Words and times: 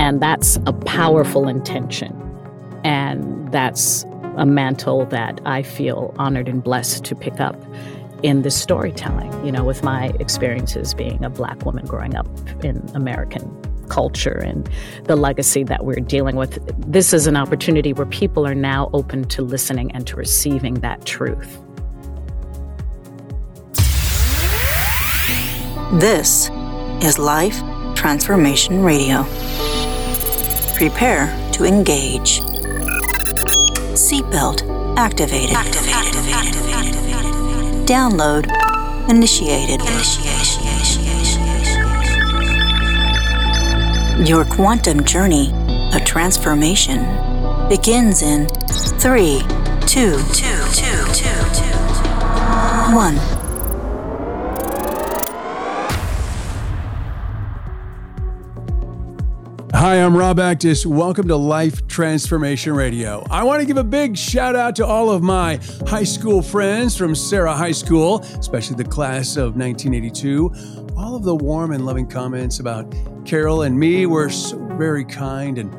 And 0.00 0.22
that's 0.22 0.56
a 0.64 0.72
powerful 0.72 1.46
intention. 1.46 2.16
And 2.84 3.52
that's 3.52 4.04
a 4.38 4.46
mantle 4.46 5.04
that 5.04 5.42
I 5.44 5.62
feel 5.62 6.14
honored 6.18 6.48
and 6.48 6.64
blessed 6.64 7.04
to 7.04 7.14
pick 7.14 7.38
up 7.38 7.54
in 8.22 8.40
this 8.40 8.58
storytelling, 8.58 9.30
you 9.44 9.52
know, 9.52 9.62
with 9.62 9.82
my 9.82 10.06
experiences 10.18 10.94
being 10.94 11.22
a 11.22 11.28
Black 11.28 11.66
woman 11.66 11.84
growing 11.84 12.16
up 12.16 12.26
in 12.64 12.82
American 12.94 13.54
culture 13.90 14.38
and 14.38 14.70
the 15.04 15.16
legacy 15.16 15.64
that 15.64 15.84
we're 15.84 15.96
dealing 15.96 16.36
with. 16.36 16.58
This 16.90 17.12
is 17.12 17.26
an 17.26 17.36
opportunity 17.36 17.92
where 17.92 18.06
people 18.06 18.46
are 18.46 18.54
now 18.54 18.88
open 18.94 19.24
to 19.24 19.42
listening 19.42 19.92
and 19.92 20.06
to 20.06 20.16
receiving 20.16 20.74
that 20.76 21.04
truth. 21.04 21.60
This 26.00 26.48
is 27.02 27.18
Life 27.18 27.60
Transformation 27.94 28.82
Radio. 28.82 29.26
Prepare 30.80 31.26
to 31.52 31.64
engage. 31.66 32.40
Seatbelt 34.00 34.62
activated. 34.96 35.54
activated. 35.54 36.14
Download 37.86 38.46
initiated. 39.10 39.82
Your 44.26 44.46
quantum 44.46 45.04
journey 45.04 45.52
of 45.92 46.02
transformation 46.06 47.00
begins 47.68 48.22
in 48.22 48.48
three, 49.00 49.42
two, 49.86 50.16
two, 50.32 50.64
two, 50.72 51.04
two, 51.12 51.44
two, 51.60 51.76
one. 52.94 53.39
Hi, 59.80 59.94
I'm 59.94 60.14
Rob 60.14 60.36
Actis. 60.36 60.84
Welcome 60.84 61.26
to 61.28 61.36
Life 61.36 61.88
Transformation 61.88 62.74
Radio. 62.74 63.24
I 63.30 63.44
want 63.44 63.60
to 63.60 63.66
give 63.66 63.78
a 63.78 63.82
big 63.82 64.14
shout 64.14 64.54
out 64.54 64.76
to 64.76 64.84
all 64.84 65.10
of 65.10 65.22
my 65.22 65.58
high 65.86 66.04
school 66.04 66.42
friends 66.42 66.94
from 66.94 67.14
Serra 67.14 67.54
High 67.54 67.72
School, 67.72 68.18
especially 68.38 68.76
the 68.76 68.84
class 68.84 69.38
of 69.38 69.56
1982. 69.56 70.52
All 70.98 71.16
of 71.16 71.22
the 71.22 71.34
warm 71.34 71.72
and 71.72 71.86
loving 71.86 72.06
comments 72.06 72.60
about 72.60 72.90
Karole 73.24 73.64
and 73.64 73.80
me 73.80 74.04
were 74.04 74.28
so 74.28 74.58
very 74.76 75.02
kind 75.02 75.56
and 75.56 75.74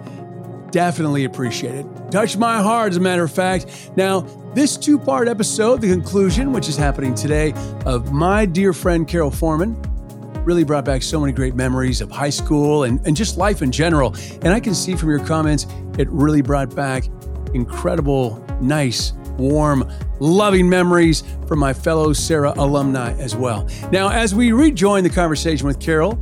definitely 0.72 1.26
appreciated. 1.26 1.86
Touched 2.10 2.40
my 2.40 2.60
heart, 2.60 2.94
as 2.94 2.98
a 2.98 3.02
matter 3.02 3.24
of 3.24 3.32
fact. 3.32 3.92
Now, 3.96 4.22
this 4.56 4.78
two 4.78 4.98
part 4.98 5.28
episode, 5.28 5.80
the 5.80 5.90
conclusion, 5.90 6.54
which 6.54 6.68
is 6.68 6.76
happening 6.76 7.14
today, 7.14 7.54
of 7.86 8.12
my 8.12 8.48
dear 8.48 8.74
friend 8.74 9.08
Karole 9.08 9.32
Forman, 9.32 9.80
really 10.46 10.64
brought 10.64 10.86
back 10.86 11.04
so 11.04 11.20
many 11.20 11.32
great 11.32 11.56
memories 11.56 12.02
of 12.02 12.12
high 12.12 12.30
school 12.30 12.84
and, 12.84 13.06
and 13.06 13.16
just 13.16 13.38
life 13.38 13.62
in 13.62 13.72
general. 13.72 14.16
And 14.42 14.50
I 14.50 14.60
can 14.60 14.74
see 14.74 14.96
from 14.96 15.10
your 15.10 15.24
comments, 15.26 15.68
it 15.98 16.10
really 16.10 16.42
brought 16.42 16.76
back 16.76 17.06
incredible, 17.54 18.46
nice, 18.62 19.14
warm, 19.38 19.90
loving 20.20 20.68
memories 20.70 21.24
from 21.48 21.60
my 21.60 21.74
fellow 21.74 22.14
Serra 22.14 22.54
alumni 22.58 23.14
as 23.20 23.36
well. 23.36 23.68
Now, 23.92 24.10
as 24.10 24.34
we 24.34 24.52
rejoin 24.52 25.04
the 25.04 25.10
conversation 25.10 25.68
with 25.68 25.80
Karole, 25.80 26.18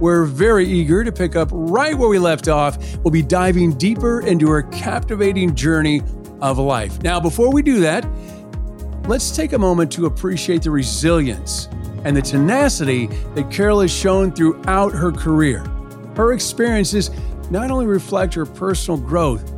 we're 0.00 0.24
very 0.24 0.64
eager 0.66 1.02
to 1.02 1.10
pick 1.10 1.34
up 1.34 1.48
right 1.50 1.96
where 1.96 2.08
we 2.08 2.18
left 2.18 2.46
off. 2.46 2.78
We'll 2.98 3.10
be 3.10 3.22
diving 3.22 3.72
deeper 3.72 4.20
into 4.20 4.48
her 4.48 4.62
captivating 4.62 5.54
journey 5.54 6.02
of 6.40 6.58
life. 6.58 7.02
Now, 7.02 7.18
before 7.18 7.52
we 7.52 7.62
do 7.62 7.80
that, 7.80 8.06
let's 9.08 9.34
take 9.34 9.54
a 9.54 9.58
moment 9.58 9.90
to 9.92 10.06
appreciate 10.06 10.62
the 10.62 10.70
resilience 10.70 11.68
and 12.04 12.16
the 12.16 12.22
tenacity 12.22 13.06
that 13.34 13.48
Karole 13.50 13.82
has 13.82 13.92
shown 13.92 14.32
throughout 14.32 14.92
her 14.92 15.12
career. 15.12 15.64
Her 16.16 16.32
experiences 16.32 17.10
not 17.50 17.70
only 17.70 17.86
reflect 17.86 18.34
her 18.34 18.46
personal 18.46 18.98
growth, 18.98 19.52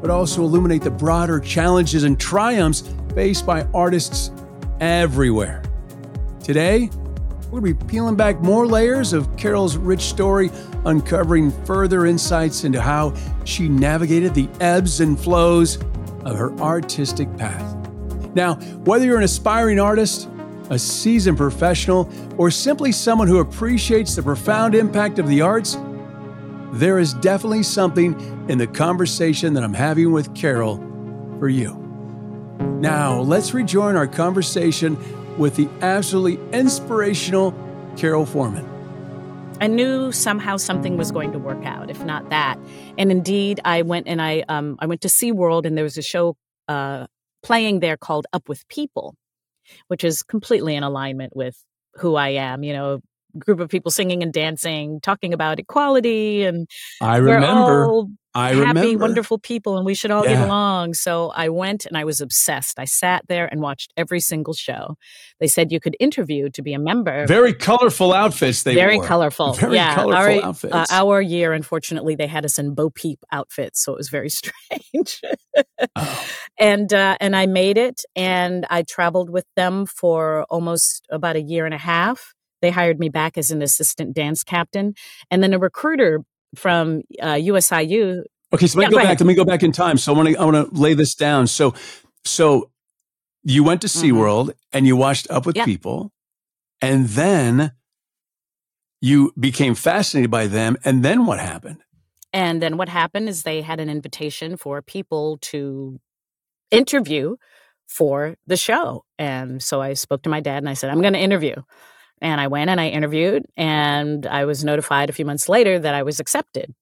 but 0.00 0.10
also 0.10 0.42
illuminate 0.42 0.82
the 0.82 0.90
broader 0.90 1.38
challenges 1.40 2.04
and 2.04 2.18
triumphs 2.18 2.82
faced 3.14 3.44
by 3.46 3.66
artists 3.74 4.30
everywhere. 4.80 5.62
Today, 6.42 6.90
we're 7.50 7.60
going 7.60 7.74
to 7.74 7.84
be 7.84 7.86
peeling 7.88 8.16
back 8.16 8.40
more 8.40 8.66
layers 8.66 9.12
of 9.12 9.26
Karole's 9.36 9.76
rich 9.76 10.02
story, 10.02 10.50
uncovering 10.84 11.50
further 11.64 12.06
insights 12.06 12.64
into 12.64 12.80
how 12.80 13.12
she 13.44 13.68
navigated 13.68 14.34
the 14.34 14.48
ebbs 14.60 15.00
and 15.00 15.18
flows 15.18 15.76
of 16.24 16.36
her 16.36 16.52
artistic 16.60 17.36
path. 17.36 17.76
Now, 18.34 18.54
whether 18.84 19.04
you're 19.04 19.18
an 19.18 19.24
aspiring 19.24 19.80
artist, 19.80 20.28
a 20.70 20.78
seasoned 20.78 21.36
professional, 21.36 22.08
or 22.38 22.50
simply 22.50 22.92
someone 22.92 23.28
who 23.28 23.38
appreciates 23.38 24.14
the 24.14 24.22
profound 24.22 24.74
impact 24.74 25.18
of 25.18 25.28
the 25.28 25.40
arts, 25.40 25.76
there 26.72 26.98
is 26.98 27.14
definitely 27.14 27.64
something 27.64 28.14
in 28.48 28.56
the 28.56 28.66
conversation 28.66 29.54
that 29.54 29.64
I'm 29.64 29.74
having 29.74 30.12
with 30.12 30.32
Karole 30.34 30.78
for 31.38 31.48
you. 31.48 31.76
Now, 32.80 33.20
let's 33.20 33.52
rejoin 33.52 33.96
our 33.96 34.06
conversation 34.06 34.96
with 35.36 35.56
the 35.56 35.68
absolutely 35.82 36.38
inspirational 36.56 37.52
Karole 37.96 38.28
Forman. 38.28 38.66
I 39.60 39.66
knew 39.66 40.10
somehow 40.12 40.56
something 40.56 40.96
was 40.96 41.10
going 41.10 41.32
to 41.32 41.38
work 41.38 41.64
out, 41.66 41.90
if 41.90 42.02
not 42.04 42.30
that. 42.30 42.58
And 42.96 43.10
indeed, 43.10 43.60
I 43.64 43.82
went 43.82 44.08
and 44.08 44.22
I 44.22 44.44
um, 44.48 44.76
I 44.78 44.86
went 44.86 45.02
to 45.02 45.08
SeaWorld, 45.08 45.66
and 45.66 45.76
there 45.76 45.84
was 45.84 45.98
a 45.98 46.02
show 46.02 46.36
uh, 46.68 47.08
playing 47.42 47.80
there 47.80 47.98
called 47.98 48.26
Up 48.32 48.48
with 48.48 48.66
People, 48.68 49.16
which 49.88 50.04
is 50.04 50.22
completely 50.22 50.74
in 50.76 50.82
alignment 50.82 51.34
with 51.36 51.56
who 51.94 52.14
I 52.16 52.30
am. 52.30 52.62
You 52.62 52.72
know, 52.72 53.00
group 53.38 53.60
of 53.60 53.68
people 53.68 53.90
singing 53.90 54.22
and 54.22 54.32
dancing, 54.32 55.00
talking 55.00 55.32
about 55.32 55.58
equality, 55.58 56.44
and 56.44 56.68
I 57.00 57.16
remember 57.16 58.04
I 58.34 58.54
happy, 58.54 58.60
remember. 58.60 58.98
wonderful 58.98 59.38
people, 59.38 59.76
and 59.76 59.84
we 59.84 59.94
should 59.94 60.10
all 60.10 60.24
yeah. 60.24 60.34
get 60.34 60.46
along. 60.46 60.94
So 60.94 61.30
I 61.30 61.48
went 61.48 61.84
and 61.84 61.96
I 61.96 62.04
was 62.04 62.20
obsessed. 62.20 62.78
I 62.78 62.84
sat 62.84 63.24
there 63.28 63.46
and 63.46 63.60
watched 63.60 63.92
every 63.96 64.20
single 64.20 64.54
show. 64.54 64.96
They 65.40 65.48
said 65.48 65.72
you 65.72 65.80
could 65.80 65.96
interview 65.98 66.48
to 66.50 66.62
be 66.62 66.72
a 66.72 66.78
member. 66.78 67.26
Very 67.26 67.52
colorful 67.52 68.12
outfits. 68.12 68.62
They 68.62 68.74
very 68.74 68.98
wore. 68.98 69.06
colorful. 69.06 69.54
Very 69.54 69.74
yeah, 69.74 69.94
colorful 69.94 70.16
our, 70.16 70.30
uh, 70.30 70.48
outfits. 70.48 70.74
Uh, 70.74 70.86
our 70.90 71.20
year, 71.20 71.52
unfortunately, 71.52 72.14
they 72.14 72.28
had 72.28 72.44
us 72.44 72.58
in 72.58 72.74
Bo 72.74 72.90
Peep 72.90 73.18
outfits, 73.32 73.82
so 73.82 73.92
it 73.92 73.96
was 73.96 74.08
very 74.08 74.28
strange. 74.30 75.20
oh. 75.96 76.26
And 76.58 76.92
uh, 76.92 77.16
and 77.20 77.34
I 77.34 77.46
made 77.46 77.78
it, 77.78 78.02
and 78.14 78.64
I 78.70 78.82
traveled 78.82 79.30
with 79.30 79.46
them 79.56 79.86
for 79.86 80.44
almost 80.50 81.06
about 81.10 81.36
a 81.36 81.42
year 81.42 81.64
and 81.64 81.74
a 81.74 81.78
half. 81.78 82.32
They 82.62 82.70
hired 82.70 82.98
me 82.98 83.08
back 83.08 83.38
as 83.38 83.50
an 83.50 83.62
assistant 83.62 84.14
dance 84.14 84.44
captain, 84.44 84.94
and 85.30 85.42
then 85.42 85.54
a 85.54 85.58
recruiter 85.58 86.20
from 86.56 87.02
uh, 87.20 87.34
USIU. 87.34 88.22
Okay, 88.52 88.66
so 88.66 88.78
let 88.78 88.90
me 88.90 88.96
yeah, 88.96 89.02
go, 89.02 89.08
back. 89.08 89.20
Let 89.20 89.26
me 89.26 89.34
go 89.34 89.44
back 89.44 89.62
in 89.62 89.72
time. 89.72 89.98
So 89.98 90.12
I 90.12 90.16
want 90.16 90.28
to 90.28 90.36
I 90.36 90.44
want 90.44 90.74
to 90.74 90.80
lay 90.80 90.94
this 90.94 91.14
down. 91.14 91.46
So 91.46 91.74
so 92.24 92.70
you 93.42 93.64
went 93.64 93.82
to 93.82 93.86
mm-hmm. 93.86 94.16
SeaWorld 94.16 94.52
and 94.72 94.86
you 94.86 94.96
watched 94.96 95.30
Up 95.30 95.46
with 95.46 95.56
yeah. 95.56 95.64
People, 95.64 96.12
and 96.80 97.08
then 97.08 97.72
you 99.00 99.32
became 99.38 99.74
fascinated 99.74 100.30
by 100.30 100.46
them. 100.46 100.76
And 100.84 101.04
then 101.04 101.26
what 101.26 101.38
happened? 101.38 101.78
And 102.32 102.62
then 102.62 102.76
what 102.76 102.88
happened 102.88 103.28
is 103.28 103.42
they 103.42 103.62
had 103.62 103.80
an 103.80 103.88
invitation 103.88 104.56
for 104.56 104.82
people 104.82 105.38
to 105.42 105.98
interview 106.70 107.36
for 107.88 108.36
the 108.46 108.56
show. 108.56 109.04
And 109.18 109.62
so 109.62 109.80
I 109.80 109.94
spoke 109.94 110.22
to 110.22 110.30
my 110.30 110.40
dad 110.40 110.58
and 110.58 110.68
I 110.68 110.74
said, 110.74 110.90
I'm 110.90 111.00
going 111.00 111.14
to 111.14 111.18
interview. 111.18 111.56
And 112.20 112.40
I 112.40 112.48
went 112.48 112.70
and 112.70 112.80
I 112.80 112.88
interviewed, 112.88 113.44
and 113.56 114.26
I 114.26 114.44
was 114.44 114.62
notified 114.62 115.08
a 115.08 115.12
few 115.12 115.24
months 115.24 115.48
later 115.48 115.78
that 115.78 115.94
I 115.94 116.02
was 116.02 116.20
accepted. 116.20 116.74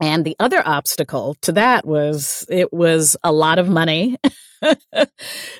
And 0.00 0.24
the 0.24 0.36
other 0.40 0.62
obstacle 0.66 1.36
to 1.42 1.52
that 1.52 1.86
was 1.86 2.46
it 2.48 2.72
was 2.72 3.16
a 3.22 3.32
lot 3.32 3.58
of 3.58 3.68
money 3.68 4.16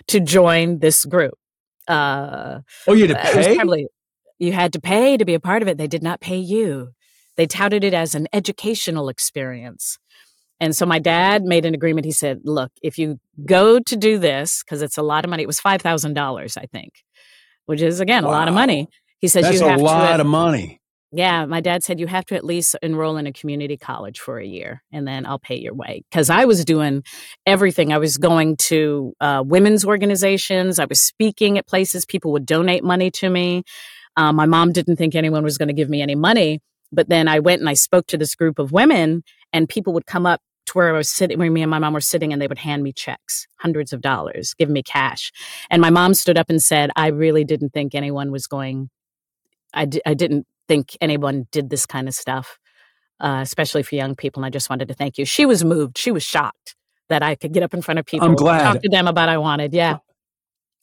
to 0.09 0.21
join 0.21 0.79
this 0.79 1.05
group. 1.05 1.35
Uh, 1.87 2.61
oh, 2.87 2.95
you 2.95 3.07
had 3.07 3.17
to 3.17 3.33
pay? 3.33 3.57
Probably, 3.57 3.87
you 4.39 4.53
had 4.53 4.73
to 4.73 4.81
pay 4.81 5.17
to 5.17 5.25
be 5.25 5.35
a 5.35 5.41
part 5.41 5.63
of 5.63 5.69
it. 5.69 5.77
They 5.77 5.87
did 5.87 6.03
not 6.03 6.21
pay 6.21 6.39
you. 6.39 6.91
They 7.37 7.47
touted 7.47 7.85
it 7.85 7.95
as 7.95 8.15
an 8.15 8.29
educational 8.33 9.09
experience. 9.09 9.99
And 10.59 10.77
so 10.77 10.85
my 10.85 10.99
dad 10.99 11.43
made 11.43 11.65
an 11.65 11.75
agreement. 11.75 12.05
He 12.05 12.13
said, 12.13 12.41
look, 12.45 12.71
if 12.83 12.99
you 12.99 13.19
go 13.47 13.81
to 13.81 13.97
do 13.97 14.19
this, 14.19 14.63
because 14.63 14.83
it's 14.83 14.99
a 14.99 15.03
lot 15.03 15.25
of 15.25 15.31
money, 15.31 15.43
it 15.43 15.47
was 15.47 15.61
$5,000, 15.61 16.59
I 16.59 16.67
think 16.67 16.93
which 17.71 17.83
is 17.83 18.01
again 18.01 18.25
wow. 18.25 18.31
a 18.31 18.33
lot 18.33 18.49
of 18.49 18.55
money. 18.55 18.89
He 19.21 19.29
says 19.29 19.45
That's 19.45 19.61
you 19.61 19.67
have 19.69 19.79
a 19.79 19.83
lot 19.83 20.17
to, 20.17 20.23
of 20.23 20.27
money. 20.27 20.81
Yeah, 21.13 21.47
my 21.47 21.61
dad 21.61 21.85
said 21.85 22.01
you 22.01 22.09
have 22.09 22.25
to 22.27 22.35
at 22.35 22.45
least 22.45 22.75
enroll 22.83 23.17
in 23.17 23.29
a 23.29 23.33
community 23.33 23.77
college 23.77 24.19
for 24.19 24.41
a 24.41 24.45
year, 24.45 24.83
and 24.91 25.07
then 25.07 25.25
I'll 25.25 25.39
pay 25.39 25.55
your 25.55 25.73
way. 25.73 26.03
Because 26.11 26.31
I 26.31 26.47
was 26.47 26.65
doing 26.65 27.05
everything. 27.47 27.93
I 27.93 27.99
was 27.99 28.17
going 28.17 28.57
to 28.71 29.13
uh, 29.21 29.45
women's 29.47 29.85
organizations. 29.85 30.81
I 30.81 30.87
was 30.87 31.01
speaking 31.01 31.59
at 31.59 31.69
places. 31.69 32.05
People 32.05 32.33
would 32.33 32.45
donate 32.45 32.83
money 32.83 33.13
to 33.13 33.31
me. 33.31 33.63
Um, 34.17 34.35
my 34.35 34.47
mom 34.47 34.73
didn't 34.73 34.97
think 34.97 35.15
anyone 35.15 35.45
was 35.45 35.57
going 35.57 35.69
to 35.69 35.75
give 35.75 35.89
me 35.89 36.03
any 36.03 36.17
money, 36.17 36.59
but 36.91 37.09
then 37.09 37.29
I 37.29 37.39
went 37.39 37.61
and 37.61 37.69
I 37.69 37.75
spoke 37.75 38.09
to 38.09 38.19
this 38.19 38.35
group 38.35 38.59
of 38.59 38.73
women, 38.73 39.23
and 39.53 39.69
people 39.69 39.93
would 39.93 40.07
come 40.07 40.27
up 40.27 40.41
to 40.67 40.73
where 40.75 40.95
I 40.95 40.97
was 40.97 41.09
sitting, 41.09 41.39
where 41.39 41.51
me 41.51 41.63
and 41.63 41.71
my 41.71 41.79
mom 41.79 41.93
were 41.95 42.01
sitting, 42.01 42.33
and 42.33 42.41
they 42.41 42.47
would 42.47 42.59
hand 42.59 42.83
me 42.83 42.93
checks, 42.93 43.47
hundreds 43.59 43.93
of 43.93 44.01
dollars, 44.01 44.55
give 44.55 44.71
me 44.71 44.83
cash. 44.83 45.33
And 45.71 45.83
my 45.83 45.91
mom 45.91 46.15
stood 46.15 46.39
up 46.39 46.49
and 46.51 46.63
said, 46.63 46.91
I 46.97 47.09
really 47.09 47.45
didn't 47.45 47.71
think 47.71 47.95
anyone 47.95 48.31
was 48.31 48.47
going, 48.47 48.91
I 49.75 49.87
d- 49.87 50.03
I 50.07 50.15
didn't 50.15 50.47
think 50.69 50.97
anyone 51.01 51.47
did 51.51 51.71
this 51.71 51.87
kind 51.87 52.07
of 52.09 52.15
stuff. 52.15 52.59
uh, 53.21 53.41
especially 53.43 53.83
for 53.83 53.95
young 53.97 54.15
people. 54.17 54.41
And 54.43 54.47
I 54.47 54.51
just 54.51 54.71
wanted 54.71 54.89
to 54.89 54.95
thank 54.95 55.19
you. 55.19 55.25
She 55.27 55.45
was 55.45 55.63
moved. 55.65 55.99
She 55.99 56.11
was 56.11 56.23
shocked 56.23 56.75
that 57.11 57.23
I 57.23 57.35
could 57.35 57.53
get 57.53 57.63
up 57.63 57.75
in 57.75 57.83
front 57.83 57.99
of 57.99 58.07
people. 58.07 58.27
I'm 58.27 58.35
glad. 58.35 58.63
Talk 58.63 58.83
to 58.83 58.89
them 58.89 59.07
about 59.07 59.29
I 59.29 59.37
wanted. 59.39 59.75
Yeah. 59.75 59.99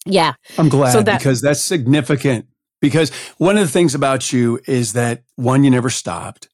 Yeah. 0.06 0.34
I'm 0.58 0.70
glad 0.70 0.92
so 0.92 1.02
that, 1.02 1.18
because 1.20 1.42
that's 1.42 1.62
significant. 1.62 2.46
Because 2.80 3.10
one 3.40 3.58
of 3.58 3.66
the 3.66 3.72
things 3.72 3.96
about 3.96 4.32
you 4.32 4.60
is 4.68 4.94
that 4.94 5.24
one, 5.36 5.64
you 5.64 5.72
never 5.72 5.90
stopped. 5.90 6.48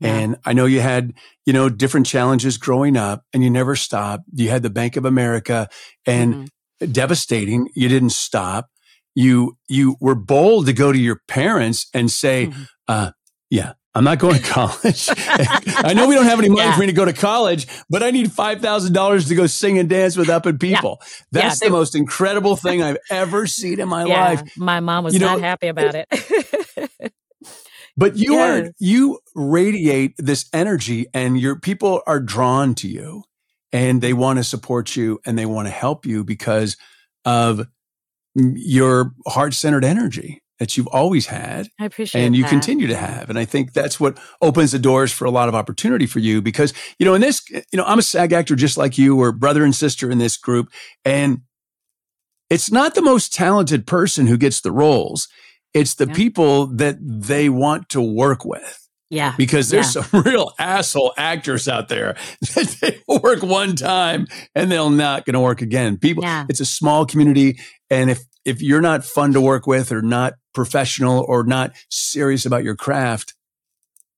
Yeah. 0.00 0.14
And 0.14 0.36
I 0.44 0.52
know 0.52 0.66
you 0.66 0.80
had, 0.80 1.14
you 1.46 1.52
know, 1.52 1.68
different 1.68 2.06
challenges 2.06 2.58
growing 2.58 2.96
up 2.96 3.24
and 3.32 3.42
you 3.42 3.50
never 3.50 3.76
stopped. 3.76 4.24
You 4.34 4.50
had 4.50 4.62
the 4.62 4.70
Bank 4.70 4.96
of 4.96 5.04
America 5.04 5.68
and 6.04 6.34
mm-hmm. 6.34 6.92
devastating. 6.92 7.68
You 7.74 7.88
didn't 7.88 8.10
stop. 8.10 8.68
You, 9.14 9.56
you 9.68 9.96
were 10.00 10.14
bold 10.14 10.66
to 10.66 10.74
go 10.74 10.92
to 10.92 10.98
your 10.98 11.20
parents 11.28 11.88
and 11.94 12.10
say, 12.10 12.48
mm-hmm. 12.48 12.62
uh, 12.88 13.12
yeah, 13.48 13.72
I'm 13.96 14.04
not 14.04 14.18
going 14.18 14.36
to 14.36 14.42
college. 14.44 15.08
I 15.16 15.94
know 15.94 16.06
we 16.06 16.14
don't 16.14 16.26
have 16.26 16.38
any 16.38 16.50
money 16.50 16.60
yeah. 16.60 16.74
for 16.74 16.80
me 16.80 16.86
to 16.86 16.92
go 16.92 17.06
to 17.06 17.14
college, 17.14 17.66
but 17.88 18.02
I 18.02 18.10
need 18.10 18.28
$5,000 18.28 19.28
to 19.28 19.34
go 19.34 19.46
sing 19.46 19.78
and 19.78 19.88
dance 19.88 20.16
with 20.18 20.28
Up 20.28 20.44
and 20.44 20.60
People. 20.60 20.98
Yeah. 21.00 21.06
That's 21.32 21.62
yeah, 21.62 21.68
the 21.68 21.72
most 21.72 21.94
incredible 21.94 22.56
thing 22.56 22.82
I've 22.82 22.98
ever 23.10 23.46
seen 23.46 23.80
in 23.80 23.88
my 23.88 24.04
life. 24.04 24.42
My 24.56 24.80
mom 24.80 25.04
was 25.04 25.14
you 25.14 25.20
not 25.20 25.38
know, 25.38 25.44
happy 25.44 25.68
about 25.68 25.94
it. 25.94 26.08
but 27.96 28.16
you 28.16 28.34
yes. 28.34 28.66
are, 28.66 28.72
you 28.78 29.18
radiate 29.36 30.14
this 30.18 30.46
energy 30.52 31.06
and 31.14 31.38
your 31.38 31.60
people 31.60 32.02
are 32.06 32.20
drawn 32.20 32.74
to 32.76 32.88
you 32.88 33.22
and 33.72 34.00
they 34.00 34.12
want 34.12 34.38
to 34.38 34.44
support 34.44 34.96
you 34.96 35.20
and 35.26 35.38
they 35.38 35.46
want 35.46 35.68
to 35.68 35.72
help 35.72 36.06
you 36.06 36.24
because 36.24 36.76
of 37.24 37.66
your 38.34 39.12
heart 39.26 39.54
centered 39.54 39.84
energy 39.84 40.42
that 40.58 40.76
you've 40.76 40.86
always 40.86 41.26
had. 41.26 41.68
I 41.78 41.84
appreciate 41.84 42.22
And 42.22 42.34
you 42.34 42.44
that. 42.44 42.50
continue 42.50 42.86
to 42.86 42.96
have. 42.96 43.28
And 43.28 43.38
I 43.38 43.44
think 43.44 43.74
that's 43.74 44.00
what 44.00 44.18
opens 44.40 44.72
the 44.72 44.78
doors 44.78 45.12
for 45.12 45.26
a 45.26 45.30
lot 45.30 45.48
of 45.48 45.54
opportunity 45.54 46.06
for 46.06 46.18
you 46.18 46.40
because, 46.40 46.72
you 46.98 47.04
know, 47.04 47.14
in 47.14 47.20
this, 47.20 47.42
you 47.50 47.62
know, 47.74 47.84
I'm 47.84 47.98
a 47.98 48.02
SAG 48.02 48.32
actor 48.32 48.56
just 48.56 48.78
like 48.78 48.96
you 48.96 49.20
or 49.20 49.32
brother 49.32 49.64
and 49.64 49.74
sister 49.74 50.10
in 50.10 50.18
this 50.18 50.38
group. 50.38 50.70
And 51.04 51.42
it's 52.48 52.70
not 52.70 52.94
the 52.94 53.02
most 53.02 53.34
talented 53.34 53.86
person 53.86 54.26
who 54.26 54.38
gets 54.38 54.62
the 54.62 54.72
roles. 54.72 55.28
It's 55.74 55.94
the 55.94 56.06
yeah. 56.06 56.14
people 56.14 56.66
that 56.68 56.96
they 57.00 57.50
want 57.50 57.90
to 57.90 58.00
work 58.00 58.44
with. 58.46 58.85
Yeah. 59.10 59.34
Because 59.36 59.70
there's 59.70 59.94
yeah. 59.94 60.02
some 60.02 60.22
real 60.26 60.52
asshole 60.58 61.14
actors 61.16 61.68
out 61.68 61.88
there 61.88 62.16
that 62.40 62.76
they 62.80 63.00
work 63.06 63.42
one 63.42 63.76
time 63.76 64.26
and 64.54 64.70
they're 64.70 64.90
not 64.90 65.24
going 65.24 65.34
to 65.34 65.40
work 65.40 65.62
again. 65.62 65.96
People, 65.96 66.24
yeah. 66.24 66.46
it's 66.48 66.60
a 66.60 66.66
small 66.66 67.06
community. 67.06 67.58
And 67.90 68.10
if, 68.10 68.24
if 68.44 68.62
you're 68.62 68.80
not 68.80 69.04
fun 69.04 69.32
to 69.32 69.40
work 69.40 69.66
with 69.66 69.92
or 69.92 70.02
not 70.02 70.34
professional 70.54 71.24
or 71.28 71.44
not 71.44 71.72
serious 71.90 72.46
about 72.46 72.64
your 72.64 72.76
craft, 72.76 73.34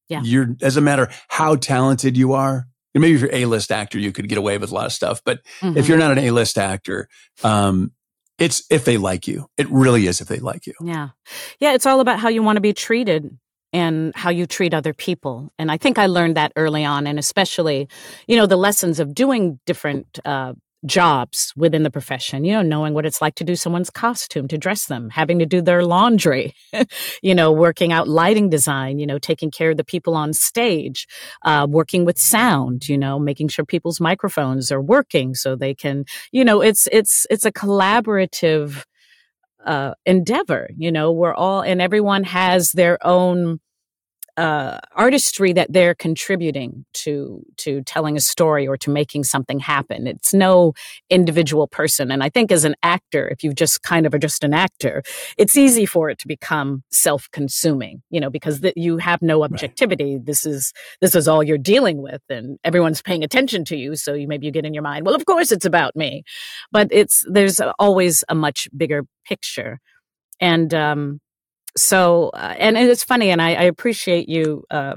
yeah. 0.07 0.21
you're 0.23 0.45
doesn't 0.45 0.83
matter 0.83 1.09
how 1.27 1.55
talented 1.55 2.17
you 2.17 2.33
are. 2.33 2.65
Maybe 2.95 3.13
if 3.13 3.21
you're 3.21 3.33
a 3.33 3.45
list 3.45 3.71
actor, 3.71 3.99
you 3.99 4.11
could 4.11 4.27
get 4.27 4.37
away 4.37 4.57
with 4.57 4.71
a 4.71 4.75
lot 4.75 4.87
of 4.87 4.91
stuff. 4.91 5.21
But 5.23 5.39
mm-hmm. 5.61 5.77
if 5.77 5.87
you're 5.87 5.97
not 5.97 6.11
an 6.11 6.17
A 6.17 6.31
list 6.31 6.57
actor, 6.57 7.07
um, 7.43 7.91
it's 8.39 8.63
if 8.69 8.83
they 8.83 8.97
like 8.97 9.27
you. 9.27 9.47
It 9.57 9.69
really 9.69 10.07
is 10.07 10.19
if 10.21 10.27
they 10.27 10.39
like 10.39 10.65
you. 10.65 10.73
Yeah. 10.81 11.09
Yeah. 11.59 11.73
It's 11.75 11.85
all 11.85 11.99
about 11.99 12.19
how 12.19 12.29
you 12.29 12.41
want 12.41 12.57
to 12.57 12.61
be 12.61 12.73
treated 12.73 13.37
and 13.73 14.13
how 14.15 14.29
you 14.29 14.45
treat 14.45 14.73
other 14.73 14.93
people. 14.93 15.51
And 15.59 15.71
I 15.71 15.77
think 15.77 15.97
I 15.97 16.07
learned 16.07 16.37
that 16.37 16.51
early 16.55 16.85
on, 16.85 17.07
and 17.07 17.19
especially, 17.19 17.87
you 18.27 18.35
know, 18.35 18.45
the 18.45 18.57
lessons 18.57 18.99
of 18.99 19.13
doing 19.13 19.59
different 19.65 20.19
uh, 20.25 20.53
jobs 20.85 21.51
within 21.57 21.83
the 21.83 21.91
profession, 21.91 22.45
you 22.45 22.53
know, 22.53 22.61
knowing 22.61 22.93
what 22.93 23.05
it's 23.05 23.21
like 23.21 23.35
to 23.35 23.43
do 23.43 23.55
someone's 23.55 23.89
costume, 23.89 24.47
to 24.47 24.57
dress 24.57 24.85
them, 24.85 25.09
having 25.09 25.39
to 25.39 25.45
do 25.45 25.61
their 25.61 25.83
laundry, 25.83 26.53
you 27.21 27.35
know, 27.35 27.51
working 27.51 27.91
out 27.91 28.07
lighting 28.07 28.49
design, 28.49 28.97
you 28.97 29.05
know, 29.05 29.19
taking 29.19 29.51
care 29.51 29.71
of 29.71 29.77
the 29.77 29.83
people 29.83 30.15
on 30.15 30.31
stage, 30.33 31.05
uh, 31.43 31.67
working 31.69 32.05
with 32.05 32.17
sound, 32.17 32.87
you 32.87 32.97
know, 32.97 33.19
making 33.19 33.49
sure 33.49 33.65
people's 33.65 33.99
microphones 33.99 34.71
are 34.71 34.81
working 34.81 35.35
so 35.35 35.55
they 35.55 35.75
can, 35.75 36.05
you 36.31 36.45
know, 36.45 36.61
it's, 36.61 36.87
it's, 36.91 37.27
it's 37.29 37.45
a 37.45 37.51
collaborative, 37.51 38.83
uh, 39.65 39.93
endeavor, 40.05 40.69
you 40.77 40.91
know, 40.91 41.11
we're 41.11 41.33
all, 41.33 41.61
and 41.61 41.81
everyone 41.81 42.23
has 42.23 42.71
their 42.71 42.97
own, 43.05 43.59
uh, 44.39 44.79
artistry 44.95 45.53
that 45.53 45.71
they're 45.73 45.95
contributing 45.95 46.85
to 46.93 47.43
to 47.57 47.83
telling 47.83 48.15
a 48.17 48.19
story 48.19 48.67
or 48.67 48.77
to 48.77 48.89
making 48.89 49.23
something 49.25 49.59
happen. 49.59 50.07
It's 50.07 50.33
no 50.33 50.73
individual 51.09 51.67
person, 51.67 52.11
and 52.11 52.23
I 52.23 52.29
think 52.29 52.51
as 52.51 52.65
an 52.65 52.75
actor, 52.81 53.27
if 53.27 53.43
you 53.43 53.53
just 53.53 53.83
kind 53.83 54.05
of 54.05 54.13
are 54.13 54.23
just 54.27 54.43
an 54.43 54.53
actor, 54.53 55.03
it's 55.37 55.57
easy 55.57 55.85
for 55.85 56.09
it 56.09 56.17
to 56.19 56.27
become 56.27 56.83
self-consuming. 56.91 58.01
You 58.09 58.21
know, 58.21 58.29
because 58.29 58.61
you 58.75 58.97
have 58.97 59.21
no 59.21 59.43
objectivity. 59.43 60.15
Right. 60.15 60.25
This 60.25 60.45
is 60.45 60.73
this 61.01 61.15
is 61.15 61.27
all 61.27 61.43
you're 61.43 61.57
dealing 61.73 62.01
with, 62.01 62.21
and 62.29 62.57
everyone's 62.63 63.01
paying 63.01 63.23
attention 63.23 63.65
to 63.65 63.75
you. 63.75 63.95
So 63.95 64.13
you 64.13 64.27
maybe 64.27 64.45
you 64.45 64.51
get 64.51 64.65
in 64.65 64.73
your 64.73 64.83
mind, 64.83 65.05
well, 65.05 65.15
of 65.15 65.25
course 65.25 65.51
it's 65.51 65.65
about 65.65 65.95
me, 65.95 66.23
but 66.71 66.87
it's 66.91 67.25
there's 67.29 67.59
always 67.77 68.23
a 68.29 68.35
much 68.35 68.69
bigger 68.75 69.03
picture, 69.25 69.79
and 70.39 70.73
um, 70.73 71.19
so 71.77 72.29
uh, 72.33 72.55
and, 72.57 72.77
it's 72.77 73.03
funny 73.03 73.29
and 73.29 73.41
i, 73.41 73.49
I 73.49 73.63
appreciate 73.63 74.29
you 74.29 74.63
uh, 74.69 74.95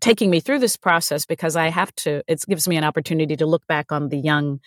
taking 0.00 0.30
me 0.30 0.40
through 0.40 0.58
this 0.58 0.76
process 0.76 1.26
because 1.26 1.56
i 1.56 1.68
have 1.68 1.94
to 1.96 2.22
it 2.28 2.42
gives 2.48 2.68
me 2.68 2.76
an 2.76 2.84
opportunity 2.84 3.36
to 3.36 3.46
look 3.46 3.66
back 3.66 3.92
on 3.92 4.08
the 4.08 4.18
young 4.18 4.60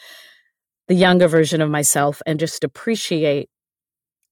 the 0.88 0.95
younger 0.95 1.28
version 1.28 1.62
of 1.62 1.69
myself 1.69 2.22
and 2.25 2.39
just 2.39 2.63
appreciate 2.63 3.50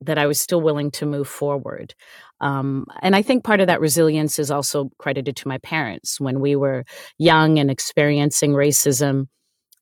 that 0.01 0.17
i 0.17 0.25
was 0.25 0.39
still 0.39 0.61
willing 0.61 0.91
to 0.91 1.05
move 1.05 1.27
forward. 1.27 1.95
Um, 2.41 2.85
and 3.01 3.15
i 3.15 3.21
think 3.21 3.43
part 3.43 3.61
of 3.61 3.67
that 3.67 3.79
resilience 3.79 4.39
is 4.39 4.51
also 4.51 4.89
credited 4.97 5.35
to 5.37 5.47
my 5.47 5.57
parents. 5.59 6.19
When 6.19 6.41
we 6.41 6.55
were 6.55 6.83
young 7.17 7.59
and 7.59 7.71
experiencing 7.71 8.51
racism 8.51 9.27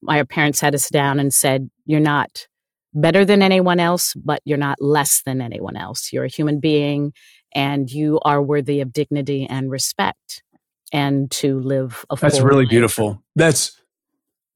my 0.03 0.23
parents 0.23 0.59
had 0.59 0.75
us 0.75 0.89
down 0.89 1.19
and 1.19 1.33
said 1.33 1.69
you're 1.85 1.99
not 1.99 2.47
better 2.93 3.25
than 3.25 3.41
anyone 3.41 3.79
else, 3.79 4.13
but 4.15 4.41
you're 4.45 4.57
not 4.57 4.81
less 4.81 5.21
than 5.25 5.41
anyone 5.41 5.75
else. 5.75 6.11
You're 6.13 6.25
a 6.25 6.29
human 6.29 6.59
being 6.59 7.13
and 7.53 7.89
you 7.89 8.19
are 8.23 8.41
worthy 8.41 8.81
of 8.81 8.93
dignity 8.93 9.45
and 9.49 9.69
respect 9.69 10.43
and 10.91 11.29
to 11.31 11.59
live 11.59 12.05
a 12.09 12.15
That's 12.15 12.39
really 12.39 12.63
life. 12.63 12.69
beautiful. 12.69 13.21
That's 13.35 13.79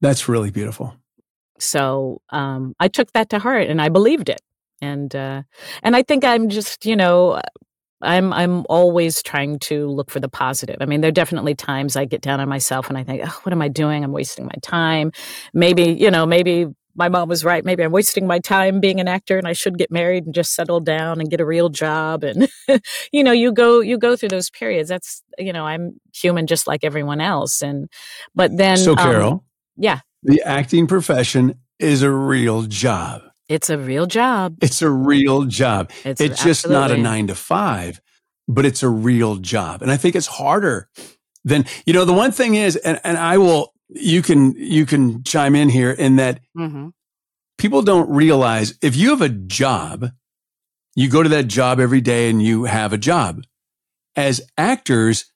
that's 0.00 0.28
really 0.28 0.50
beautiful. 0.50 0.94
So 1.58 2.22
um, 2.30 2.74
I 2.78 2.88
took 2.88 3.12
that 3.12 3.30
to 3.30 3.38
heart 3.38 3.68
and 3.68 3.82
I 3.82 3.88
believed 3.88 4.28
it. 4.28 4.40
And 4.80 5.14
uh, 5.14 5.42
and 5.82 5.96
I 5.96 6.02
think 6.04 6.24
I'm 6.24 6.48
just, 6.48 6.86
you 6.86 6.94
know, 6.94 7.40
I'm 8.00 8.32
I'm 8.32 8.64
always 8.68 9.22
trying 9.24 9.58
to 9.60 9.88
look 9.88 10.08
for 10.10 10.20
the 10.20 10.28
positive. 10.28 10.76
I 10.80 10.86
mean, 10.86 11.00
there 11.00 11.08
are 11.08 11.12
definitely 11.12 11.56
times 11.56 11.96
I 11.96 12.04
get 12.04 12.20
down 12.20 12.38
on 12.38 12.48
myself 12.48 12.88
and 12.88 12.96
I 12.96 13.02
think, 13.02 13.22
oh, 13.24 13.40
what 13.42 13.52
am 13.52 13.60
I 13.60 13.66
doing? 13.66 14.04
I'm 14.04 14.12
wasting 14.12 14.44
my 14.44 14.54
time. 14.62 15.10
Maybe, 15.52 15.92
you 15.94 16.12
know, 16.12 16.26
maybe 16.26 16.66
my 16.98 17.08
mom 17.08 17.28
was 17.28 17.44
right. 17.44 17.64
Maybe 17.64 17.84
I'm 17.84 17.92
wasting 17.92 18.26
my 18.26 18.40
time 18.40 18.80
being 18.80 18.98
an 18.98 19.06
actor 19.06 19.38
and 19.38 19.46
I 19.46 19.52
should 19.52 19.78
get 19.78 19.90
married 19.90 20.26
and 20.26 20.34
just 20.34 20.52
settle 20.52 20.80
down 20.80 21.20
and 21.20 21.30
get 21.30 21.40
a 21.40 21.46
real 21.46 21.68
job. 21.68 22.24
And, 22.24 22.48
you 23.12 23.22
know, 23.22 23.30
you 23.30 23.52
go, 23.52 23.80
you 23.80 23.98
go 23.98 24.16
through 24.16 24.30
those 24.30 24.50
periods. 24.50 24.88
That's, 24.88 25.22
you 25.38 25.52
know, 25.52 25.64
I'm 25.64 26.00
human 26.12 26.48
just 26.48 26.66
like 26.66 26.82
everyone 26.82 27.20
else. 27.20 27.62
And, 27.62 27.88
but 28.34 28.56
then. 28.56 28.76
So, 28.76 28.92
um, 28.92 28.98
Karole. 28.98 29.32
Um, 29.32 29.40
yeah. 29.76 30.00
The 30.24 30.42
acting 30.42 30.88
profession 30.88 31.54
is 31.78 32.02
a 32.02 32.10
real 32.10 32.62
job. 32.62 33.22
It's 33.48 33.70
a 33.70 33.78
real 33.78 34.06
job. 34.06 34.56
It's 34.60 34.82
a 34.82 34.90
real 34.90 35.44
job. 35.44 35.92
It's, 36.04 36.20
it's 36.20 36.42
just 36.42 36.68
not 36.68 36.90
a 36.90 36.96
nine 36.96 37.28
to 37.28 37.36
five, 37.36 38.00
but 38.48 38.66
it's 38.66 38.82
a 38.82 38.88
real 38.88 39.36
job. 39.36 39.82
And 39.82 39.90
I 39.90 39.96
think 39.96 40.16
it's 40.16 40.26
harder 40.26 40.88
than, 41.44 41.64
you 41.86 41.92
know, 41.92 42.04
the 42.04 42.12
one 42.12 42.32
thing 42.32 42.56
is, 42.56 42.74
and, 42.74 43.00
and 43.04 43.16
I 43.16 43.38
will, 43.38 43.72
you 43.88 44.22
can 44.22 44.52
you 44.56 44.86
can 44.86 45.22
chime 45.24 45.54
in 45.54 45.68
here 45.68 45.90
in 45.90 46.16
that 46.16 46.40
mm-hmm. 46.56 46.88
people 47.56 47.82
don't 47.82 48.10
realize 48.10 48.74
if 48.82 48.96
you 48.96 49.10
have 49.10 49.22
a 49.22 49.28
job, 49.28 50.10
you 50.94 51.08
go 51.08 51.22
to 51.22 51.28
that 51.28 51.48
job 51.48 51.80
every 51.80 52.00
day 52.00 52.28
and 52.28 52.42
you 52.42 52.64
have 52.64 52.92
a 52.92 52.98
job. 52.98 53.42
As 54.16 54.40
actors, 54.56 55.26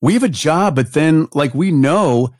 we 0.00 0.12
have 0.12 0.22
a 0.22 0.28
job, 0.28 0.76
but 0.76 0.92
then 0.92 1.28
like 1.32 1.54
we 1.54 1.70
know 1.70 2.34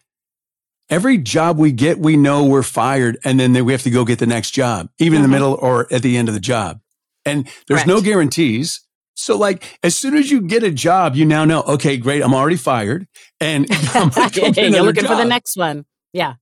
every 0.90 1.18
job 1.18 1.58
we 1.58 1.72
get, 1.72 1.98
we 1.98 2.16
know 2.16 2.44
we're 2.44 2.62
fired 2.62 3.18
and 3.24 3.40
then 3.40 3.64
we 3.64 3.72
have 3.72 3.82
to 3.82 3.90
go 3.90 4.04
get 4.04 4.18
the 4.18 4.26
next 4.26 4.50
job, 4.50 4.90
even 4.98 5.16
mm-hmm. 5.16 5.16
in 5.16 5.22
the 5.22 5.26
mm-hmm. 5.26 5.32
middle 5.32 5.54
or 5.54 5.92
at 5.92 6.02
the 6.02 6.16
end 6.16 6.28
of 6.28 6.34
the 6.34 6.40
job. 6.40 6.80
And 7.24 7.46
there's 7.66 7.84
Correct. 7.84 7.88
no 7.88 8.00
guarantees. 8.00 8.82
So, 9.14 9.37
like, 9.38 9.78
as 9.83 9.97
soon 9.97 10.16
as 10.16 10.30
you 10.30 10.40
get 10.40 10.62
a 10.62 10.71
job, 10.71 11.14
you 11.14 11.25
now 11.25 11.44
know, 11.44 11.62
okay, 11.62 11.97
great, 11.97 12.23
I'm 12.23 12.35
already 12.35 12.56
fired, 12.56 13.06
and 13.40 13.66
I'm 13.94 14.11
you're 14.35 14.83
looking 14.83 15.04
job. 15.04 15.11
for 15.11 15.16
the 15.16 15.25
next 15.25 15.56
one. 15.56 15.85
Yeah, 16.12 16.35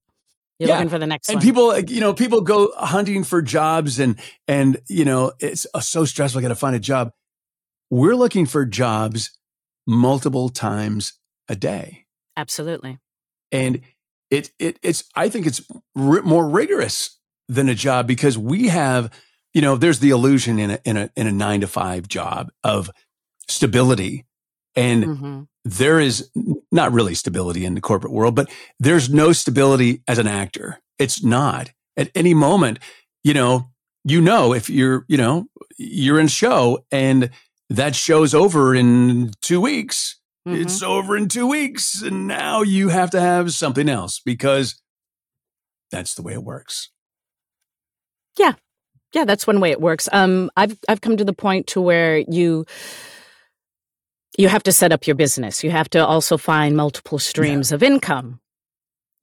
you're 0.59 0.69
yeah. 0.69 0.77
looking 0.77 0.91
for 0.91 0.99
the 0.99 1.07
next 1.07 1.29
and 1.29 1.37
one. 1.37 1.45
people, 1.45 1.79
you 1.79 2.01
know, 2.01 2.15
people 2.15 2.41
go 2.41 2.73
hunting 2.77 3.25
for 3.25 3.43
jobs, 3.43 3.99
and 3.99 4.19
and 4.49 4.79
you 4.89 5.05
know, 5.05 5.33
it's 5.39 5.67
uh, 5.75 5.81
so 5.81 6.05
stressful. 6.05 6.39
I 6.39 6.43
got 6.43 6.49
to 6.49 6.55
find 6.55 6.75
a 6.75 6.81
job. 6.81 7.11
We're 7.91 8.17
looking 8.17 8.47
for 8.47 8.65
jobs 8.65 9.31
multiple 9.87 10.49
times 10.49 11.13
a 11.49 11.57
day. 11.57 12.07
Absolutely. 12.37 12.99
And 13.51 13.83
it 14.31 14.51
it 14.59 14.79
it's 14.83 15.05
I 15.15 15.29
think 15.29 15.47
it's 15.47 15.61
r- 15.97 16.23
more 16.23 16.49
rigorous 16.49 17.19
than 17.49 17.69
a 17.69 17.75
job 17.75 18.07
because 18.07 18.39
we 18.39 18.69
have 18.69 19.11
you 19.55 19.61
know, 19.61 19.77
there's 19.77 19.99
the 19.99 20.11
illusion 20.11 20.59
in 20.59 20.73
a, 20.73 20.79
in 20.85 20.97
a, 20.97 21.11
in 21.17 21.27
a 21.27 21.33
nine 21.33 21.61
to 21.61 21.67
five 21.67 22.09
job 22.09 22.51
of 22.65 22.91
stability. 23.49 24.25
And 24.75 25.05
mm-hmm. 25.05 25.43
there 25.65 26.01
is 26.01 26.31
not 26.71 26.93
really 26.93 27.15
stability 27.15 27.65
in 27.65 27.75
the 27.75 27.81
corporate 27.81 28.13
world, 28.13 28.35
but 28.35 28.51
there's 28.79 29.11
no 29.11 29.33
stability 29.33 30.03
as 30.09 30.19
an 30.19 30.27
actor. 30.27 30.79
It's 30.99 31.23
not 31.23 31.71
at 31.97 32.11
any 32.15 32.33
moment, 32.33 32.79
you 33.23 33.35
know, 33.35 33.69
you 34.05 34.21
know, 34.21 34.55
if 34.55 34.71
you're, 34.71 35.05
you 35.09 35.17
know, 35.17 35.47
you're 35.77 36.19
in 36.19 36.27
a 36.27 36.31
show 36.31 36.85
and 36.91 37.31
that 37.71 37.95
show's 37.95 38.35
over 38.35 38.75
in 38.75 39.31
two 39.43 39.61
weeks, 39.61 40.19
mm-hmm. 40.47 40.61
it's 40.61 40.83
over 40.83 41.17
in 41.17 41.29
two 41.29 41.47
weeks. 41.47 42.03
And 42.03 42.27
now 42.27 42.63
you 42.63 42.89
have 42.89 43.11
to 43.11 43.21
have 43.21 43.53
something 43.53 43.89
else 43.89 44.21
because 44.25 44.81
that's 45.91 46.15
the 46.15 46.23
way 46.23 46.33
it 46.33 46.43
works. 46.43 46.91
Yeah. 48.39 48.55
Yeah, 49.13 49.25
that's 49.25 49.47
one 49.47 49.61
way 49.61 49.71
it 49.71 49.81
works. 49.81 50.09
Um, 50.13 50.51
I've 50.57 50.79
I've 50.89 51.01
come 51.01 51.17
to 51.17 51.25
the 51.25 51.35
point 51.35 51.67
to 51.69 51.81
where 51.81 52.19
you 52.19 52.65
you 54.39 54.49
have 54.49 54.63
to 54.63 54.73
set 54.73 54.93
up 54.93 55.07
your 55.07 55.17
business. 55.17 55.63
You 55.63 55.71
have 55.71 55.91
to 55.91 56.05
also 56.05 56.39
find 56.39 56.77
multiple 56.77 57.19
streams 57.19 57.71
yeah. 57.71 57.75
of 57.77 57.83
income. 57.83 58.41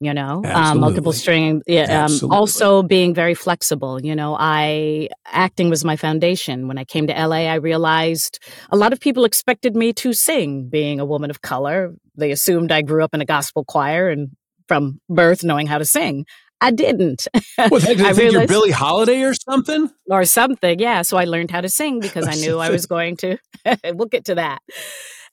You 0.02 0.14
know, 0.14 0.42
um, 0.46 0.80
multiple 0.80 1.12
stream. 1.12 1.60
Yeah, 1.66 2.06
um, 2.06 2.32
also 2.32 2.82
being 2.82 3.12
very 3.12 3.34
flexible. 3.34 4.00
You 4.00 4.16
know, 4.16 4.34
I 4.38 5.10
acting 5.26 5.68
was 5.68 5.84
my 5.84 5.96
foundation. 5.96 6.68
When 6.68 6.78
I 6.78 6.84
came 6.84 7.06
to 7.08 7.12
LA, 7.12 7.50
I 7.50 7.56
realized 7.56 8.38
a 8.70 8.78
lot 8.78 8.94
of 8.94 9.00
people 9.00 9.26
expected 9.26 9.76
me 9.76 9.92
to 9.94 10.14
sing. 10.14 10.70
Being 10.70 11.00
a 11.00 11.04
woman 11.04 11.28
of 11.28 11.42
color, 11.42 11.92
they 12.16 12.30
assumed 12.30 12.72
I 12.72 12.80
grew 12.80 13.04
up 13.04 13.12
in 13.12 13.20
a 13.20 13.26
gospel 13.26 13.62
choir 13.62 14.08
and 14.08 14.30
from 14.68 15.00
birth 15.10 15.44
knowing 15.44 15.66
how 15.66 15.76
to 15.76 15.84
sing. 15.84 16.24
I 16.60 16.70
didn't. 16.70 17.26
I 17.58 17.68
think 17.68 18.32
you're 18.32 18.46
Billie 18.46 18.70
Holiday 18.70 19.22
or 19.22 19.34
something? 19.34 19.90
Or 20.10 20.24
something, 20.24 20.78
yeah. 20.78 21.02
So 21.02 21.16
I 21.16 21.24
learned 21.24 21.50
how 21.50 21.60
to 21.60 21.68
sing 21.68 22.00
because 22.00 22.26
I 22.26 22.34
knew 22.34 22.58
I 22.58 22.70
was 22.70 22.86
going 22.86 23.16
to. 23.18 23.38
we'll 23.84 24.08
get 24.08 24.26
to 24.26 24.34
that. 24.36 24.60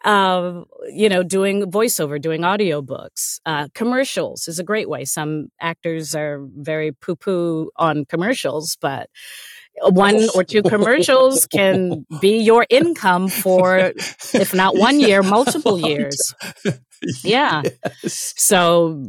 Um, 0.06 0.66
you 0.94 1.10
know, 1.10 1.24
doing 1.24 1.64
voiceover, 1.72 2.22
doing 2.22 2.42
audiobooks. 2.42 3.40
Uh, 3.46 3.68
commercials 3.74 4.48
is 4.48 4.60
a 4.60 4.64
great 4.64 4.88
way. 4.88 5.06
Some 5.06 5.48
actors 5.60 6.14
are 6.16 6.46
very 6.56 6.92
poo 6.92 7.16
poo 7.16 7.72
on 7.78 8.06
commercials, 8.06 8.78
but 8.80 9.10
one 9.84 10.28
or 10.36 10.44
two 10.44 10.64
commercials 10.64 11.46
can 11.46 12.06
be 12.22 12.40
your 12.40 12.66
income 12.70 13.28
for, 13.28 13.94
if 14.34 14.54
not 14.54 14.76
one 14.76 15.00
year, 15.00 15.24
multiple 15.24 15.80
years. 15.80 16.34
yeah. 17.24 17.62
Yes. 18.04 18.34
So 18.38 19.04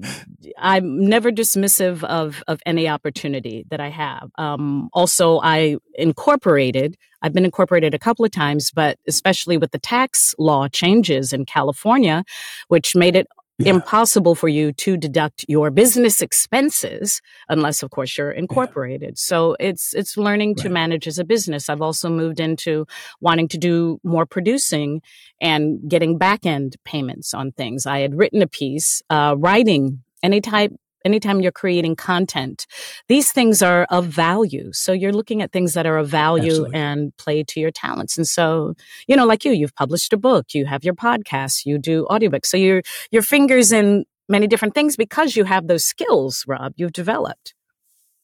I'm 0.58 1.08
never 1.08 1.30
dismissive 1.30 2.04
of 2.04 2.42
of 2.46 2.60
any 2.66 2.88
opportunity 2.88 3.64
that 3.70 3.80
I 3.80 3.88
have. 3.88 4.30
Um, 4.36 4.88
also, 4.92 5.40
I 5.42 5.76
incorporated. 5.94 6.96
I've 7.22 7.32
been 7.32 7.44
incorporated 7.44 7.94
a 7.94 7.98
couple 7.98 8.24
of 8.24 8.30
times, 8.30 8.70
but 8.70 8.98
especially 9.08 9.56
with 9.56 9.72
the 9.72 9.78
tax 9.78 10.34
law 10.38 10.68
changes 10.68 11.32
in 11.32 11.46
California, 11.46 12.24
which 12.68 12.94
made 12.94 13.16
it 13.16 13.26
yeah. 13.58 13.70
impossible 13.70 14.34
for 14.34 14.48
you 14.48 14.72
to 14.72 14.96
deduct 14.96 15.44
your 15.48 15.70
business 15.70 16.22
expenses 16.22 17.20
unless 17.48 17.82
of 17.82 17.90
course 17.90 18.16
you're 18.16 18.30
incorporated. 18.30 19.10
Yeah. 19.10 19.16
So 19.16 19.56
it's 19.58 19.94
it's 19.94 20.16
learning 20.16 20.50
right. 20.50 20.58
to 20.58 20.68
manage 20.68 21.06
as 21.06 21.18
a 21.18 21.24
business. 21.24 21.68
I've 21.68 21.82
also 21.82 22.08
moved 22.08 22.40
into 22.40 22.86
wanting 23.20 23.48
to 23.48 23.58
do 23.58 24.00
more 24.04 24.26
producing 24.26 25.02
and 25.40 25.80
getting 25.88 26.18
back 26.18 26.46
end 26.46 26.76
payments 26.84 27.34
on 27.34 27.52
things. 27.52 27.86
I 27.86 28.00
had 28.00 28.14
written 28.14 28.42
a 28.42 28.46
piece, 28.46 29.02
uh, 29.10 29.34
writing 29.36 30.02
any 30.22 30.40
type 30.40 30.72
anytime 31.04 31.40
you're 31.40 31.52
creating 31.52 31.96
content, 31.96 32.66
these 33.08 33.32
things 33.32 33.62
are 33.62 33.86
of 33.90 34.06
value. 34.06 34.72
So 34.72 34.92
you're 34.92 35.12
looking 35.12 35.42
at 35.42 35.52
things 35.52 35.74
that 35.74 35.86
are 35.86 35.98
of 35.98 36.08
value 36.08 36.50
Absolutely. 36.50 36.74
and 36.78 37.16
play 37.16 37.44
to 37.44 37.60
your 37.60 37.70
talents. 37.70 38.16
And 38.16 38.26
so, 38.26 38.74
you 39.06 39.16
know, 39.16 39.26
like 39.26 39.44
you, 39.44 39.52
you've 39.52 39.74
published 39.74 40.12
a 40.12 40.16
book, 40.16 40.54
you 40.54 40.66
have 40.66 40.84
your 40.84 40.94
podcast, 40.94 41.66
you 41.66 41.78
do 41.78 42.06
audiobooks. 42.10 42.46
So 42.46 42.56
your 42.56 42.82
your 43.10 43.22
fingers 43.22 43.72
in 43.72 44.04
many 44.28 44.46
different 44.46 44.74
things 44.74 44.96
because 44.96 45.36
you 45.36 45.44
have 45.44 45.66
those 45.66 45.84
skills, 45.84 46.44
Rob, 46.46 46.72
you've 46.76 46.92
developed. 46.92 47.54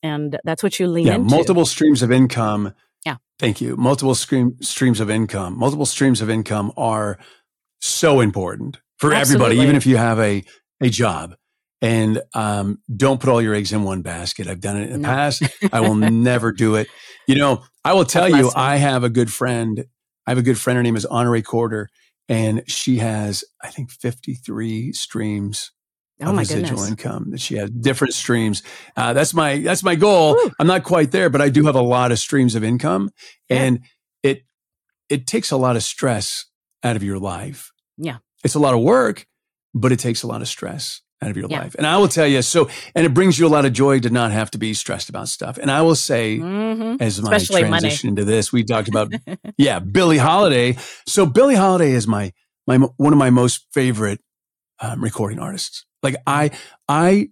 And 0.03 0.39
that's 0.45 0.63
what 0.63 0.79
you 0.79 0.87
lean 0.87 1.07
into. 1.07 1.19
yeah, 1.19 1.23
into. 1.23 1.35
Multiple 1.35 1.67
streams 1.67 2.03
of 2.03 2.13
income. 2.13 2.75
Yeah. 3.07 3.17
Thank 3.39 3.63
you. 3.63 3.77
Multiple 3.77 4.15
stream, 4.15 4.57
streams 4.61 5.01
of 5.01 5.09
income. 5.09 5.59
Multiple 5.59 5.87
streams 5.87 6.21
of 6.21 6.29
income 6.29 6.73
are 6.77 7.19
so 7.81 8.21
important 8.21 8.81
for 8.99 9.15
Absolutely. 9.15 9.47
everybody, 9.47 9.65
even 9.65 9.77
if 9.77 9.87
you 9.87 9.97
have 9.97 10.19
a, 10.19 10.45
a 10.83 10.91
job 10.91 11.35
and 11.85 12.23
um, 12.33 12.79
don't 12.97 13.21
put 13.21 13.29
all 13.29 13.43
your 13.43 13.55
eggs 13.55 13.71
in 13.71 13.85
one 13.85 14.01
basket. 14.01 14.49
I've 14.49 14.61
done 14.61 14.79
it 14.79 14.85
in 14.85 14.93
the 14.93 14.99
no. 15.01 15.09
past. 15.09 15.43
I 15.71 15.81
will 15.87 15.95
never 15.95 16.51
do 16.51 16.77
it. 16.77 16.89
You 17.29 17.35
know, 17.35 17.63
I 17.85 17.93
will 17.93 18.07
tell 18.07 18.27
you, 18.27 18.51
I 18.57 18.77
have 18.77 19.05
a 19.05 19.11
good 19.11 19.31
friend. 19.31 19.85
I 20.27 20.31
have 20.31 20.39
a 20.39 20.43
good 20.43 20.59
friend. 20.59 20.79
Her 20.79 20.83
name 20.83 20.97
is 20.97 21.05
Honore 21.05 21.43
Corder, 21.43 21.91
and 22.27 22.63
she 22.67 22.97
has, 22.99 23.45
I 23.63 23.69
think, 23.69 23.91
53 23.91 24.95
streams 24.95 25.73
oh 26.23 26.31
of 26.31 26.39
residual 26.39 26.71
goodness. 26.71 26.89
income 26.89 27.31
that 27.33 27.41
she 27.43 27.57
has 27.57 27.69
different 27.69 28.15
streams. 28.15 28.63
Uh, 28.97 29.13
that's 29.13 29.35
my 29.35 29.59
that's 29.59 29.83
my 29.83 29.95
goal. 29.95 30.39
I'm 30.59 30.67
not 30.67 30.85
quite 30.85 31.11
there, 31.11 31.29
but 31.29 31.43
I 31.43 31.51
do 31.51 31.67
have 31.67 31.77
a 31.77 31.83
lot 31.83 32.13
of 32.13 32.19
streams 32.19 32.55
of 32.55 32.65
income, 32.65 33.11
yeah. 33.51 33.63
and 33.63 33.81
it 34.23 34.47
it 35.11 35.27
takes 35.27 35.51
a 35.51 35.59
lot 35.59 35.77
of 35.77 35.83
stress 35.83 36.47
out 36.83 36.97
of 36.97 37.03
your 37.03 37.19
life. 37.19 37.73
Yeah, 37.99 38.19
it's 38.43 38.55
a 38.55 38.59
lot 38.59 38.73
of 38.73 38.81
work, 38.81 39.27
but 39.75 39.93
it 39.93 39.99
takes 39.99 40.23
a 40.23 40.27
lot 40.27 40.41
of 40.41 40.49
stress 40.49 41.03
out 41.25 41.31
of 41.31 41.37
your 41.37 41.49
yeah. 41.49 41.61
life. 41.61 41.75
And 41.77 41.87
I 41.87 41.97
will 41.97 42.09
tell 42.09 42.27
you, 42.27 42.43
so, 42.43 42.69
and 42.95 43.07
it 43.07 43.15
brings 43.15 43.39
you 43.39 43.47
a 43.47 43.49
lot 43.49 43.65
of 43.65 43.73
joy 43.73 44.01
to 44.01 44.11
not 44.11 44.31
have 44.33 44.51
to 44.53 44.59
be 44.59 44.75
stressed 44.75 45.09
about 45.09 45.29
stuff. 45.29 45.59
And 45.59 45.71
I 45.71 45.83
will 45.83 45.95
say, 45.95 46.39
mm-hmm. 46.39 47.03
as 47.03 47.21
my 47.23 47.37
Especially 47.37 47.63
transition 47.63 48.09
money. 48.09 48.21
into 48.21 48.25
this, 48.25 48.53
we 48.53 48.65
talked 48.65 48.89
about, 48.89 49.13
yeah, 49.59 49.79
Billie 49.79 50.19
Holiday. 50.19 50.77
So 51.07 51.27
Billie 51.27 51.57
Holiday 51.57 51.93
is 51.93 52.07
my, 52.07 52.33
my, 52.67 52.77
one 52.77 53.13
of 53.13 53.19
my 53.19 53.31
most 53.31 53.67
favorite 53.73 54.21
um, 54.81 55.03
recording 55.03 55.39
artists. 55.39 55.87
Like 56.03 56.17
I, 56.27 56.51
I 56.89 57.31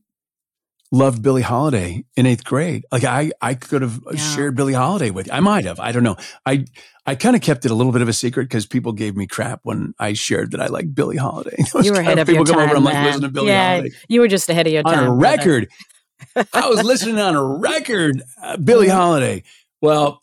loved 0.93 1.23
Billie 1.23 1.43
Holiday 1.43 2.05
in 2.17 2.27
eighth 2.27 2.45
grade. 2.45 2.85
Like 2.93 3.03
I, 3.03 3.33
I 3.41 3.55
could 3.55 3.83
have 3.83 3.99
yeah. 4.13 4.19
shared 4.19 4.55
Billie 4.55 4.75
Holiday 4.75 5.11
with 5.11 5.27
you. 5.27 5.33
I 5.33 5.41
might 5.41 5.65
have. 5.65 5.81
I 5.81 5.91
don't 5.91 6.05
know. 6.05 6.17
I, 6.45 6.67
I 7.07 7.15
kind 7.15 7.35
of 7.35 7.41
kept 7.43 7.65
it 7.65 7.71
a 7.71 7.75
little 7.75 7.93
bit 7.93 8.03
of 8.03 8.09
a 8.09 8.13
secret 8.13 8.45
because 8.45 8.67
people 8.67 8.93
gave 8.93 9.17
me 9.17 9.27
crap 9.27 9.61
when 9.65 9.95
I 9.99 10.13
shared 10.13 10.53
that 10.53 10.61
I 10.61 10.67
liked 10.67 10.95
Billie 10.95 11.17
Holiday. 11.17 11.57
You 11.83 11.93
were 11.93 12.01
ahead 12.01 12.19
of, 12.19 12.29
people 12.29 12.47
your 12.47 12.55
time. 12.55 12.55
People 12.55 12.55
come 12.55 12.61
over, 12.61 12.77
I'm 12.77 12.85
like, 12.85 13.07
listen 13.07 13.23
to 13.23 13.29
Billie 13.31 13.49
yeah, 13.49 13.77
Holiday. 13.77 13.97
You 14.09 14.21
were 14.21 14.29
just 14.29 14.49
ahead 14.49 14.67
of 14.67 14.73
your 14.73 14.83
time. 14.83 14.99
On 14.99 15.05
a 15.07 15.15
record. 15.15 15.69
I 16.53 16.69
was 16.69 16.85
listening 16.85 17.19
on 17.19 17.35
a 17.35 17.45
record, 17.45 18.23
uh, 18.41 18.59
Billie. 18.59 18.89
Holiday. 18.89 19.43
Well, 19.81 20.21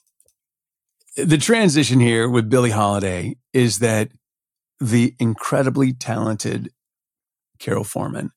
the 1.18 1.38
transition 1.38 2.00
here 2.00 2.30
with 2.30 2.50
Billie 2.50 2.70
Holiday 2.70 3.36
is 3.52 3.80
that 3.80 4.12
the 4.80 5.16
incredibly 5.20 5.92
talented 5.92 6.70
Karole 7.60 7.86
Forman 7.86 8.32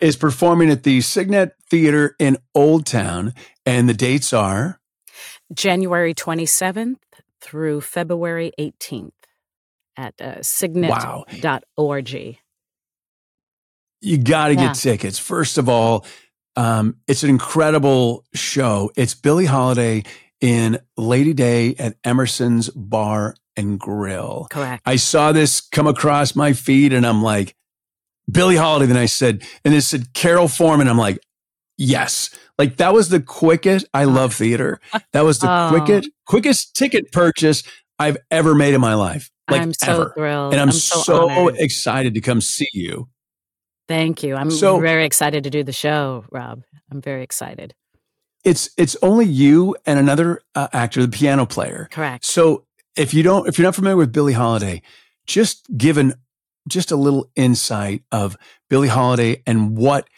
is 0.00 0.16
performing 0.16 0.70
at 0.70 0.82
the 0.82 1.00
Cygnet 1.00 1.54
Theater 1.70 2.14
in 2.18 2.36
Old 2.54 2.86
Town, 2.86 3.34
and 3.64 3.88
the 3.88 3.94
dates 3.94 4.32
are 4.32 4.80
January 5.52 6.14
27th 6.14 6.96
through 7.40 7.80
February 7.80 8.52
18th 8.58 9.12
at 9.96 10.20
uh, 10.20 10.42
signet.org. 10.42 12.12
Wow. 12.12 12.34
You 14.00 14.18
got 14.18 14.48
to 14.48 14.54
yeah. 14.54 14.66
get 14.66 14.76
tickets. 14.76 15.18
First 15.18 15.58
of 15.58 15.68
all, 15.68 16.04
um, 16.56 16.96
it's 17.06 17.22
an 17.22 17.30
incredible 17.30 18.24
show. 18.34 18.90
It's 18.96 19.14
Billie 19.14 19.46
Holiday 19.46 20.04
in 20.40 20.78
Lady 20.96 21.32
Day 21.32 21.74
at 21.78 21.96
Emerson's 22.04 22.68
Bar 22.70 23.34
and 23.56 23.78
Grill. 23.78 24.48
Correct. 24.50 24.82
I 24.84 24.96
saw 24.96 25.32
this 25.32 25.60
come 25.60 25.86
across 25.86 26.36
my 26.36 26.52
feed 26.52 26.92
and 26.92 27.06
I'm 27.06 27.22
like, 27.22 27.54
Billie 28.30 28.56
Holiday. 28.56 28.86
Then 28.86 28.96
I 28.96 29.06
said, 29.06 29.42
and 29.64 29.74
it 29.74 29.82
said 29.82 30.12
Karole 30.12 30.54
Forman. 30.54 30.88
I'm 30.88 30.98
like, 30.98 31.18
yes. 31.76 32.30
Like 32.58 32.76
that 32.76 32.92
was 32.92 33.08
the 33.08 33.20
quickest. 33.20 33.86
I 33.92 34.04
love 34.04 34.34
theater. 34.34 34.80
That 35.12 35.22
was 35.22 35.38
the 35.38 35.50
oh. 35.50 35.68
quickest, 35.70 36.10
quickest 36.26 36.74
ticket 36.74 37.12
purchase 37.12 37.62
I've 37.98 38.16
ever 38.30 38.54
made 38.54 38.74
in 38.74 38.80
my 38.80 38.94
life. 38.94 39.30
Like 39.50 39.62
I'm 39.62 39.74
so 39.74 39.92
ever. 39.92 40.12
thrilled. 40.16 40.52
And 40.54 40.60
I'm, 40.60 40.68
I'm 40.68 40.72
so, 40.72 41.00
so 41.02 41.48
excited 41.48 42.14
to 42.14 42.20
come 42.20 42.40
see 42.40 42.68
you. 42.72 43.08
Thank 43.88 44.22
you. 44.22 44.34
I'm 44.34 44.50
so, 44.50 44.80
very 44.80 45.04
excited 45.04 45.44
to 45.44 45.50
do 45.50 45.62
the 45.62 45.72
show, 45.72 46.24
Rob. 46.32 46.62
I'm 46.90 47.00
very 47.00 47.22
excited. 47.22 47.74
It's 48.44 48.70
it's 48.76 48.96
only 49.02 49.26
you 49.26 49.76
and 49.86 49.98
another 49.98 50.40
uh, 50.54 50.68
actor, 50.72 51.02
the 51.02 51.08
piano 51.08 51.46
player. 51.46 51.88
Correct. 51.90 52.24
So 52.24 52.64
if 52.96 53.12
you 53.12 53.22
don't, 53.22 53.48
if 53.48 53.58
you're 53.58 53.66
not 53.66 53.74
familiar 53.74 53.96
with 53.96 54.12
Billie 54.12 54.32
Holiday, 54.32 54.82
just 55.26 55.66
give 55.76 55.98
an 55.98 56.14
just 56.68 56.90
a 56.90 56.96
little 56.96 57.30
insight 57.36 58.02
of 58.12 58.36
Billie 58.68 58.88
Holiday 58.88 59.42
and 59.46 59.76
what 59.76 60.08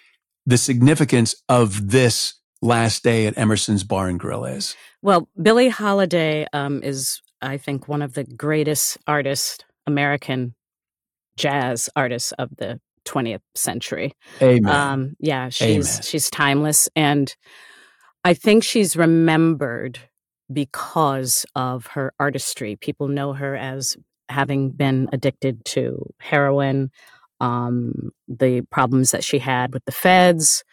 the 0.47 0.59
significance 0.59 1.35
of 1.49 1.91
this 1.91 2.35
Lady 2.63 2.95
Day 3.03 3.27
at 3.27 3.39
Emerson's 3.39 3.85
Bar 3.85 4.09
and 4.09 4.19
Grill 4.19 4.45
is? 4.45 4.75
Well, 5.03 5.29
Billie 5.41 5.69
Holiday 5.69 6.47
um, 6.53 6.83
is, 6.83 7.21
I 7.41 7.57
think, 7.57 7.87
one 7.87 8.03
of 8.03 8.15
the 8.15 8.25
greatest 8.25 8.99
artists, 9.07 9.59
American 9.87 10.55
jazz 11.37 11.89
artists 11.95 12.33
of 12.33 12.51
the 12.57 12.81
20th 13.05 13.41
century. 13.55 14.15
Amen. 14.43 14.73
Um, 14.73 15.17
yeah, 15.21 15.49
she's 15.49 15.91
Amen. 15.91 16.03
she's 16.03 16.31
timeless, 16.31 16.89
and 16.95 17.35
I 18.25 18.35
think 18.35 18.65
she's 18.65 18.97
remembered 18.97 19.99
because 20.53 21.47
of 21.55 21.87
her 21.89 22.13
artistry. 22.19 22.77
People 22.77 23.09
know 23.09 23.33
her 23.33 23.57
as 23.57 23.97
having 24.29 24.71
been 24.71 25.09
addicted 25.13 25.65
to 25.67 26.07
heroin, 26.21 26.91
um, 27.41 28.11
the 28.27 28.63
problems 28.71 29.11
that 29.13 29.25
she 29.25 29.39
had 29.39 29.73
with 29.73 29.85
the 29.85 29.93
feds, 29.93 30.65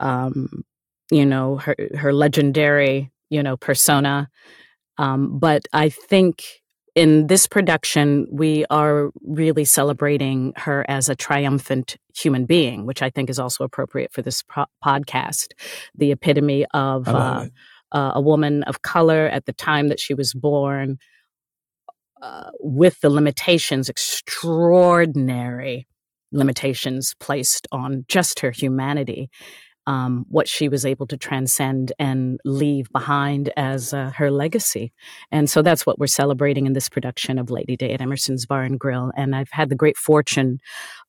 um, 0.00 0.64
you 1.10 1.24
know, 1.24 1.56
her 1.56 1.76
her 1.96 2.12
legendary, 2.12 3.10
you 3.30 3.42
know, 3.42 3.56
persona. 3.56 4.28
Um, 4.98 5.38
but 5.38 5.66
I 5.72 5.88
think 5.88 6.44
in 6.94 7.28
this 7.28 7.46
production, 7.46 8.26
we 8.30 8.64
are 8.70 9.10
really 9.22 9.64
celebrating 9.64 10.52
her 10.56 10.84
as 10.88 11.08
a 11.08 11.14
triumphant 11.14 11.96
human 12.16 12.44
being, 12.44 12.86
which 12.86 13.02
I 13.02 13.10
think 13.10 13.30
is 13.30 13.38
also 13.38 13.62
appropriate 13.62 14.12
for 14.12 14.20
this 14.20 14.42
pro- 14.42 14.64
podcast. 14.84 15.52
The 15.94 16.10
epitome 16.10 16.66
of 16.74 17.06
uh, 17.06 17.46
uh, 17.92 18.12
a 18.14 18.20
woman 18.20 18.64
of 18.64 18.82
color 18.82 19.28
at 19.28 19.46
the 19.46 19.52
time 19.52 19.88
that 19.88 20.00
she 20.00 20.12
was 20.12 20.34
born, 20.34 20.98
uh, 22.22 22.50
with 22.60 23.00
the 23.00 23.10
limitations, 23.10 23.88
extraordinary 23.88 25.86
limitations 26.32 27.14
placed 27.18 27.66
on 27.72 28.04
just 28.08 28.40
her 28.40 28.50
humanity 28.50 29.30
um, 29.88 30.26
what 30.28 30.46
she 30.46 30.68
was 30.68 30.84
able 30.84 31.06
to 31.06 31.16
transcend 31.16 31.92
and 31.98 32.38
leave 32.44 32.92
behind 32.92 33.50
as 33.56 33.94
uh, 33.94 34.10
her 34.16 34.30
legacy. 34.30 34.92
And 35.32 35.48
so 35.48 35.62
that's 35.62 35.86
what 35.86 35.98
we're 35.98 36.08
celebrating 36.08 36.66
in 36.66 36.74
this 36.74 36.90
production 36.90 37.38
of 37.38 37.50
Lady 37.50 37.74
Day 37.74 37.94
at 37.94 38.02
Emerson's 38.02 38.44
Bar 38.44 38.64
and 38.64 38.78
Grill. 38.78 39.10
And 39.16 39.34
I've 39.34 39.50
had 39.50 39.70
the 39.70 39.74
great 39.74 39.96
fortune 39.96 40.58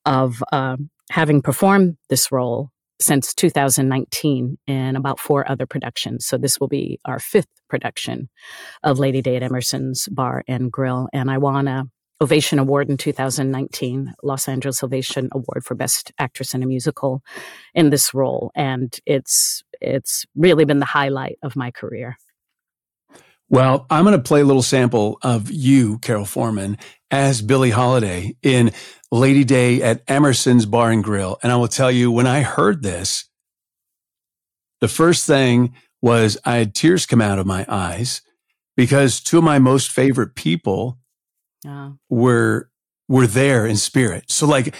of 0.06 0.42
uh, 0.54 0.78
having 1.12 1.42
performed 1.42 1.98
this 2.08 2.32
role 2.32 2.72
since 3.00 3.34
2019 3.34 4.58
in 4.68 4.96
about 4.96 5.20
four 5.20 5.50
other 5.50 5.66
productions. 5.66 6.26
So 6.26 6.38
this 6.38 6.60
will 6.60 6.68
be 6.68 7.00
our 7.06 7.20
fifth 7.20 7.48
production 7.70 8.30
of 8.84 9.00
Lady 9.00 9.22
Day 9.22 9.36
at 9.36 9.44
Emerson's 9.44 10.08
Bar 10.10 10.44
and 10.48 10.72
Grill. 10.72 11.08
And 11.14 11.32
I 11.32 11.38
won 11.38 11.66
to 11.66 11.86
Ovation 12.22 12.60
Award 12.60 12.90
in 12.90 12.98
2019, 12.98 14.14
Los 14.24 14.50
Angeles 14.50 14.84
Ovation 14.84 15.30
Award 15.32 15.64
for 15.64 15.76
Best 15.76 16.12
Actress 16.20 16.54
in 16.54 16.62
a 16.62 16.66
Musical 16.66 17.24
in 17.74 17.90
this 17.90 18.14
role. 18.14 18.52
And 18.56 18.98
it's 19.06 19.64
it's 19.80 20.26
really 20.36 20.66
been 20.66 20.80
the 20.80 20.86
highlight 20.86 21.38
of 21.42 21.56
my 21.56 21.72
career. 21.72 22.18
Well, 23.50 23.88
I'm 23.90 24.06
going 24.06 24.16
to 24.16 24.22
play 24.22 24.42
a 24.42 24.46
little 24.46 24.62
sample 24.62 25.18
of 25.24 25.50
you, 25.50 25.98
Karole 26.00 26.28
Forman, 26.28 26.78
as 27.10 27.42
Billie 27.42 27.72
Holiday 27.72 28.36
in 28.44 28.72
Lady 29.12 29.44
Day 29.44 29.82
at 29.82 30.04
Emerson's 30.08 30.68
Bar 30.68 30.92
and 30.92 31.04
Grill. 31.04 31.40
And 31.42 31.52
I 31.52 31.56
will 31.56 31.68
tell 31.68 31.92
you, 31.92 32.12
when 32.12 32.28
I 32.28 32.42
heard 32.42 32.84
this, 32.84 33.28
the 34.82 34.88
first 34.88 35.26
thing 35.26 35.74
was 36.02 36.38
I 36.46 36.58
had 36.58 36.76
tears 36.76 37.08
come 37.08 37.22
out 37.22 37.40
of 37.40 37.48
my 37.48 37.66
eyes 37.68 38.22
because 38.78 39.20
two 39.20 39.40
of 39.40 39.44
my 39.44 39.60
most 39.60 39.92
favorite 39.92 40.36
people 40.36 41.00
uh. 41.68 41.92
were 42.10 42.70
were 43.08 43.28
there 43.28 43.66
in 43.66 43.76
spirit. 43.76 44.26
So 44.30 44.46
like 44.46 44.76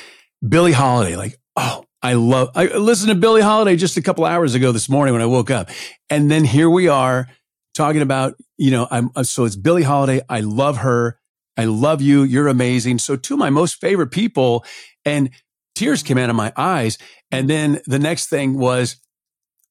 Billie 0.48 0.72
Holiday, 0.72 1.16
like 1.16 1.36
oh, 1.56 1.84
I 2.02 2.14
love. 2.14 2.52
I 2.56 2.66
listened 2.68 3.10
to 3.10 3.16
Billie 3.16 3.42
Holiday 3.42 3.76
just 3.76 3.98
a 3.98 4.02
couple 4.02 4.24
hours 4.24 4.56
ago 4.56 4.72
this 4.72 4.88
morning 4.88 5.14
when 5.14 5.22
I 5.22 5.26
woke 5.26 5.52
up, 5.52 5.70
and 6.10 6.32
then 6.32 6.46
here 6.46 6.70
we 6.70 6.88
are 6.88 7.28
talking 7.74 8.02
about 8.02 8.36
you 8.58 8.72
know 8.72 8.88
I'm 8.90 9.12
uh, 9.16 9.24
so 9.24 9.46
it's 9.46 9.56
Billie 9.56 9.84
Holiday. 9.84 10.22
I 10.30 10.42
love 10.42 10.78
her. 10.78 11.20
I 11.58 11.66
love 11.66 12.02
you. 12.02 12.24
You're 12.24 12.48
amazing. 12.48 13.00
So 13.00 13.16
two 13.16 13.34
of 13.34 13.40
my 13.40 13.50
most 13.50 13.82
favorite 13.82 14.12
people, 14.12 14.64
and 15.06 15.30
tears 15.76 16.04
came 16.04 16.18
out 16.18 16.30
of 16.30 16.36
my 16.36 16.54
eyes. 16.56 16.98
And 17.32 17.50
then 17.50 17.82
the 17.86 18.00
next 18.00 18.28
thing 18.28 18.58
was, 18.58 18.98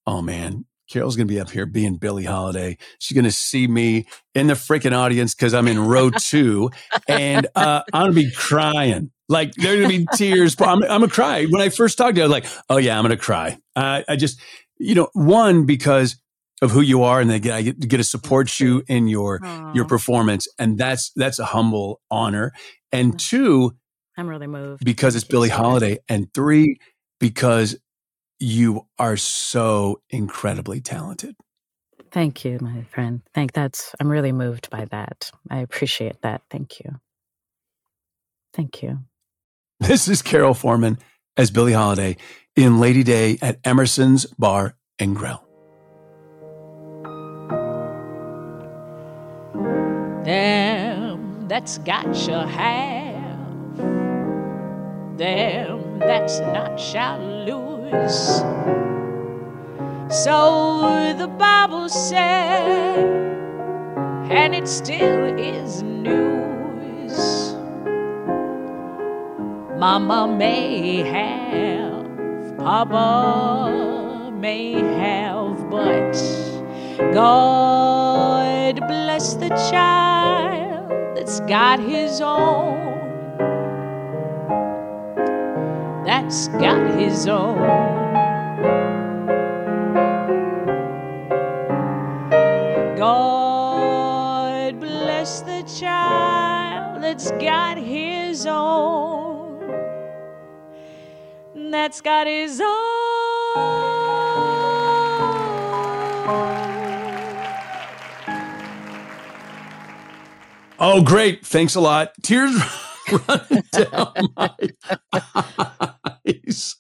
oh 0.06 0.22
man, 0.22 0.64
Karole's 0.90 1.16
going 1.16 1.28
to 1.28 1.34
be 1.34 1.40
up 1.40 1.50
here 1.50 1.66
being 1.66 1.96
Billie 1.96 2.24
Holiday. 2.24 2.78
She's 2.98 3.14
going 3.14 3.24
to 3.24 3.30
see 3.30 3.66
me 3.66 4.06
in 4.34 4.46
the 4.46 4.54
freaking 4.54 4.96
audience 4.96 5.34
because 5.34 5.52
I'm 5.54 5.68
in 5.68 5.78
row 5.78 6.10
two 6.18 6.70
and 7.06 7.46
uh, 7.54 7.82
I'm 7.92 8.12
going 8.12 8.14
to 8.14 8.30
be 8.30 8.34
crying. 8.34 9.10
Like 9.28 9.52
there's 9.52 9.80
going 9.80 9.90
to 9.90 9.98
be 9.98 10.16
tears. 10.16 10.56
I'm, 10.58 10.82
I'm 10.84 11.00
going 11.00 11.02
to 11.02 11.08
cry. 11.08 11.44
When 11.44 11.60
I 11.60 11.68
first 11.68 11.98
talked 11.98 12.14
to 12.14 12.20
her, 12.20 12.24
I 12.24 12.28
was 12.28 12.32
like, 12.32 12.64
oh, 12.70 12.78
yeah, 12.78 12.98
I'm 12.98 13.04
going 13.04 13.16
to 13.16 13.22
cry. 13.22 13.58
Uh, 13.76 14.02
I 14.08 14.16
just, 14.16 14.40
you 14.78 14.94
know, 14.94 15.08
one, 15.12 15.66
because 15.66 16.16
of 16.60 16.70
who 16.70 16.80
you 16.80 17.02
are 17.02 17.20
and 17.20 17.30
they 17.30 17.38
get, 17.38 17.54
I 17.54 17.62
get, 17.62 17.78
get 17.78 17.96
to 17.98 18.04
support 18.04 18.58
you 18.58 18.82
in 18.88 19.08
your, 19.08 19.40
Aww. 19.40 19.74
your 19.74 19.84
performance. 19.84 20.48
And 20.58 20.78
that's, 20.78 21.12
that's 21.14 21.38
a 21.38 21.44
humble 21.44 22.00
honor. 22.10 22.52
And 22.92 23.18
two, 23.18 23.76
I'm 24.16 24.28
really 24.28 24.46
moved 24.46 24.84
because 24.84 25.14
it's 25.14 25.24
Billie 25.24 25.48
Holiday. 25.48 25.98
And 26.08 26.32
three, 26.34 26.78
because 27.20 27.76
you 28.40 28.86
are 28.98 29.16
so 29.16 30.00
incredibly 30.10 30.80
talented. 30.80 31.36
Thank 32.10 32.44
you, 32.44 32.58
my 32.60 32.82
friend. 32.84 33.20
Thank 33.34 33.52
that's 33.52 33.94
I'm 34.00 34.08
really 34.08 34.32
moved 34.32 34.70
by 34.70 34.86
that. 34.86 35.30
I 35.50 35.58
appreciate 35.58 36.22
that. 36.22 36.42
Thank 36.50 36.80
you. 36.80 36.96
Thank 38.54 38.82
you. 38.82 39.00
This 39.80 40.08
is 40.08 40.22
Karole 40.22 40.56
Forman 40.56 40.98
as 41.36 41.50
Billie 41.50 41.72
Holiday 41.72 42.16
in 42.56 42.80
Lady 42.80 43.04
Day 43.04 43.38
at 43.40 43.58
Emerson's 43.64 44.26
Bar 44.26 44.74
and 44.98 45.14
Grill. 45.14 45.47
Them 50.28 51.48
that's 51.48 51.78
got 51.78 52.14
shall 52.14 52.46
have. 52.46 53.78
Them 55.16 55.98
that's 56.00 56.40
not 56.40 56.78
shall 56.78 57.18
lose. 57.18 58.42
So 60.22 61.14
the 61.16 61.28
Bible 61.28 61.88
said, 61.88 62.98
and 64.30 64.54
it 64.54 64.68
still 64.68 65.38
is 65.38 65.82
news. 65.82 67.54
Mama 69.78 70.28
may 70.28 70.98
have, 71.08 72.58
Papa 72.58 74.30
may 74.34 74.74
have, 74.74 75.70
but 75.70 76.12
God 77.14 78.76
bless 78.86 79.32
the 79.32 79.48
child 79.70 80.17
that's 81.28 81.40
got 81.40 81.78
his 81.78 82.22
own. 82.22 82.88
that's 86.06 86.48
got 86.48 86.98
his 86.98 87.26
own. 87.28 87.58
God 92.96 94.80
bless 94.80 95.42
the 95.42 95.62
child 95.78 97.02
that's 97.02 97.30
got 97.32 97.76
his 97.76 98.46
own. 98.46 99.60
That's 101.54 102.00
got 102.00 102.26
his 102.26 102.58
own. 102.58 102.68
Oh, 110.90 111.02
great. 111.02 111.44
Thanks 111.44 111.74
a 111.74 111.82
lot. 111.82 112.12
Tears 112.22 112.58
running 113.28 113.62
down 113.72 114.14
my 114.34 114.54
eyes. 116.26 116.76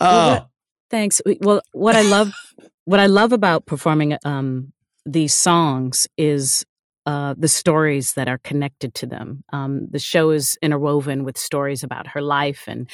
oh. 0.00 0.46
thanks. 0.90 1.22
Well, 1.40 1.62
what 1.70 1.94
I 1.94 2.02
love, 2.02 2.34
what 2.86 2.98
I 2.98 3.06
love 3.06 3.32
about 3.32 3.66
performing 3.66 4.18
um, 4.24 4.72
these 5.06 5.32
songs 5.32 6.08
is 6.18 6.66
uh, 7.06 7.36
the 7.38 7.46
stories 7.46 8.14
that 8.14 8.26
are 8.26 8.38
connected 8.38 8.96
to 8.96 9.06
them. 9.06 9.44
Um, 9.52 9.86
the 9.88 10.00
show 10.00 10.30
is 10.30 10.58
interwoven 10.60 11.22
with 11.22 11.38
stories 11.38 11.84
about 11.84 12.08
her 12.08 12.20
life, 12.20 12.64
and 12.66 12.90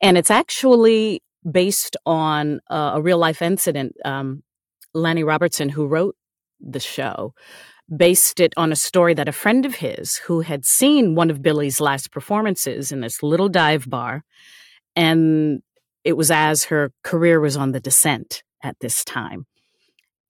and 0.00 0.16
it's 0.16 0.30
actually 0.30 1.20
based 1.50 1.96
on 2.06 2.60
uh, 2.70 2.92
a 2.94 3.02
real 3.02 3.18
life 3.18 3.42
incident. 3.42 3.96
Um, 4.04 4.44
Lanny 4.94 5.24
Robertson, 5.24 5.68
who 5.68 5.88
wrote 5.88 6.14
the 6.60 6.78
show, 6.78 7.34
based 7.94 8.40
it 8.40 8.52
on 8.56 8.72
a 8.72 8.76
story 8.76 9.14
that 9.14 9.28
a 9.28 9.32
friend 9.32 9.66
of 9.66 9.76
his 9.76 10.16
who 10.16 10.40
had 10.40 10.64
seen 10.64 11.14
one 11.14 11.30
of 11.30 11.42
Billie's 11.42 11.80
last 11.80 12.10
performances 12.10 12.92
in 12.92 13.00
this 13.00 13.22
little 13.22 13.48
dive 13.48 13.88
bar, 13.88 14.24
and 14.96 15.62
it 16.04 16.16
was 16.16 16.30
as 16.30 16.64
her 16.64 16.92
career 17.02 17.40
was 17.40 17.56
on 17.56 17.72
the 17.72 17.80
descent 17.80 18.42
at 18.62 18.76
this 18.80 19.04
time. 19.04 19.46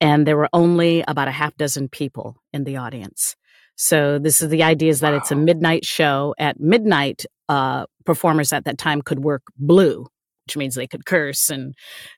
And 0.01 0.27
there 0.27 0.37
were 0.37 0.49
only 0.53 1.03
about 1.07 1.27
a 1.27 1.31
half 1.31 1.55
dozen 1.55 1.87
people 1.87 2.35
in 2.51 2.65
the 2.65 2.77
audience. 2.77 3.35
So 3.75 4.19
this 4.19 4.41
is 4.41 4.49
the 4.49 4.63
idea 4.63 4.89
is 4.89 5.01
that 5.01 5.11
wow. 5.11 5.17
it's 5.17 5.31
a 5.31 5.35
midnight 5.35 5.85
show. 5.85 6.35
At 6.37 6.59
midnight, 6.59 7.25
uh, 7.49 7.85
performers 8.05 8.53
at 8.53 8.65
that 8.65 8.77
time 8.77 9.01
could 9.01 9.19
work 9.19 9.43
blue, 9.57 10.07
which 10.45 10.57
means 10.57 10.75
they 10.75 10.87
could 10.87 11.05
curse 11.05 11.49
and, 11.49 11.73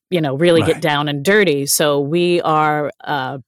you 0.09 0.21
know, 0.21 0.35
really 0.35 0.61
right. 0.61 0.73
get 0.73 0.81
down 0.81 1.07
and 1.07 1.23
dirty. 1.23 1.65
So 1.65 1.99
we 1.99 2.41
are 2.41 2.91
uh, 3.03 3.39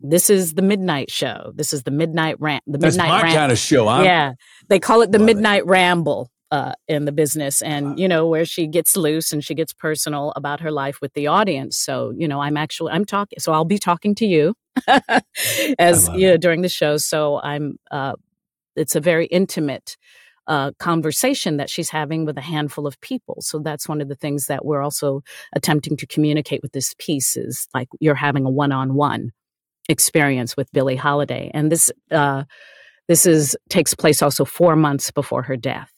this 0.00 0.30
is 0.30 0.54
the 0.54 0.62
midnight 0.62 1.10
show. 1.10 1.52
This 1.54 1.72
is 1.72 1.82
the 1.82 1.90
midnight 1.90 2.36
rant. 2.40 2.64
The 2.66 2.78
That's 2.78 2.96
midnight 2.96 3.22
my 3.22 3.32
kind 3.32 3.52
of 3.52 3.58
show. 3.58 3.86
I'm, 3.86 4.04
yeah, 4.04 4.32
they 4.68 4.78
call 4.78 5.02
it 5.02 5.12
the 5.12 5.18
midnight 5.18 5.60
it. 5.60 5.66
ramble 5.66 6.30
uh, 6.50 6.72
in 6.88 7.04
the 7.04 7.12
business, 7.12 7.62
and 7.62 7.90
wow. 7.90 7.94
you 7.96 8.08
know 8.08 8.26
where 8.26 8.44
she 8.44 8.66
gets 8.66 8.96
loose 8.96 9.32
and 9.32 9.44
she 9.44 9.54
gets 9.54 9.72
personal 9.72 10.32
about 10.36 10.60
her 10.60 10.70
life 10.70 11.00
with 11.00 11.12
the 11.14 11.26
audience. 11.26 11.78
So 11.78 12.12
you 12.16 12.26
know, 12.26 12.40
I'm 12.40 12.56
actually 12.56 12.92
I'm 12.92 13.04
talking. 13.04 13.38
So 13.38 13.52
I'll 13.52 13.64
be 13.64 13.78
talking 13.78 14.14
to 14.16 14.26
you 14.26 14.54
as 15.78 16.08
you 16.14 16.28
know 16.28 16.36
during 16.36 16.62
the 16.62 16.68
show. 16.68 16.96
So 16.96 17.40
I'm. 17.40 17.76
Uh, 17.90 18.14
it's 18.76 18.94
a 18.94 19.00
very 19.00 19.26
intimate 19.26 19.96
uh, 20.46 20.70
conversation 20.78 21.58
that 21.58 21.68
she's 21.68 21.90
having 21.90 22.24
with 22.24 22.38
a 22.38 22.42
handful 22.42 22.86
of 22.86 23.00
people. 23.00 23.36
So 23.40 23.58
that's 23.58 23.88
one 23.88 24.00
of 24.00 24.08
the 24.08 24.14
things 24.14 24.46
that 24.46 24.64
we're 24.64 24.80
also 24.80 25.22
attempting 25.54 25.96
to 25.98 26.06
communicate 26.06 26.62
with 26.62 26.72
this 26.72 26.94
piece 26.98 27.36
is 27.36 27.68
like 27.74 27.88
you're 28.00 28.14
having 28.14 28.46
a 28.46 28.50
one-on-one 28.50 29.32
experience 29.88 30.56
with 30.56 30.70
Billie 30.72 30.96
Holiday, 30.96 31.50
and 31.54 31.70
this 31.70 31.90
uh, 32.10 32.44
this 33.08 33.26
is 33.26 33.56
takes 33.68 33.94
place 33.94 34.22
also 34.22 34.44
four 34.44 34.76
months 34.76 35.10
before 35.10 35.42
her 35.42 35.56
death, 35.56 35.90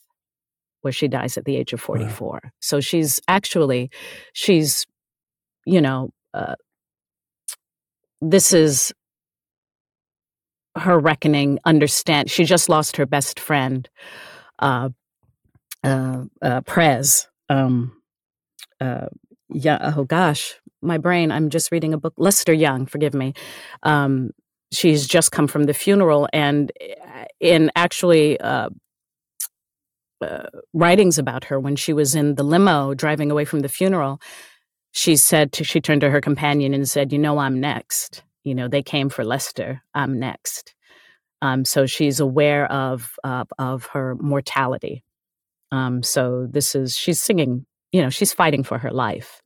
where 0.83 0.93
she 0.93 1.09
dies 1.09 1.37
at 1.37 1.45
the 1.45 1.57
age 1.57 1.73
of 1.73 1.81
44. 1.81 2.41
Wow. 2.43 2.51
So 2.61 2.81
she's 2.81 3.21
actually 3.29 3.91
she's 4.33 4.87
you 5.67 5.81
know 5.81 6.11
uh, 6.35 6.55
this 8.21 8.53
is 8.53 8.93
her 10.77 10.99
reckoning 10.99 11.59
understand 11.67 12.31
she 12.31 12.45
just 12.45 12.69
lost 12.69 12.97
her 12.97 13.05
best 13.05 13.39
friend 13.39 13.91
uh 14.61 14.89
uh, 15.85 16.25
uh 16.41 16.61
prez 16.63 17.29
um 17.51 17.93
uh 18.81 19.07
yeah 19.51 19.93
oh 19.95 20.05
gosh 20.05 20.55
my 20.83 20.99
brain 20.99 21.31
i'm 21.31 21.51
just 21.51 21.73
reading 21.73 21.95
a 21.95 21.99
book 21.99 22.15
lester 22.17 22.53
young 22.53 22.87
forgive 22.87 23.15
me 23.15 23.33
um 23.83 24.31
she's 24.71 25.07
just 25.07 25.33
come 25.33 25.47
from 25.47 25.65
the 25.65 25.75
funeral 25.75 26.29
and 26.33 26.73
uh, 26.81 27.25
in 27.41 27.71
actually 27.77 28.41
uh, 28.41 28.69
uh, 30.23 30.47
writings 30.73 31.19
about 31.19 31.45
her 31.45 31.59
when 31.59 31.77
she 31.77 31.93
was 31.93 32.15
in 32.15 32.37
the 32.37 32.45
limo 32.45 32.95
driving 32.95 33.31
away 33.31 33.45
from 33.45 33.61
the 33.61 33.69
funeral 33.69 34.21
she 34.93 35.17
said 35.17 35.53
to, 35.53 35.65
she 35.65 35.81
turned 35.81 36.03
to 36.03 36.11
her 36.11 36.21
companion 36.21 36.75
and 36.75 36.89
said 36.89 37.13
you 37.13 37.19
know 37.19 37.39
i'm 37.39 37.61
next. 37.61 38.23
You 38.45 38.55
know 38.55 38.69
they 38.69 38.83
came 38.83 39.09
for 39.09 39.25
lester 39.25 39.83
i'm 39.95 40.19
next. 40.19 40.75
Um, 41.41 41.65
so 41.65 41.87
she's 41.87 42.21
aware 42.21 42.71
of 42.71 43.15
uh, 43.25 43.45
of 43.59 43.87
her 43.87 44.15
mortality. 44.15 45.03
Um, 45.73 46.03
so 46.03 46.47
this 46.49 46.75
is 46.75 46.97
she's 46.97 47.21
singing 47.21 47.67
you 47.91 48.03
know 48.03 48.11
she's 48.11 48.33
fighting 48.33 48.63
for 48.63 48.79
her 48.79 48.91
life 48.91 49.42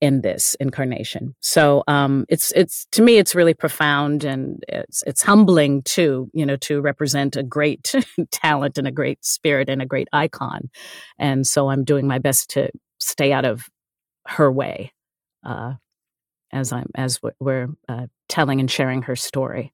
in 0.00 0.20
this 0.20 0.54
incarnation 0.60 1.34
so 1.40 1.82
um, 1.88 2.24
it's 2.28 2.52
it's 2.52 2.86
to 2.92 3.02
me 3.02 3.18
it's 3.18 3.34
really 3.34 3.54
profound 3.54 4.24
and 4.24 4.62
it's 4.68 5.02
it's 5.06 5.22
humbling 5.22 5.82
too 5.82 6.30
you 6.32 6.46
know 6.46 6.56
to 6.56 6.80
represent 6.80 7.36
a 7.36 7.42
great 7.42 7.94
talent 8.30 8.78
and 8.78 8.86
a 8.86 8.92
great 8.92 9.24
spirit 9.24 9.68
and 9.68 9.82
a 9.82 9.86
great 9.86 10.08
icon 10.12 10.70
and 11.18 11.46
so 11.46 11.68
i'm 11.68 11.84
doing 11.84 12.06
my 12.06 12.18
best 12.18 12.50
to 12.50 12.70
stay 13.00 13.32
out 13.32 13.44
of 13.44 13.68
her 14.26 14.52
way 14.52 14.92
uh, 15.44 15.74
as 16.52 16.72
I'm 16.72 16.90
as 16.94 17.20
we're 17.40 17.68
uh, 17.88 18.06
telling 18.28 18.60
and 18.60 18.70
sharing 18.70 19.02
her 19.02 19.16
story. 19.16 19.72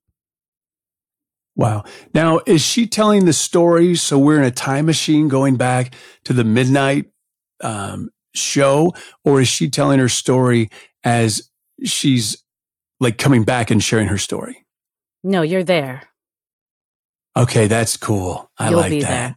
Wow. 1.57 1.85
Now, 2.13 2.41
is 2.47 2.63
she 2.63 2.87
telling 2.87 3.27
the 3.27 3.33
story? 3.33 3.95
So 3.95 4.19
we're 4.19 4.39
in 4.39 4.45
a 4.45 4.51
time 4.51 4.87
machine 4.87 5.29
going 5.29 5.57
back 5.57 5.95
to 6.25 6.33
the 6.33 6.43
midnight 6.43 7.11
um, 7.61 8.11
show, 8.35 8.93
or 9.25 9.41
is 9.41 9.49
she 9.49 9.69
telling 9.69 9.99
her 9.99 10.09
story 10.09 10.71
as 11.03 11.51
she's 11.85 12.43
like 13.01 13.19
coming 13.19 13.45
back 13.45 13.71
and 13.71 13.83
sharing 13.83 14.09
her 14.09 14.19
story? 14.19 14.65
No, 15.23 15.43
you're 15.43 15.65
there. 15.65 16.03
Okay, 17.37 17.67
that's 17.67 17.97
cool. 17.97 18.51
I 18.59 18.71
You'll 18.71 18.81
like 18.81 18.91
be 18.91 19.01
that. 19.01 19.09
There. 19.09 19.37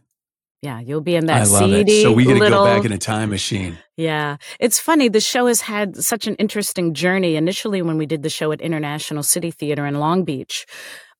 Yeah, 0.60 0.80
you'll 0.80 1.00
be 1.00 1.14
in 1.14 1.26
that 1.26 1.42
I 1.42 1.44
love 1.44 1.70
CD. 1.70 2.00
it. 2.00 2.02
So 2.02 2.12
we 2.12 2.24
get 2.24 2.34
to 2.34 2.40
little... 2.40 2.64
go 2.64 2.76
back 2.76 2.84
in 2.84 2.92
a 2.92 2.98
time 2.98 3.30
machine. 3.30 3.78
Yeah. 3.96 4.38
It's 4.58 4.80
funny. 4.80 5.08
The 5.08 5.20
show 5.20 5.46
has 5.46 5.60
had 5.60 5.96
such 5.96 6.26
an 6.26 6.34
interesting 6.36 6.94
journey. 6.94 7.36
Initially, 7.36 7.80
when 7.80 7.96
we 7.96 8.06
did 8.06 8.22
the 8.22 8.30
show 8.30 8.50
at 8.50 8.60
International 8.60 9.22
City 9.22 9.52
Theater 9.52 9.86
in 9.86 10.00
Long 10.00 10.24
Beach, 10.24 10.66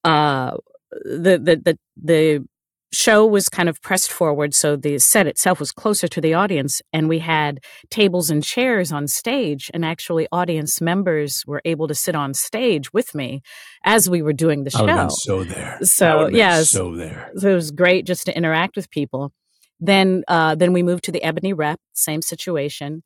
uh, 0.03 0.57
the, 0.91 1.37
the, 1.37 1.61
the, 1.63 1.79
the 2.01 2.47
show 2.91 3.25
was 3.25 3.49
kind 3.49 3.69
of 3.69 3.81
pressed 3.81 4.11
forward 4.11 4.53
so 4.53 4.75
the 4.75 4.97
set 4.97 5.27
itself 5.27 5.59
was 5.59 5.71
closer 5.71 6.07
to 6.07 6.19
the 6.19 6.33
audience 6.33 6.81
and 6.91 7.07
we 7.07 7.19
had 7.19 7.59
tables 7.89 8.29
and 8.29 8.43
chairs 8.43 8.91
on 8.91 9.07
stage 9.07 9.69
and 9.73 9.85
actually 9.85 10.27
audience 10.31 10.81
members 10.81 11.43
were 11.45 11.61
able 11.65 11.87
to 11.87 11.93
sit 11.93 12.15
on 12.15 12.33
stage 12.33 12.91
with 12.91 13.13
me 13.13 13.41
as 13.83 14.09
we 14.09 14.21
were 14.21 14.33
doing 14.33 14.63
the 14.63 14.71
show. 14.71 14.85
so 15.09 15.43
there. 15.43 15.77
So 15.83 16.27
yeah 16.29 16.63
so 16.63 16.95
there. 16.95 17.31
So 17.35 17.49
it 17.49 17.55
was 17.55 17.71
great 17.71 18.05
just 18.05 18.25
to 18.25 18.35
interact 18.35 18.75
with 18.75 18.89
people. 18.89 19.33
Then 19.79 20.23
uh, 20.27 20.55
then 20.55 20.73
we 20.73 20.83
moved 20.83 21.03
to 21.05 21.11
the 21.11 21.23
ebony 21.23 21.53
rep 21.53 21.79
same 21.93 22.21
situation. 22.21 23.03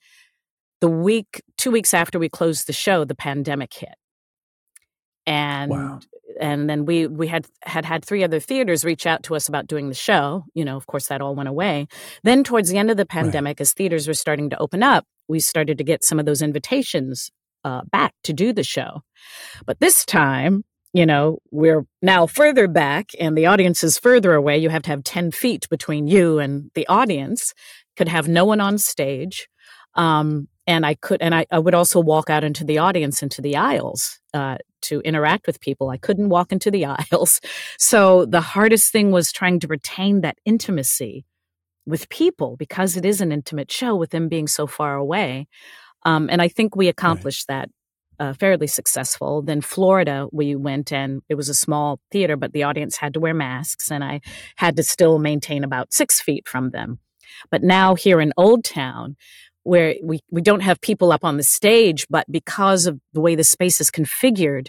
The 0.80 0.90
week 0.90 1.42
two 1.58 1.72
weeks 1.72 1.94
after 1.94 2.20
we 2.20 2.30
closed 2.30 2.68
the 2.68 2.74
show 2.74 3.04
the 3.04 3.16
pandemic 3.16 3.74
hit 3.74 3.96
and 5.26 5.72
wow. 5.72 6.00
and 6.40 6.70
then 6.70 6.86
we 6.86 7.08
we 7.08 7.28
had 7.28 7.46
had 7.62 7.86
had 7.86 8.04
three 8.04 8.24
other 8.24 8.40
theaters 8.40 8.84
reach 8.84 9.06
out 9.06 9.24
to 9.24 9.36
us 9.36 9.48
about 9.48 9.68
doing 9.68 9.90
the 9.90 9.96
show 9.96 10.46
you 10.54 10.66
know 10.66 10.78
of 10.78 10.88
course 10.88 11.08
that 11.08 11.22
all 11.22 11.36
went 11.36 11.50
away. 11.50 11.88
Then 12.24 12.44
towards 12.44 12.70
the 12.70 12.78
end 12.78 12.92
of 12.92 12.98
the 12.98 13.06
pandemic 13.06 13.60
right. 13.60 13.62
as 13.62 13.74
theaters 13.74 14.08
were 14.08 14.14
starting 14.14 14.50
to 14.50 14.60
open 14.60 14.84
up 14.84 15.06
we 15.28 15.40
started 15.40 15.78
to 15.78 15.84
get 15.84 16.04
some 16.04 16.20
of 16.20 16.26
those 16.26 16.42
invitations 16.42 17.32
uh, 17.64 17.82
back 17.92 18.14
to 18.26 18.34
do 18.34 18.52
the 18.52 18.64
show. 18.64 19.02
But 19.66 19.80
this 19.80 20.06
time 20.06 20.64
you 20.94 21.06
know 21.06 21.40
we're 21.52 21.86
now 22.02 22.28
further 22.28 22.68
back 22.68 23.12
and 23.20 23.38
the 23.38 23.46
audience 23.46 23.84
is 23.84 23.98
further 23.98 24.34
away. 24.34 24.58
You 24.58 24.70
have 24.70 24.84
to 24.84 24.90
have 24.90 25.04
10 25.04 25.32
feet 25.32 25.68
between 25.70 26.08
you 26.08 26.40
and 26.40 26.72
the 26.76 26.88
audience. 26.88 27.54
Could 27.96 28.08
have 28.08 28.28
no 28.28 28.44
one 28.44 28.60
on 28.60 28.80
stage 28.80 29.48
um, 29.96 30.48
and 30.66 30.86
I 30.86 30.96
could, 30.96 31.22
and 31.22 31.36
I, 31.36 31.46
I, 31.52 31.60
would 31.60 31.76
also 31.76 32.00
walk 32.00 32.30
out 32.30 32.44
into 32.44 32.64
the 32.64 32.78
audience, 32.78 33.22
into 33.22 33.42
the 33.42 33.58
aisles, 33.58 34.20
uh, 34.34 34.58
to 34.84 35.02
interact 35.02 35.48
with 35.48 35.60
people. 35.60 35.90
I 35.90 35.98
couldn't 35.98 36.30
walk 36.30 36.52
into 36.52 36.72
the 36.72 36.86
aisles. 37.12 37.42
So 37.78 38.26
the 38.26 38.42
hardest 38.42 38.92
thing 38.92 39.12
was 39.12 39.32
trying 39.32 39.60
to 39.62 39.68
retain 39.68 40.22
that 40.22 40.38
intimacy 40.46 41.26
with 41.86 42.10
people 42.10 42.56
because 42.58 42.96
it 42.96 43.06
is 43.06 43.22
an 43.22 43.32
intimate 43.32 43.72
show 43.72 43.96
with 43.96 44.12
them 44.12 44.30
being 44.30 44.48
so 44.48 44.68
far 44.68 44.96
away. 44.96 45.48
Um, 46.06 46.30
and 46.32 46.42
I 46.42 46.48
think 46.48 46.76
we 46.76 46.88
accomplished 46.88 47.46
right. 47.50 47.62
that 47.62 47.70
uh, 48.20 48.34
fairly 48.34 48.68
successful. 48.68 49.42
Then 49.42 49.62
Florida, 49.62 50.28
we 50.32 50.56
went 50.56 50.92
and 50.94 51.22
it 51.30 51.36
was 51.36 51.50
a 51.50 51.54
small 51.54 52.00
theater, 52.12 52.38
but 52.38 52.54
the 52.54 52.64
audience 52.64 52.98
had 52.98 53.14
to 53.16 53.20
wear 53.20 53.34
masks, 53.34 53.92
and 53.92 54.04
I 54.04 54.22
had 54.56 54.76
to 54.78 54.84
still 54.84 55.20
maintain 55.20 55.64
about 55.64 55.94
six 55.94 56.22
feet 56.22 56.48
from 56.48 56.70
them. 56.70 57.00
But 57.50 57.64
now 57.64 57.96
here 57.96 58.22
in 58.22 58.34
Old 58.38 58.64
Town, 58.64 59.16
where 59.64 59.96
we, 60.04 60.20
we 60.32 60.42
don't 60.42 60.62
have 60.62 60.80
people 60.82 61.12
up 61.12 61.24
on 61.24 61.38
the 61.38 61.44
stage, 61.44 62.06
but 62.10 62.26
because 62.32 62.86
of 62.86 63.00
the 63.14 63.22
way 63.22 63.36
the 63.36 63.44
space 63.44 63.82
is 63.82 63.90
configured, 63.90 64.68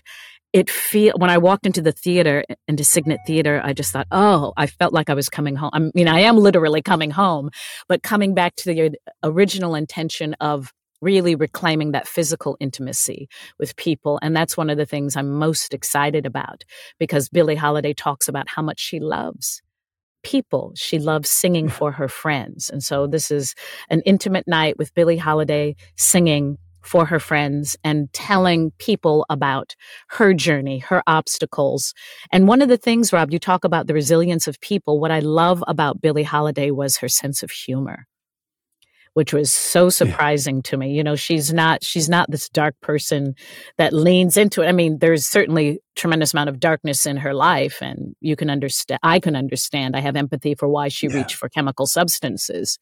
it 0.53 0.71
feel 0.71 1.15
when 1.17 1.31
I 1.31 1.39
walked 1.39 1.67
into 1.67 1.83
the 1.83 1.91
theater, 1.91 2.45
into 2.69 2.85
Cygnet 2.85 3.19
Theater, 3.27 3.61
I 3.65 3.73
just 3.73 3.93
thought, 3.93 4.07
oh, 4.13 4.53
I 4.57 4.69
felt 4.69 4.93
like 4.93 5.11
I 5.11 5.15
was 5.15 5.29
coming 5.29 5.57
home. 5.57 5.71
I 5.73 5.91
mean, 5.95 6.07
I 6.07 6.21
am 6.21 6.37
literally 6.39 6.81
coming 6.81 7.11
home, 7.11 7.51
but 7.89 8.05
coming 8.05 8.35
back 8.35 8.55
to 8.57 8.73
the 8.73 8.97
original 9.25 9.75
intention 9.75 10.35
of 10.35 10.73
really 11.03 11.35
reclaiming 11.35 11.91
that 11.93 12.07
physical 12.07 12.57
intimacy 12.61 13.29
with 13.59 13.75
people. 13.75 14.21
And 14.23 14.35
that's 14.35 14.57
one 14.57 14.71
of 14.71 14.79
the 14.79 14.87
things 14.87 15.17
I'm 15.17 15.33
most 15.33 15.75
excited 15.75 16.25
about 16.25 16.63
because 17.01 17.29
Billie 17.29 17.57
Holiday 17.57 17.93
talks 17.93 18.29
about 18.29 18.49
how 18.49 18.63
much 18.63 18.79
she 18.79 19.01
loves 19.01 19.61
people. 20.25 20.73
She 20.75 20.99
loves 20.99 21.31
singing 21.31 21.69
for 21.69 21.93
her 21.93 22.09
friends. 22.09 22.69
And 22.69 22.83
so 22.83 23.07
this 23.07 23.31
is 23.31 23.55
an 23.89 24.01
intimate 24.03 24.49
night 24.49 24.77
with 24.79 24.95
Billie 24.95 25.17
Holiday 25.17 25.77
singing 25.97 26.59
for 26.83 27.07
her 27.07 27.19
friends 27.19 27.77
and 27.83 28.13
telling 28.13 28.71
people 28.79 29.25
about 29.31 29.75
her 30.09 30.35
journey, 30.35 30.79
her 30.81 31.03
obstacles. 31.07 31.95
And 32.31 32.47
one 32.47 32.61
of 32.61 32.69
the 32.69 32.77
things, 32.77 33.13
Rob, 33.13 33.33
you 33.33 33.39
talk 33.39 33.65
about 33.65 33.87
the 33.87 33.95
resilience 33.95 34.47
of 34.47 34.61
people. 34.61 35.01
What 35.01 35.11
I 35.11 35.21
love 35.21 35.65
about 35.67 36.03
Billie 36.03 36.23
Holiday 36.23 36.71
was 36.71 36.99
her 36.99 37.09
sense 37.09 37.43
of 37.43 37.51
humor 37.51 38.07
which 39.15 39.33
was 39.33 39.53
so 39.53 39.89
surprising 39.89 40.57
yeah. 40.57 40.63
to 40.65 40.77
me. 40.77 40.93
You 40.93 41.03
know, 41.03 41.17
she's 41.17 41.53
not 41.53 41.83
she's 41.83 42.09
not 42.09 42.31
this 42.31 42.49
dark 42.49 42.75
person 42.81 43.35
that 43.79 43.93
leans 43.93 44.37
into 44.37 44.63
it. 44.63 44.67
I 44.67 44.73
mean, 44.73 44.99
there's 44.99 45.27
certainly 45.27 45.81
tremendous 45.97 46.35
amount 46.35 46.51
of 46.51 46.59
darkness 46.59 47.07
in 47.07 47.17
her 47.17 47.33
life 47.33 47.81
and 47.81 48.17
you 48.21 48.35
can 48.37 48.51
understand 48.51 49.01
I 49.03 49.21
can 49.21 49.37
understand. 49.37 49.97
I 49.97 50.01
have 50.01 50.17
empathy 50.17 50.55
for 50.55 50.69
why 50.69 50.89
she 50.89 51.07
yeah. 51.07 51.17
reached 51.17 51.37
for 51.37 51.49
chemical 51.49 51.87
substances. 51.87 52.79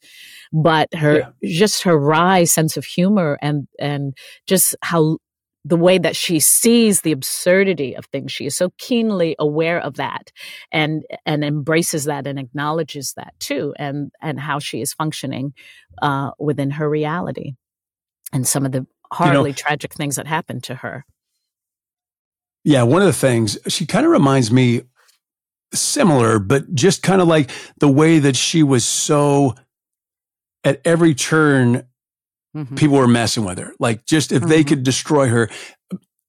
But 0.53 0.89
her 0.95 1.33
yeah. 1.41 1.51
just 1.59 1.83
her 1.85 1.99
wry 1.99 2.45
sense 2.45 2.77
of 2.77 2.85
humor 2.85 3.39
and 3.41 3.69
and 3.79 4.17
just 4.47 4.75
how 4.83 5.19
the 5.65 5.77
way 5.77 5.99
that 5.99 6.17
she 6.17 6.41
sees 6.41 7.01
the 7.01 7.13
absurdity 7.13 7.95
of 7.95 8.07
things. 8.07 8.33
She 8.33 8.47
is 8.47 8.57
so 8.57 8.73
keenly 8.79 9.37
aware 9.39 9.81
of 9.81 9.95
that 9.95 10.33
and 10.73 11.05
and 11.25 11.45
embraces 11.45 12.05
that 12.05 12.27
and 12.27 12.39
acknowledges 12.39 13.15
that 13.17 13.35
too 13.39 13.73
and 13.79 14.11
and 14.21 14.41
how 14.41 14.59
she 14.59 14.81
is 14.81 14.93
functioning 14.93 15.55
uh, 16.01 16.33
within 16.39 16.71
her 16.73 16.89
reality 16.89 17.53
and 18.33 18.47
some 18.47 18.67
of 18.67 18.73
the 18.73 18.87
horribly 19.11 19.51
you 19.51 19.55
know, 19.55 19.57
tragic 19.57 19.95
things 19.95 20.17
that 20.17 20.27
happened 20.27 20.65
to 20.65 20.75
her. 20.77 21.05
Yeah 22.65 22.83
one 22.83 23.03
of 23.03 23.07
the 23.07 23.13
things 23.13 23.59
she 23.69 23.87
kind 23.87 24.05
of 24.05 24.11
reminds 24.11 24.51
me 24.51 24.83
similar 25.73 26.39
but 26.39 26.75
just 26.75 27.03
kind 27.03 27.23
of 27.23 27.29
like 27.29 27.51
the 27.79 27.89
way 27.89 28.19
that 28.19 28.37
she 28.37 28.63
was 28.63 28.85
so 28.85 29.55
at 30.65 30.81
every 30.85 31.15
turn 31.15 31.87
Mm-hmm. 32.57 32.75
People 32.75 32.99
were 32.99 33.09
messing 33.09 33.45
with 33.45 33.59
her. 33.59 33.75
Like 33.79 34.05
just 34.07 34.33
if 34.33 34.41
mm-hmm. 34.41 34.51
they 34.51 34.65
could 34.65 34.83
destroy 34.83 35.29
her. 35.29 35.49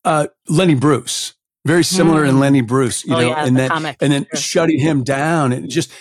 Uh, 0.05 0.27
Lenny 0.49 0.75
Bruce, 0.75 1.33
very 1.65 1.83
similar 1.83 2.21
mm-hmm. 2.21 2.29
in 2.31 2.39
Lenny 2.39 2.61
Bruce, 2.61 3.05
you 3.05 3.15
oh, 3.15 3.21
know, 3.21 3.29
yeah, 3.29 3.45
and 3.45 3.55
the 3.55 3.95
and 4.01 4.11
then 4.11 4.25
shutting 4.33 4.79
him 4.79 5.03
down 5.03 5.53
and 5.53 5.69
just 5.69 5.91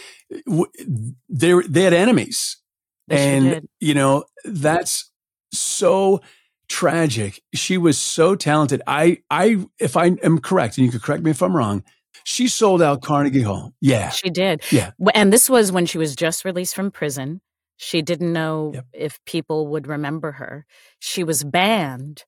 they 1.28 1.52
they 1.68 1.82
had 1.82 1.92
enemies, 1.92 2.56
sure 3.08 3.18
and 3.18 3.68
you 3.78 3.94
know 3.94 4.24
that's 4.44 5.10
so 5.52 6.20
tragic. 6.68 7.40
She 7.54 7.78
was 7.78 7.98
so 7.98 8.34
talented. 8.34 8.82
I 8.86 9.18
I 9.30 9.64
if 9.78 9.96
I 9.96 10.06
am 10.06 10.38
correct, 10.40 10.78
and 10.78 10.84
you 10.84 10.90
could 10.90 11.02
correct 11.02 11.22
me 11.22 11.30
if 11.30 11.42
I'm 11.42 11.54
wrong. 11.54 11.84
She 12.24 12.48
sold 12.48 12.82
out 12.82 13.02
Carnegie 13.02 13.42
Hall. 13.42 13.72
Yeah, 13.80 14.10
She 14.10 14.30
did. 14.30 14.62
Yeah. 14.70 14.92
And 15.14 15.32
this 15.32 15.50
was 15.50 15.72
when 15.72 15.86
she 15.86 15.98
was 15.98 16.14
just 16.14 16.44
released 16.44 16.74
from 16.74 16.90
prison. 16.90 17.40
She 17.82 18.00
didn't 18.00 18.32
know 18.32 18.70
Yep. 18.74 18.86
if 18.92 19.24
people 19.26 19.66
would 19.68 19.86
remember 19.88 20.32
her. 20.32 20.64
She 21.00 21.24
was 21.24 21.42
banned 21.42 22.24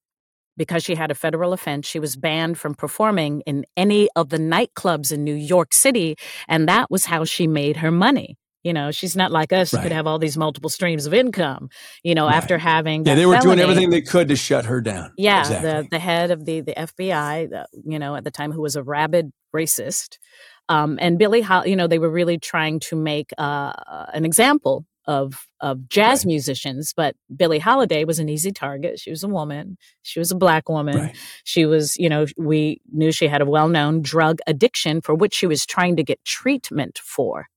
because 0.56 0.82
she 0.84 0.94
had 0.96 1.10
a 1.10 1.14
federal 1.14 1.52
offense. 1.52 1.86
She 1.86 2.00
was 2.00 2.16
banned 2.16 2.58
from 2.58 2.74
performing 2.74 3.42
in 3.46 3.64
any 3.76 4.08
of 4.16 4.30
the 4.30 4.38
nightclubs 4.38 5.12
in 5.12 5.22
New 5.24 5.34
York 5.34 5.72
City. 5.72 6.16
And 6.48 6.68
that 6.68 6.90
was 6.90 7.04
how 7.04 7.24
she 7.24 7.46
made 7.46 7.76
her 7.78 7.90
money. 7.92 8.36
You 8.64 8.72
know, 8.72 8.90
she's 8.90 9.14
not 9.14 9.30
like 9.30 9.52
us 9.52 9.74
Right. 9.74 9.82
could 9.82 9.92
have 9.92 10.06
all 10.06 10.18
these 10.18 10.36
multiple 10.38 10.70
streams 10.70 11.06
of 11.06 11.12
income, 11.14 11.68
you 12.02 12.14
know, 12.14 12.26
Right. 12.26 12.34
after 12.36 12.56
having. 12.58 13.04
yeah. 13.04 13.14
They 13.14 13.26
were 13.26 13.36
doing 13.38 13.60
everything 13.60 13.90
they 13.90 14.00
could 14.00 14.26
to 14.28 14.36
shut 14.36 14.64
her 14.64 14.80
down. 14.80 15.12
Yeah, 15.18 15.40
exactly. 15.40 15.70
the 15.70 15.88
the 15.90 15.98
head 15.98 16.30
of 16.30 16.46
the 16.46 16.62
the 16.62 16.72
FBI, 16.76 17.46
the, 17.50 17.66
you 17.84 17.98
know, 17.98 18.16
at 18.16 18.24
the 18.24 18.30
time, 18.30 18.50
who 18.52 18.62
was 18.62 18.74
a 18.74 18.82
rabid 18.82 19.30
racist, 19.54 20.16
um, 20.68 20.98
and 21.00 21.18
Billie, 21.18 21.44
you 21.66 21.76
know, 21.76 21.86
they 21.86 21.98
were 21.98 22.10
really 22.10 22.38
trying 22.38 22.80
to 22.88 22.96
make 22.96 23.32
uh, 23.38 23.72
an 24.14 24.24
example 24.24 24.86
of 25.06 25.46
of 25.60 25.88
jazz 25.88 26.20
Right. 26.24 26.28
musicians. 26.32 26.92
But 26.96 27.16
Billie 27.34 27.58
Holiday 27.58 28.04
was 28.04 28.18
an 28.18 28.28
easy 28.28 28.52
target. 28.52 28.98
She 29.00 29.10
was 29.10 29.22
a 29.24 29.28
woman. 29.28 29.76
She 30.02 30.18
was 30.18 30.30
a 30.30 30.36
black 30.36 30.68
woman. 30.68 30.96
right. 30.96 31.16
She 31.44 31.66
was, 31.66 31.96
you 31.96 32.08
know, 32.08 32.26
we 32.36 32.80
knew 32.92 33.12
she 33.12 33.28
had 33.28 33.40
a 33.42 33.46
well 33.46 33.68
known 33.68 34.02
drug 34.02 34.38
addiction 34.46 35.00
for 35.00 35.14
which 35.14 35.34
she 35.34 35.46
was 35.46 35.66
trying 35.66 35.96
to 35.96 36.04
get 36.04 36.24
treatment 36.24 36.98
for. 37.02 37.48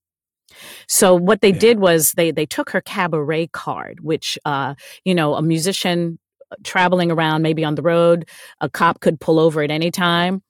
So 0.87 1.15
what 1.15 1.41
they 1.41 1.51
Yeah. 1.51 1.59
did 1.59 1.79
was 1.79 2.13
they 2.13 2.31
they 2.31 2.45
took 2.45 2.69
her 2.71 2.81
cabaret 2.81 3.47
card, 3.47 3.99
which 4.01 4.37
uh, 4.45 4.75
you 5.03 5.13
know, 5.15 5.35
a 5.35 5.41
musician 5.41 6.19
traveling 6.63 7.11
around 7.11 7.41
maybe 7.41 7.65
on 7.65 7.75
the 7.75 7.81
road, 7.81 8.27
a 8.61 8.69
cop 8.69 9.01
could 9.01 9.19
pull 9.19 9.37
over 9.39 9.61
at 9.61 9.69
any 9.71 9.91
time, 9.91 10.41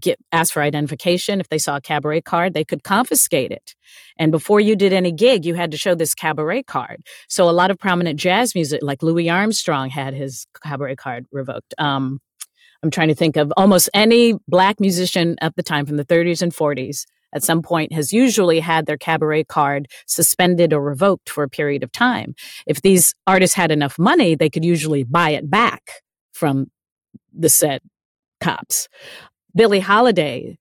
get 0.00 0.18
ask 0.32 0.52
for 0.52 0.62
identification. 0.62 1.40
If 1.40 1.48
they 1.48 1.58
saw 1.58 1.76
a 1.76 1.80
cabaret 1.80 2.22
card, 2.22 2.54
they 2.54 2.64
could 2.64 2.82
confiscate 2.82 3.52
it. 3.52 3.74
And 4.18 4.32
before 4.32 4.60
you 4.60 4.76
did 4.76 4.92
any 4.92 5.12
gig, 5.12 5.44
you 5.44 5.54
had 5.54 5.70
to 5.70 5.76
show 5.76 5.94
this 5.94 6.14
cabaret 6.14 6.64
card. 6.64 7.02
So 7.28 7.48
a 7.48 7.52
lot 7.52 7.70
of 7.70 7.78
prominent 7.78 8.18
jazz 8.18 8.54
music, 8.54 8.80
like 8.82 9.02
Louis 9.02 9.28
Armstrong, 9.30 9.90
had 9.90 10.14
his 10.14 10.46
cabaret 10.62 10.96
card 10.96 11.26
revoked. 11.32 11.74
Um, 11.78 12.20
I'm 12.82 12.90
trying 12.90 13.08
to 13.08 13.14
think 13.14 13.36
of 13.36 13.52
almost 13.56 13.90
any 13.92 14.34
black 14.48 14.80
musician 14.80 15.36
at 15.40 15.54
the 15.56 15.62
time 15.62 15.86
from 15.86 15.96
the 15.96 16.04
30s 16.04 16.42
and 16.42 16.52
40s 16.52 17.04
at 17.32 17.42
some 17.42 17.62
point 17.62 17.92
has 17.92 18.12
usually 18.12 18.60
had 18.60 18.86
their 18.86 18.96
cabaret 18.96 19.44
card 19.44 19.88
suspended 20.06 20.72
or 20.72 20.82
revoked 20.82 21.30
for 21.30 21.44
a 21.44 21.48
period 21.48 21.82
of 21.82 21.92
time. 21.92 22.34
If 22.66 22.82
these 22.82 23.14
artists 23.26 23.56
had 23.56 23.70
enough 23.70 23.98
money, 23.98 24.34
they 24.34 24.50
could 24.50 24.64
usually 24.64 25.04
buy 25.04 25.30
it 25.30 25.48
back 25.48 26.02
from 26.32 26.70
the 27.32 27.48
said 27.48 27.82
cops. 28.40 28.88
Billie 29.54 29.80
Holiday, 29.80 30.58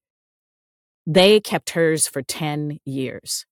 they 1.05 1.39
kept 1.39 1.71
hers 1.71 2.07
for 2.07 2.21
10 2.21 2.79
years, 2.85 3.45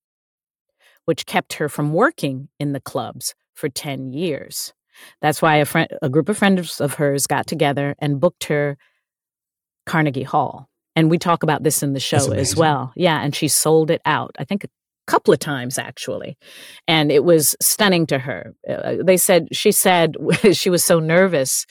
which 1.05 1.25
kept 1.25 1.53
her 1.53 1.69
from 1.69 1.93
working 1.93 2.49
in 2.59 2.73
the 2.73 2.79
clubs 2.79 3.35
for 3.53 3.69
10 3.69 4.13
years. 4.13 4.73
That's 5.21 5.41
why 5.41 5.57
a 5.57 5.65
friend, 5.65 5.87
a 6.01 6.09
group 6.09 6.29
of 6.29 6.37
friends 6.37 6.81
of 6.81 6.95
hers 6.95 7.27
got 7.27 7.47
together 7.47 7.95
and 7.99 8.19
booked 8.19 8.45
her 8.45 8.77
Carnegie 9.85 10.23
Hall. 10.23 10.69
And 10.95 11.11
we 11.11 11.19
talk 11.19 11.43
about 11.43 11.63
this 11.63 11.83
in 11.83 11.93
the 11.93 11.99
show 11.99 12.31
as 12.31 12.55
well. 12.55 12.91
Yeah, 12.95 13.21
and 13.21 13.35
she 13.35 13.47
sold 13.47 13.91
it 13.91 14.01
out. 14.05 14.35
I 14.39 14.45
think 14.45 14.63
a 14.63 14.67
couple 15.05 15.33
of 15.33 15.39
times 15.39 15.77
actually. 15.77 16.37
And 16.87 17.11
it 17.11 17.23
was 17.23 17.55
stunning 17.61 18.05
to 18.07 18.19
her. 18.19 18.53
Uh, 18.69 18.97
they 19.03 19.17
said 19.17 19.47
she 19.51 19.71
said 19.71 20.15
she 20.53 20.69
was 20.69 20.83
so 20.83 20.99
nervous 20.99 21.65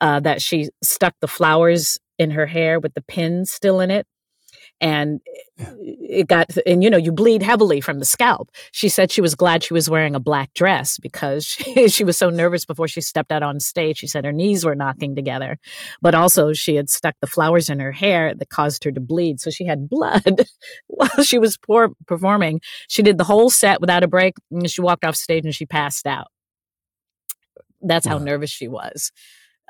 uh, 0.00 0.20
that 0.20 0.42
she 0.42 0.68
stuck 0.82 1.14
the 1.20 1.28
flowers 1.28 1.98
in 2.20 2.30
her 2.32 2.46
hair 2.46 2.78
with 2.78 2.94
the 2.94 3.00
pins 3.02 3.50
still 3.50 3.80
in 3.80 3.90
it 3.90 4.06
and 4.80 5.20
it 5.58 6.26
got 6.28 6.54
and 6.66 6.82
you 6.84 6.90
know 6.90 6.98
you 6.98 7.12
bleed 7.12 7.42
heavily 7.42 7.80
from 7.80 7.98
the 7.98 8.04
scalp. 8.04 8.50
She 8.72 8.88
said 8.90 9.10
she 9.10 9.22
was 9.22 9.34
glad 9.34 9.62
she 9.62 9.74
was 9.74 9.88
wearing 9.90 10.14
a 10.14 10.20
black 10.20 10.52
dress 10.54 10.98
because 10.98 11.46
she, 11.46 11.88
she 11.88 12.04
was 12.04 12.18
so 12.18 12.30
nervous 12.30 12.66
before 12.66 12.88
she 12.88 13.00
stepped 13.00 13.32
out 13.32 13.42
on 13.42 13.60
stage. 13.60 13.98
She 13.98 14.06
said 14.06 14.24
her 14.24 14.32
knees 14.32 14.64
were 14.64 14.74
knocking 14.74 15.16
together 15.16 15.58
but 16.02 16.14
also 16.14 16.52
she 16.52 16.76
had 16.76 16.90
stuck 16.90 17.14
the 17.20 17.26
flowers 17.26 17.70
in 17.70 17.80
her 17.80 17.92
hair 17.92 18.34
that 18.34 18.50
caused 18.50 18.84
her 18.84 18.92
to 18.92 19.00
bleed 19.00 19.40
so 19.40 19.50
she 19.50 19.64
had 19.66 19.88
blood 19.88 20.46
while 20.88 21.24
she 21.24 21.38
was 21.38 21.56
poor 21.56 21.90
performing. 22.06 22.60
She 22.88 23.02
did 23.02 23.18
the 23.18 23.24
whole 23.24 23.50
set 23.50 23.80
without 23.80 24.02
a 24.04 24.08
break 24.08 24.34
and 24.50 24.70
she 24.70 24.82
walked 24.82 25.04
off 25.04 25.16
stage 25.16 25.44
and 25.46 25.54
she 25.54 25.66
passed 25.66 26.06
out. 26.06 26.28
That's 27.82 28.06
how 28.06 28.18
Wow. 28.18 28.24
nervous 28.24 28.50
she 28.50 28.68
was 28.68 29.10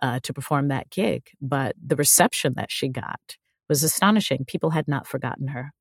uh, 0.03 0.21
to 0.23 0.33
perform 0.33 0.69
that 0.69 0.91
gig 0.91 1.31
but 1.41 1.75
the 1.85 1.97
reception 1.97 2.55
that 2.57 2.71
she 2.71 2.89
got 2.89 3.37
was 3.71 3.83
astonishing. 3.83 4.45
People 4.47 4.71
had 4.71 4.87
not 4.89 5.07
forgotten 5.07 5.49
her. 5.49 5.73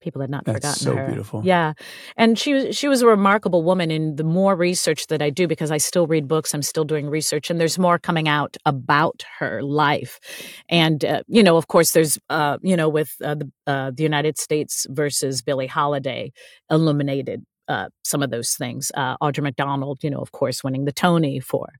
People 0.00 0.20
had 0.20 0.30
not 0.30 0.44
That's 0.44 0.56
forgotten 0.56 0.82
so 0.82 0.96
her. 0.96 1.06
beautiful. 1.06 1.42
Yeah, 1.44 1.74
and 2.16 2.36
she 2.36 2.54
was 2.54 2.76
she 2.76 2.88
was 2.88 3.02
a 3.02 3.06
remarkable 3.06 3.62
woman. 3.62 3.92
And 3.92 4.16
the 4.16 4.24
more 4.24 4.56
research 4.56 5.06
that 5.08 5.22
I 5.22 5.30
do, 5.30 5.46
because 5.46 5.70
I 5.70 5.78
still 5.78 6.08
read 6.08 6.26
books, 6.26 6.54
I'm 6.54 6.62
still 6.62 6.82
doing 6.82 7.08
research, 7.08 7.50
and 7.50 7.60
there's 7.60 7.78
more 7.78 8.00
coming 8.00 8.26
out 8.28 8.56
about 8.66 9.22
her 9.38 9.62
life. 9.62 10.18
And 10.68 11.04
uh, 11.04 11.22
you 11.28 11.44
know, 11.44 11.56
of 11.56 11.68
course, 11.68 11.92
there's 11.92 12.18
uh, 12.30 12.58
you 12.62 12.76
know 12.76 12.88
with 12.88 13.14
uh, 13.22 13.36
the 13.36 13.52
uh, 13.68 13.92
the 13.94 14.02
United 14.02 14.38
States 14.38 14.86
versus 14.90 15.40
Billie 15.40 15.68
Holiday 15.68 16.32
illuminated. 16.68 17.44
Uh, 17.72 17.88
some 18.04 18.22
of 18.22 18.30
those 18.30 18.52
things. 18.52 18.92
Uh, 18.94 19.16
Audra 19.22 19.42
McDonald, 19.42 20.04
you 20.04 20.10
know, 20.10 20.18
of 20.18 20.32
course, 20.32 20.62
winning 20.62 20.84
the 20.84 20.92
Tony 20.92 21.40
for 21.40 21.70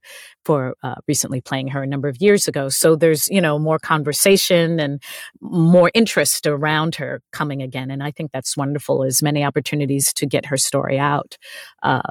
for 0.43 0.73
uh, 0.81 0.95
recently 1.07 1.39
playing 1.39 1.67
her 1.67 1.83
a 1.83 1.87
number 1.87 2.07
of 2.07 2.17
years 2.19 2.47
ago. 2.47 2.67
So 2.67 2.95
there's 2.95 3.27
you 3.27 3.39
know 3.39 3.59
more 3.59 3.77
conversation 3.77 4.79
and 4.79 4.99
more 5.39 5.91
interest 5.93 6.47
around 6.47 6.95
her 6.95 7.21
coming 7.31 7.61
again, 7.61 7.91
and 7.91 8.01
I 8.01 8.09
think 8.09 8.31
that's 8.31 8.57
wonderful. 8.57 9.03
As 9.03 9.21
many 9.21 9.43
opportunities 9.43 10.11
to 10.13 10.25
get 10.25 10.47
her 10.47 10.57
story 10.57 10.97
out, 10.97 11.37
uh, 11.83 12.01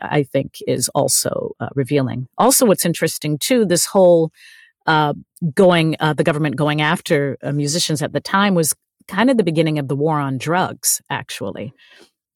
I 0.00 0.22
think 0.22 0.58
is 0.68 0.88
also 0.90 1.56
uh, 1.58 1.70
revealing. 1.74 2.28
Also, 2.38 2.64
what's 2.64 2.84
interesting 2.84 3.38
too, 3.38 3.64
this 3.64 3.86
whole 3.86 4.30
going 5.54 5.96
the 6.00 6.24
government 6.24 6.54
going 6.54 6.80
after 6.80 7.36
musicians 7.52 8.02
at 8.02 8.12
the 8.12 8.20
time 8.20 8.54
was 8.54 8.72
kind 9.08 9.30
of 9.30 9.36
the 9.36 9.42
beginning 9.42 9.80
of 9.80 9.88
the 9.88 9.96
war 9.96 10.20
on 10.20 10.38
drugs, 10.38 11.02
actually. 11.10 11.72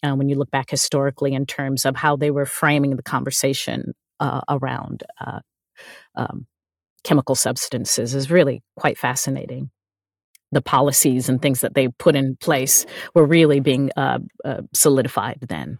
Uh, 0.02 0.14
when 0.14 0.28
you 0.28 0.36
look 0.36 0.50
back 0.50 0.70
historically 0.70 1.32
in 1.32 1.46
terms 1.46 1.84
of 1.84 1.96
how 1.96 2.16
they 2.16 2.30
were 2.30 2.46
framing 2.46 2.96
the 2.96 3.02
conversation 3.02 3.94
uh, 4.20 4.42
around 4.48 5.02
uh, 5.20 5.40
um, 6.14 6.46
chemical 7.04 7.34
substances 7.34 8.14
is 8.14 8.30
really 8.30 8.62
quite 8.76 8.98
fascinating. 8.98 9.70
The 10.52 10.62
policies 10.62 11.28
and 11.28 11.40
things 11.40 11.60
that 11.60 11.74
they 11.74 11.88
put 11.88 12.16
in 12.16 12.36
place 12.36 12.86
were 13.14 13.26
really 13.26 13.60
being 13.60 13.90
uh, 13.96 14.20
uh, 14.44 14.62
solidified 14.72 15.38
then. 15.48 15.78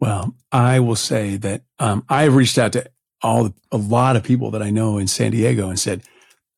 Well, 0.00 0.34
I 0.52 0.80
will 0.80 0.96
say 0.96 1.36
that 1.38 1.62
um, 1.78 2.04
I 2.08 2.24
reached 2.24 2.58
out 2.58 2.72
to 2.72 2.90
all 3.22 3.52
a 3.72 3.76
lot 3.76 4.16
of 4.16 4.22
people 4.22 4.52
that 4.52 4.62
I 4.62 4.70
know 4.70 4.98
in 4.98 5.08
San 5.08 5.32
Diego 5.32 5.68
and 5.68 5.78
said, 5.78 6.02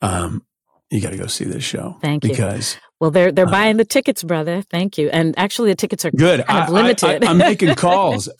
um, 0.02 0.44
"You 0.90 1.00
got 1.00 1.10
to 1.10 1.16
go 1.16 1.26
see 1.26 1.44
this 1.44 1.64
show." 1.64 1.96
Thank 2.02 2.24
you. 2.24 2.30
because 2.30 2.76
Well, 3.00 3.10
they're 3.10 3.32
they're 3.32 3.48
Uh, 3.48 3.50
buying 3.50 3.76
the 3.78 3.84
tickets, 3.84 4.22
brother. 4.22 4.62
Thank 4.62 4.98
you. 4.98 5.08
And 5.10 5.34
actually, 5.38 5.70
the 5.70 5.74
tickets 5.76 6.04
are 6.04 6.10
good. 6.10 6.44
kind 6.46 6.68
of 6.68 6.74
I, 6.74 6.78
limited. 6.82 7.24
I, 7.24 7.30
am 7.30 7.38
making 7.38 7.74
calls. 7.74 8.28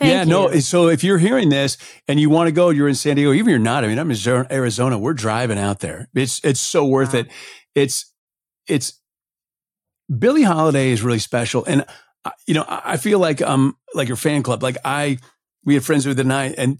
Yeah, 0.00 0.24
no. 0.24 0.50
So 0.58 0.88
if 0.88 1.04
you're 1.04 1.18
hearing 1.18 1.48
this 1.48 1.76
and 2.08 2.18
you 2.18 2.28
want 2.28 2.48
to 2.48 2.52
go, 2.52 2.70
you're 2.70 2.88
in 2.88 2.94
San 2.96 3.14
Diego. 3.14 3.32
Even 3.32 3.46
if 3.48 3.50
you're 3.50 3.58
not. 3.60 3.84
I 3.84 3.88
mean, 3.88 3.98
I'm 4.00 4.10
in 4.10 4.46
Arizona-. 4.50 4.98
We're 4.98 5.12
driving 5.14 5.58
out 5.58 5.78
there. 5.78 6.08
It's 6.14 6.40
it's 6.42 6.58
so 6.58 6.84
worth 6.84 7.12
Wow. 7.12 7.20
it. 7.20 7.28
It's 7.76 8.12
it's 8.66 8.98
Billie 10.18 10.42
Holiday 10.42 10.90
is 10.90 11.02
really 11.02 11.20
special, 11.20 11.64
and 11.66 11.84
uh, 12.24 12.30
you 12.48 12.54
know 12.54 12.64
I 12.66 12.94
I 12.94 12.96
feel 12.96 13.18
like 13.20 13.42
um 13.42 13.76
like 13.94 14.08
your 14.08 14.16
fan 14.16 14.42
club. 14.42 14.62
Like 14.62 14.78
I 14.84 15.18
we 15.64 15.74
had 15.74 15.84
friends 15.84 16.04
with 16.06 16.16
the 16.16 16.24
night, 16.24 16.54
and 16.58 16.78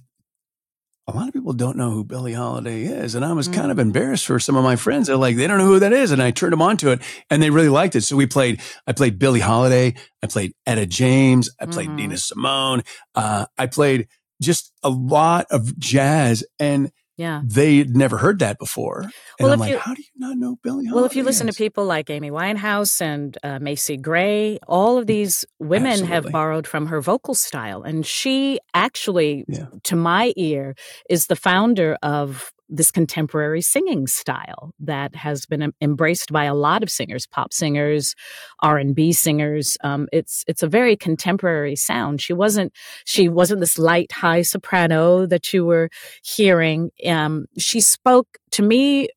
a 1.08 1.12
lot 1.12 1.26
of 1.26 1.34
people 1.34 1.52
don't 1.52 1.76
know 1.76 1.90
who 1.90 2.04
Billie 2.04 2.32
Holiday 2.32 2.84
is, 2.84 3.14
and 3.14 3.24
I 3.24 3.32
was 3.32 3.48
kind 3.48 3.70
of 3.72 3.76
Mm. 3.78 3.82
embarrassed 3.82 4.24
for 4.26 4.38
some 4.38 4.56
of 4.56 4.62
my 4.62 4.76
friends. 4.76 5.08
They're 5.08 5.16
like 5.16 5.36
they 5.36 5.46
don't 5.46 5.58
know 5.58 5.66
who 5.66 5.80
that 5.80 5.92
is, 5.92 6.12
and 6.12 6.22
I 6.22 6.30
turned 6.30 6.52
them 6.52 6.62
onto 6.62 6.90
it, 6.90 7.00
and 7.28 7.42
they 7.42 7.50
really 7.50 7.68
liked 7.68 7.96
it. 7.96 8.02
So 8.02 8.16
we 8.16 8.26
played. 8.26 8.60
I 8.86 8.92
played 8.92 9.18
Billie 9.18 9.40
Holiday. 9.40 9.94
I 10.22 10.26
played 10.28 10.52
Etta 10.64 10.86
James. 10.86 11.50
I 11.60 11.66
played 11.66 11.88
Mhm. 11.90 11.96
Nina 11.96 12.18
Simone. 12.18 12.82
Uh, 13.14 13.46
I 13.58 13.66
played 13.66 14.06
just 14.40 14.72
a 14.82 14.90
lot 14.90 15.46
of 15.50 15.76
jazz, 15.78 16.44
and 16.58 16.90
yeah. 17.22 17.40
they'd 17.44 17.96
never 17.96 18.16
heard 18.18 18.38
that 18.40 18.58
before. 18.58 19.00
And 19.02 19.12
Well, 19.40 19.52
I'm 19.52 19.58
like, 19.60 19.70
you- 19.72 19.78
how 19.78 19.94
do 19.94 20.02
you 20.02 20.08
not 20.16 20.36
know 20.36 20.56
Billie 20.62 20.84
Holiday? 20.86 20.94
Well, 20.94 21.04
if 21.04 21.16
you 21.16 21.22
listen 21.24 21.46
to 21.46 21.52
people 21.52 21.84
like 21.84 22.10
Amy 22.10 22.30
Winehouse 22.30 23.00
and 23.00 23.36
uh, 23.42 23.58
Macy 23.60 23.96
Gray, 23.96 24.58
all 24.68 24.98
of 24.98 25.06
these 25.06 25.44
women 25.58 26.04
have 26.04 26.26
borrowed 26.30 26.66
from 26.66 26.86
her 26.86 27.00
vocal 27.00 27.34
style. 27.34 27.82
And 27.82 28.04
she 28.04 28.58
actually, 28.74 29.44
Yeah. 29.48 29.66
to 29.84 29.96
my 29.96 30.32
ear, 30.36 30.74
is 31.08 31.26
the 31.26 31.36
founder 31.36 31.96
of 32.02 32.51
this 32.72 32.90
contemporary 32.90 33.60
singing 33.60 34.06
style 34.06 34.72
that 34.80 35.14
has 35.14 35.46
been 35.46 35.72
embraced 35.80 36.32
by 36.32 36.44
a 36.44 36.54
lot 36.54 36.82
of 36.82 36.90
singers, 36.90 37.26
pop 37.26 37.52
singers, 37.52 38.14
R 38.60 38.78
and 38.78 38.94
B 38.94 39.12
singers. 39.12 39.76
Um, 39.84 40.08
it's 40.12 40.42
it's 40.48 40.62
a 40.62 40.68
very 40.68 40.96
contemporary 40.96 41.76
sound. 41.76 42.20
She 42.20 42.32
wasn't 42.32 42.72
she 43.04 43.28
wasn't 43.28 43.60
this 43.60 43.78
light 43.78 44.10
high 44.12 44.42
soprano 44.42 45.26
that 45.26 45.52
you 45.52 45.64
were 45.64 45.90
hearing. 46.24 46.90
Um, 47.06 47.46
she 47.58 47.80
spoke 47.80 48.38
to 48.52 48.62
me. 48.62 49.08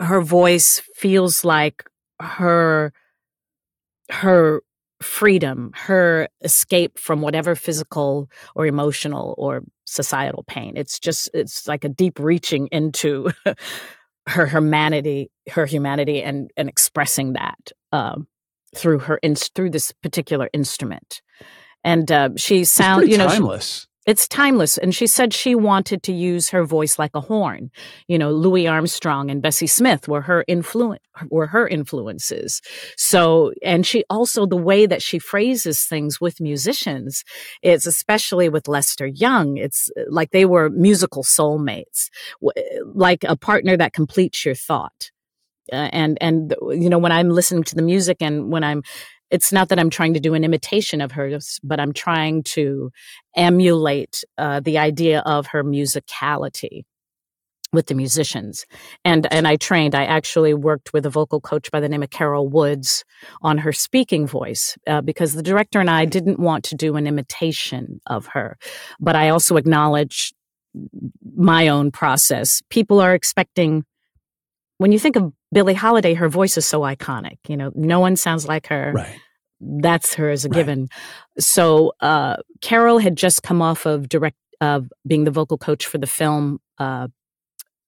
Her 0.00 0.20
voice 0.20 0.80
feels 0.94 1.44
like 1.44 1.84
her 2.20 2.92
her 4.10 4.62
freedom, 5.02 5.72
her 5.74 6.28
escape 6.42 6.98
from 6.98 7.20
whatever 7.20 7.54
physical 7.54 8.28
or 8.54 8.66
emotional 8.66 9.34
or 9.38 9.62
societal 9.88 10.44
pain. 10.46 10.74
It's 10.76 10.98
just, 10.98 11.30
it's 11.34 11.66
like 11.66 11.84
a 11.84 11.88
deep 11.88 12.18
reaching 12.18 12.68
into 12.70 13.30
her 14.28 14.46
humanity, 14.46 15.30
her 15.50 15.66
humanity, 15.66 16.22
and 16.22 16.50
and 16.56 16.68
expressing 16.68 17.32
that 17.32 17.72
um, 17.92 18.28
through 18.76 19.00
her 19.00 19.16
in, 19.16 19.34
through 19.34 19.70
this 19.70 19.92
particular 20.02 20.48
instrument. 20.52 21.22
And 21.82 22.10
uh, 22.12 22.30
she 22.36 22.64
sounds, 22.64 23.08
you 23.08 23.18
know, 23.18 23.28
timeless. 23.28 23.87
It's 24.08 24.26
timeless. 24.26 24.78
And 24.78 24.94
she 24.94 25.06
said 25.06 25.34
she 25.34 25.54
wanted 25.54 26.02
to 26.04 26.14
use 26.14 26.48
her 26.48 26.64
voice 26.64 26.98
like 26.98 27.10
a 27.12 27.20
horn. 27.20 27.70
You 28.06 28.18
know, 28.18 28.30
Louis 28.30 28.66
Armstrong 28.66 29.30
and 29.30 29.42
Bessie 29.42 29.66
Smith 29.66 30.08
were 30.08 30.22
her 30.22 30.46
influence 30.48 31.02
were 31.28 31.48
her 31.48 31.68
influences. 31.68 32.62
So, 32.96 33.52
and 33.62 33.84
she 33.84 34.04
also 34.08 34.46
the 34.46 34.56
way 34.56 34.86
that 34.86 35.02
she 35.02 35.18
phrases 35.18 35.84
things 35.84 36.22
with 36.22 36.40
musicians, 36.40 37.22
it's 37.60 37.84
especially 37.84 38.48
with 38.48 38.66
Lester 38.66 39.06
Young. 39.06 39.58
It's 39.58 39.90
uh, 39.94 40.04
like 40.08 40.30
they 40.30 40.46
were 40.46 40.70
musical 40.70 41.22
soulmates, 41.22 42.08
like 42.86 43.24
a 43.24 43.36
partner 43.36 43.76
that 43.76 43.92
completes 43.92 44.42
your 44.42 44.54
thought. 44.54 45.10
Uh, 45.70 45.90
and 45.92 46.16
and 46.22 46.54
you 46.70 46.88
know 46.88 46.98
when 46.98 47.12
I'm 47.12 47.28
listening 47.28 47.64
to 47.64 47.74
the 47.74 47.82
music 47.82 48.22
and 48.22 48.50
when 48.50 48.64
I'm 48.64 48.82
it's 49.30 49.52
not 49.52 49.68
that 49.68 49.78
I'm 49.78 49.90
trying 49.90 50.14
to 50.14 50.20
do 50.20 50.34
an 50.34 50.44
imitation 50.44 51.00
of 51.00 51.12
hers, 51.12 51.60
but 51.62 51.80
I'm 51.80 51.92
trying 51.92 52.42
to 52.44 52.90
emulate 53.36 54.24
uh, 54.36 54.60
the 54.60 54.78
idea 54.78 55.20
of 55.20 55.48
her 55.48 55.62
musicality 55.62 56.84
with 57.72 57.86
the 57.86 57.94
musicians. 57.94 58.64
And 59.04 59.30
and 59.32 59.46
I 59.46 59.56
trained. 59.56 59.94
I 59.94 60.04
actually 60.04 60.54
worked 60.54 60.92
with 60.92 61.04
a 61.04 61.10
vocal 61.10 61.40
coach 61.40 61.70
by 61.70 61.80
the 61.80 61.88
name 61.88 62.02
of 62.02 62.10
Carol 62.10 62.48
Woods 62.48 63.04
on 63.42 63.58
her 63.58 63.72
speaking 63.72 64.26
voice 64.26 64.76
uh, 64.86 65.02
because 65.02 65.34
the 65.34 65.42
director 65.42 65.80
and 65.80 65.90
I 65.90 66.06
didn't 66.06 66.38
want 66.38 66.64
to 66.64 66.74
do 66.74 66.96
an 66.96 67.06
imitation 67.06 68.00
of 68.06 68.26
her, 68.28 68.56
but 69.00 69.16
I 69.16 69.28
also 69.28 69.56
acknowledge 69.56 70.32
my 71.36 71.68
own 71.68 71.90
process. 71.90 72.62
People 72.70 73.00
are 73.00 73.14
expecting 73.14 73.84
when 74.78 74.92
you 74.92 74.98
think 74.98 75.16
of 75.16 75.32
Billie 75.52 75.74
Holiday, 75.74 76.14
her 76.14 76.28
voice 76.28 76.56
is 76.56 76.66
so 76.66 76.80
iconic. 76.80 77.38
You 77.48 77.56
know, 77.56 77.72
no 77.74 78.00
one 78.00 78.16
sounds 78.16 78.46
like 78.46 78.66
her. 78.68 78.92
Right. 78.94 79.20
That's 79.60 80.14
her 80.14 80.30
as 80.30 80.44
a 80.44 80.48
right. 80.48 80.54
given. 80.54 80.88
So 81.38 81.92
uh, 82.00 82.36
Carol 82.60 82.98
had 82.98 83.16
just 83.16 83.42
come 83.42 83.60
off 83.62 83.86
of 83.86 84.08
direct 84.08 84.36
of 84.60 84.84
uh, 84.84 84.86
being 85.06 85.24
the 85.24 85.30
vocal 85.30 85.58
coach 85.58 85.86
for 85.86 85.98
the 85.98 86.06
film 86.06 86.58
uh, 86.78 87.08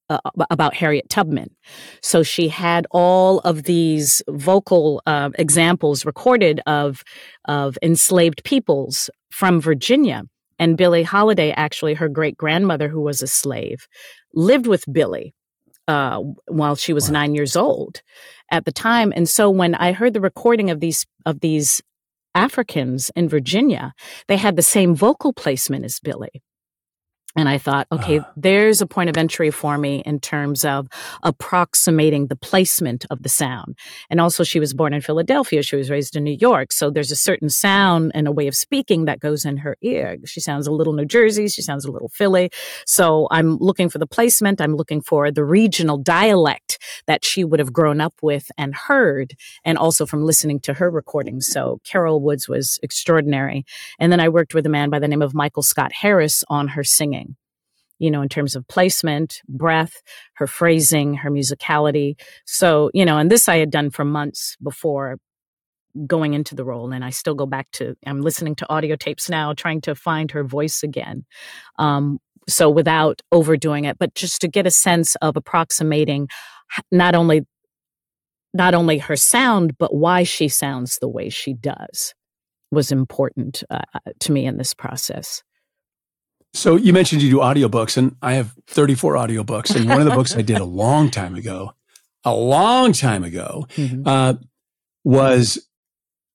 uh, 0.09 0.19
about 0.51 0.75
Harriet 0.75 1.09
Tubman. 1.09 1.51
So 2.03 2.23
she 2.23 2.49
had 2.49 2.87
all 2.91 3.41
of 3.41 3.65
these 3.65 4.23
vocal 4.29 5.03
uh, 5.07 5.31
examples 5.39 6.05
recorded 6.05 6.61
of 6.67 7.03
of 7.47 7.79
enslaved 7.83 8.45
peoples 8.45 9.11
from 9.31 9.61
Virginia. 9.61 10.25
And 10.59 10.77
Billie 10.77 11.05
Holiday, 11.05 11.53
actually, 11.53 11.95
her 11.95 12.09
great 12.09 12.37
grandmother, 12.37 12.89
who 12.89 13.01
was 13.01 13.23
a 13.23 13.27
slave, 13.27 13.89
lived 14.35 14.67
with 14.67 14.85
Billie 14.93 15.33
uh, 15.91 16.21
while 16.47 16.77
she 16.77 16.93
was 16.93 17.09
wow. 17.09 17.15
nine 17.15 17.35
years 17.35 17.57
old 17.57 18.03
at 18.51 18.65
the 18.65 18.73
time. 18.73 19.13
And 19.15 19.29
so 19.29 19.51
when 19.51 19.75
I 19.75 19.93
heard 19.93 20.15
the 20.15 20.21
recording 20.21 20.71
of 20.71 20.79
these 20.79 21.05
of 21.27 21.41
these 21.41 21.83
Africans 22.35 23.11
in 23.17 23.29
Virginia, 23.29 23.93
they 24.29 24.37
had 24.37 24.55
the 24.55 24.63
same 24.63 24.95
vocal 24.95 25.33
placement 25.33 25.85
as 25.85 25.99
Billie. 25.99 26.43
And 27.37 27.49
I 27.49 27.59
thought, 27.59 27.87
okay, 27.93 28.19
uh, 28.19 28.25
there's 28.37 28.81
a 28.81 28.87
point 28.87 29.09
of 29.09 29.17
entry 29.17 29.53
for 29.53 29.79
me 29.79 30.03
in 30.05 30.19
terms 30.19 30.65
of 30.65 30.89
approximating 31.23 32.27
the 32.27 32.35
placement 32.35 33.07
of 33.09 33.23
the 33.23 33.29
sound. 33.29 33.79
And 34.11 34.21
also, 34.21 34.43
she 34.43 34.59
was 34.59 34.75
born 34.75 34.93
in 34.93 35.01
Philadelphia. 35.01 35.63
She 35.63 35.77
was 35.77 35.91
raised 35.91 36.17
in 36.17 36.25
New 36.25 36.37
York. 36.41 36.73
So 36.73 36.91
there's 36.91 37.13
a 37.13 37.17
certain 37.17 37.49
sound 37.49 38.11
and 38.17 38.27
a 38.27 38.33
way 38.33 38.49
of 38.49 38.57
speaking 38.57 39.05
that 39.05 39.21
goes 39.21 39.45
in 39.45 39.59
her 39.59 39.77
ear. 39.81 40.17
She 40.25 40.41
sounds 40.41 40.67
a 40.67 40.73
little 40.73 40.93
New 40.93 41.05
Jersey. 41.05 41.47
She 41.47 41.63
sounds 41.63 41.85
a 41.85 41.93
little 41.93 42.09
Philly. 42.09 42.51
So 42.85 43.29
I'm 43.31 43.59
looking 43.59 43.89
for 43.89 43.99
the 43.99 44.09
placement. 44.09 44.61
I'm 44.61 44.75
looking 44.75 45.01
for 45.01 45.31
the 45.31 45.45
regional 45.45 45.99
dialect 45.99 46.79
that 47.07 47.25
she 47.25 47.45
would 47.45 47.61
have 47.61 47.73
grown 47.73 48.01
up 48.01 48.15
with 48.23 48.51
and 48.59 48.75
heard, 48.75 49.35
and 49.65 49.79
also 49.79 50.05
from 50.05 50.25
listening 50.25 50.59
to 50.61 50.75
her 50.75 50.91
recordings. 50.91 51.47
So 51.47 51.81
Carol 51.85 52.21
Woods 52.21 52.49
was 52.49 52.81
extraordinary. 52.83 53.65
And 54.01 54.11
then 54.11 54.19
I 54.19 54.29
worked 54.29 54.53
with 54.53 54.67
a 54.67 54.71
man 54.71 54.91
by 54.91 54.99
the 54.99 55.09
name 55.09 55.23
of 55.23 55.33
Michael 55.33 55.63
Scott 55.63 55.93
Harris 55.93 56.43
on 56.49 56.69
her 56.69 56.83
singing 56.83 57.30
you 58.01 58.11
know, 58.11 58.23
in 58.23 58.29
terms 58.29 58.57
of 58.57 58.67
placement, 58.67 59.43
breath, 59.49 60.03
her 60.35 60.49
phrasing, 60.49 61.15
her 61.15 61.31
musicality. 61.31 62.19
So, 62.47 62.91
you 62.93 63.05
know, 63.05 63.19
and 63.19 63.31
this 63.31 63.49
I 63.49 63.59
had 63.59 63.71
done 63.71 63.91
for 63.91 64.05
months 64.05 64.57
before 64.63 65.19
going 66.07 66.35
into 66.35 66.55
the 66.55 66.65
role. 66.65 66.93
And 66.93 67.05
I 67.05 67.11
still 67.11 67.35
go 67.35 67.47
back 67.47 67.71
to, 67.73 67.95
I'm 68.07 68.23
listening 68.23 68.55
to 68.57 68.69
audio 68.71 68.97
tapes 68.97 69.29
now, 69.29 69.53
trying 69.53 69.83
to 69.83 69.95
find 69.95 70.31
her 70.31 70.43
voice 70.43 70.83
again. 70.83 71.27
Um, 71.79 72.19
so 72.49 72.71
without 72.71 73.21
overdoing 73.31 73.85
it, 73.85 73.99
but 73.99 74.15
just 74.15 74.41
to 74.41 74.49
get 74.49 74.67
a 74.67 74.71
sense 74.71 75.15
of 75.17 75.37
approximating 75.37 76.29
not 76.91 77.15
only 77.15 77.43
not 78.53 78.75
only 78.75 78.99
her 78.99 79.15
sound, 79.15 79.79
but 79.79 79.95
why 79.95 80.25
she 80.25 80.49
sounds 80.49 80.99
the 80.99 81.09
way 81.09 81.29
she 81.29 81.55
does 81.55 82.15
was 82.73 82.91
important 82.91 83.63
uh, 83.71 83.83
uh 83.95 84.11
to 84.19 84.33
me 84.33 84.45
in 84.45 84.57
this 84.57 84.75
process. 84.75 85.45
So 86.53 86.77
you 86.77 86.93
mentioned 86.93 87.23
you 87.23 87.31
do 87.31 87.39
audiobooks, 87.39 87.97
and 87.97 88.17
I 88.23 88.35
have 88.35 88.55
34 88.67 89.15
audiobooks. 89.15 89.75
And 89.75 89.89
one 89.89 90.01
of 90.01 90.05
the 90.05 90.15
books 90.15 90.35
I 90.37 90.43
did 90.43 90.59
a 90.59 90.65
long 90.83 91.11
time 91.11 91.35
ago, 91.35 91.75
a 92.25 92.35
long 92.35 92.93
time 92.93 93.23
ago, 93.25 93.67
mm-hmm. 93.77 94.07
uh, 94.07 94.35
was 95.05 95.67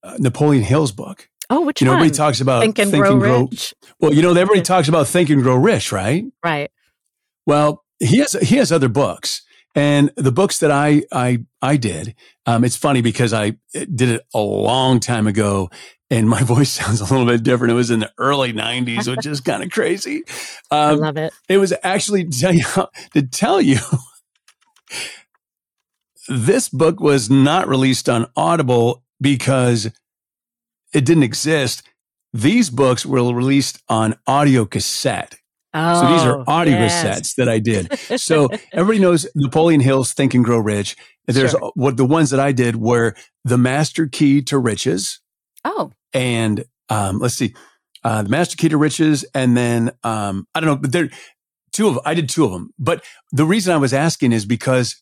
uh, 0.04 0.16
Napoleon 0.20 0.64
Hill's 0.64 0.92
book. 0.92 1.30
Oh, 1.50 1.62
which 1.62 1.82
you 1.82 1.86
know, 1.86 1.92
one? 1.92 2.00
everybody 2.00 2.18
talks 2.18 2.42
about 2.42 2.62
Think 2.62 2.80
and, 2.80 2.92
grow, 2.92 3.16
rich. 3.16 3.74
Well, 4.00 4.14
you 4.14 4.22
know, 4.22 4.32
everybody 4.32 4.62
talks 4.62 4.88
about 4.88 5.08
Think 5.08 5.30
and 5.30 5.44
Grow 5.44 5.56
Rich, 5.56 5.92
right? 5.92 6.26
Right. 6.44 6.72
Well, 7.46 7.84
he 8.00 8.18
has 8.18 8.34
he 8.34 8.56
has 8.58 8.72
other 8.72 8.90
books, 8.90 9.44
and 9.76 10.12
the 10.16 10.32
books 10.32 10.60
that 10.60 10.72
I 10.72 11.04
I 11.12 11.44
I 11.62 11.78
did. 11.78 12.16
Um, 12.46 12.64
it's 12.64 12.78
funny 12.78 13.02
because 13.02 13.34
I 13.34 13.58
did 13.74 14.10
it 14.10 14.22
a 14.34 14.40
long 14.40 15.00
time 15.00 15.28
ago, 15.28 15.70
and 16.10 16.30
my 16.30 16.42
voice 16.44 16.72
sounds 16.72 17.02
a 17.02 17.04
little 17.06 17.26
bit 17.26 17.44
different. 17.44 17.72
It 17.72 17.76
was 17.76 17.92
in 17.92 18.00
the 18.00 18.12
early 18.18 18.54
'90s, 18.54 19.14
which 19.14 19.26
is 19.26 19.42
kind 19.42 19.62
of 19.64 19.70
crazy. 19.70 20.24
Um, 20.72 20.80
I 20.80 20.92
love 20.94 21.18
it. 21.18 21.34
It 21.50 21.58
was 21.58 21.74
actually 21.84 22.24
to 22.30 22.40
tell 22.40 22.54
you, 22.54 22.64
to 23.14 23.22
tell 23.22 23.62
you 23.62 23.80
this 26.28 26.70
book 26.70 27.00
was 27.00 27.30
not 27.30 27.68
released 27.68 28.10
on 28.10 28.28
Audible 28.36 29.04
because 29.22 29.92
it 30.94 31.06
didn't 31.06 31.24
exist. 31.24 31.84
These 32.34 32.70
books 32.70 33.06
were 33.06 33.34
released 33.34 33.82
on 33.88 34.16
audio 34.28 34.66
cassette. 34.66 35.38
Oh, 35.78 36.02
so 36.02 36.10
these 36.14 36.24
are 36.24 36.40
oh, 36.40 36.44
audio 36.48 36.76
yes. 36.76 37.04
cassettes 37.04 37.36
that 37.36 37.50
I 37.50 37.60
did. 37.60 38.00
So 38.20 38.50
everybody 38.72 39.00
knows 39.00 39.28
Napoleon 39.36 39.82
Hill's 39.82 40.14
Think 40.14 40.34
and 40.34 40.44
Grow 40.44 40.58
Rich. 40.58 40.96
There's 41.26 41.52
sure. 41.52 41.72
what 41.76 41.98
the 41.98 42.06
ones 42.06 42.30
that 42.30 42.40
I 42.40 42.54
did 42.54 42.78
were 42.78 43.14
The 43.44 43.58
Master 43.58 44.08
Key 44.08 44.42
to 44.44 44.58
Riches. 44.58 45.20
Oh. 45.66 45.92
And 46.14 46.64
um, 46.88 47.20
let's 47.20 47.36
see, 47.36 47.54
uh, 48.06 48.24
The 48.24 48.30
Master 48.30 48.56
Key 48.56 48.70
to 48.70 48.78
Riches, 48.78 49.26
and 49.34 49.58
then 49.58 49.92
um, 50.04 50.48
I 50.56 50.62
don't 50.62 50.70
know, 50.70 50.78
but 50.78 50.94
there 50.94 51.10
two 51.74 51.90
of 51.90 52.00
I 52.06 52.14
did 52.14 52.30
two 52.30 52.46
of 52.46 52.52
them. 52.52 52.72
But 52.80 53.04
the 53.32 53.46
reason 53.46 53.74
I 53.74 53.78
was 53.78 53.94
asking 53.94 54.32
is 54.32 54.46
because 54.46 55.02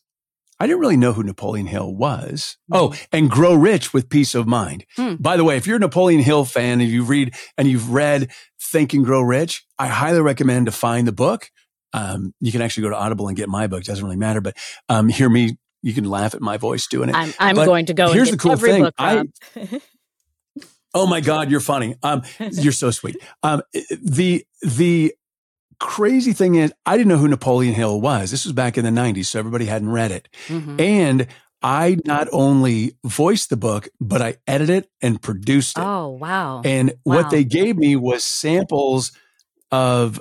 I 0.60 0.66
didn't 0.66 0.80
really 0.80 0.96
know 0.96 1.12
who 1.12 1.22
Napoleon 1.22 1.66
Hill 1.66 1.94
was. 1.94 2.56
Mm. 2.72 2.76
Oh, 2.76 2.94
and 3.12 3.30
Grow 3.30 3.54
Rich 3.54 3.92
with 3.92 4.08
Peace 4.08 4.34
of 4.34 4.46
Mind. 4.46 4.84
Mm. 4.98 5.20
By 5.20 5.36
the 5.36 5.44
way, 5.44 5.56
if 5.56 5.66
you're 5.66 5.76
a 5.76 5.80
Napoleon 5.80 6.20
Hill 6.20 6.44
fan 6.44 6.80
and 6.80 6.90
you 6.90 7.04
read 7.04 7.34
and 7.56 7.68
you've 7.68 7.90
read 7.90 8.30
Think 8.64 8.92
and 8.92 9.04
Grow 9.04 9.20
Rich, 9.20 9.66
I 9.78 9.88
highly 9.88 10.20
recommend 10.20 10.66
to 10.66 10.72
find 10.72 11.06
the 11.06 11.12
book. 11.12 11.50
Um, 11.92 12.34
you 12.40 12.50
can 12.50 12.62
actually 12.62 12.84
go 12.84 12.90
to 12.90 12.96
Audible 12.96 13.28
and 13.28 13.36
get 13.36 13.48
my 13.48 13.66
book. 13.66 13.80
It 13.80 13.86
doesn't 13.86 14.04
really 14.04 14.16
matter, 14.16 14.40
but 14.40 14.56
um, 14.88 15.08
hear 15.08 15.28
me. 15.28 15.58
You 15.82 15.92
can 15.92 16.04
laugh 16.04 16.34
at 16.34 16.40
my 16.40 16.56
voice 16.56 16.86
doing 16.86 17.10
it. 17.10 17.14
I'm, 17.14 17.34
I'm 17.38 17.56
going 17.56 17.86
to 17.86 17.94
go. 17.94 18.10
Here's 18.10 18.30
the 18.30 18.38
cool 18.38 18.56
thing. 18.56 18.84
Book, 18.84 18.94
I, 18.96 19.24
oh 20.94 21.06
my 21.06 21.20
God, 21.20 21.50
you're 21.50 21.60
funny. 21.60 21.96
Um, 22.02 22.22
you're 22.38 22.72
so 22.72 22.90
sweet. 22.90 23.16
Um, 23.42 23.62
the 24.02 24.46
the 24.62 25.14
crazy 25.78 26.32
thing 26.32 26.54
is, 26.54 26.72
I 26.86 26.96
didn't 26.96 27.08
know 27.08 27.18
who 27.18 27.28
Napoleon 27.28 27.74
Hill 27.74 28.00
was. 28.00 28.30
This 28.30 28.44
was 28.44 28.54
back 28.54 28.78
in 28.78 28.84
the 28.84 28.90
90s, 28.90 29.26
so 29.26 29.38
everybody 29.38 29.66
hadn't 29.66 29.90
read 29.90 30.10
it. 30.10 30.28
Mm-hmm. 30.46 30.80
And 30.80 31.26
I 31.64 31.96
not 32.04 32.28
only 32.30 32.98
voiced 33.06 33.48
the 33.48 33.56
book, 33.56 33.88
but 33.98 34.20
I 34.20 34.36
edited 34.46 34.84
it 34.84 34.90
and 35.00 35.20
produced 35.20 35.78
it. 35.78 35.80
Oh, 35.80 36.10
wow. 36.10 36.60
And 36.62 36.92
wow. 37.06 37.16
what 37.16 37.30
they 37.30 37.42
gave 37.42 37.78
me 37.78 37.96
was 37.96 38.22
samples 38.22 39.12
of 39.72 40.20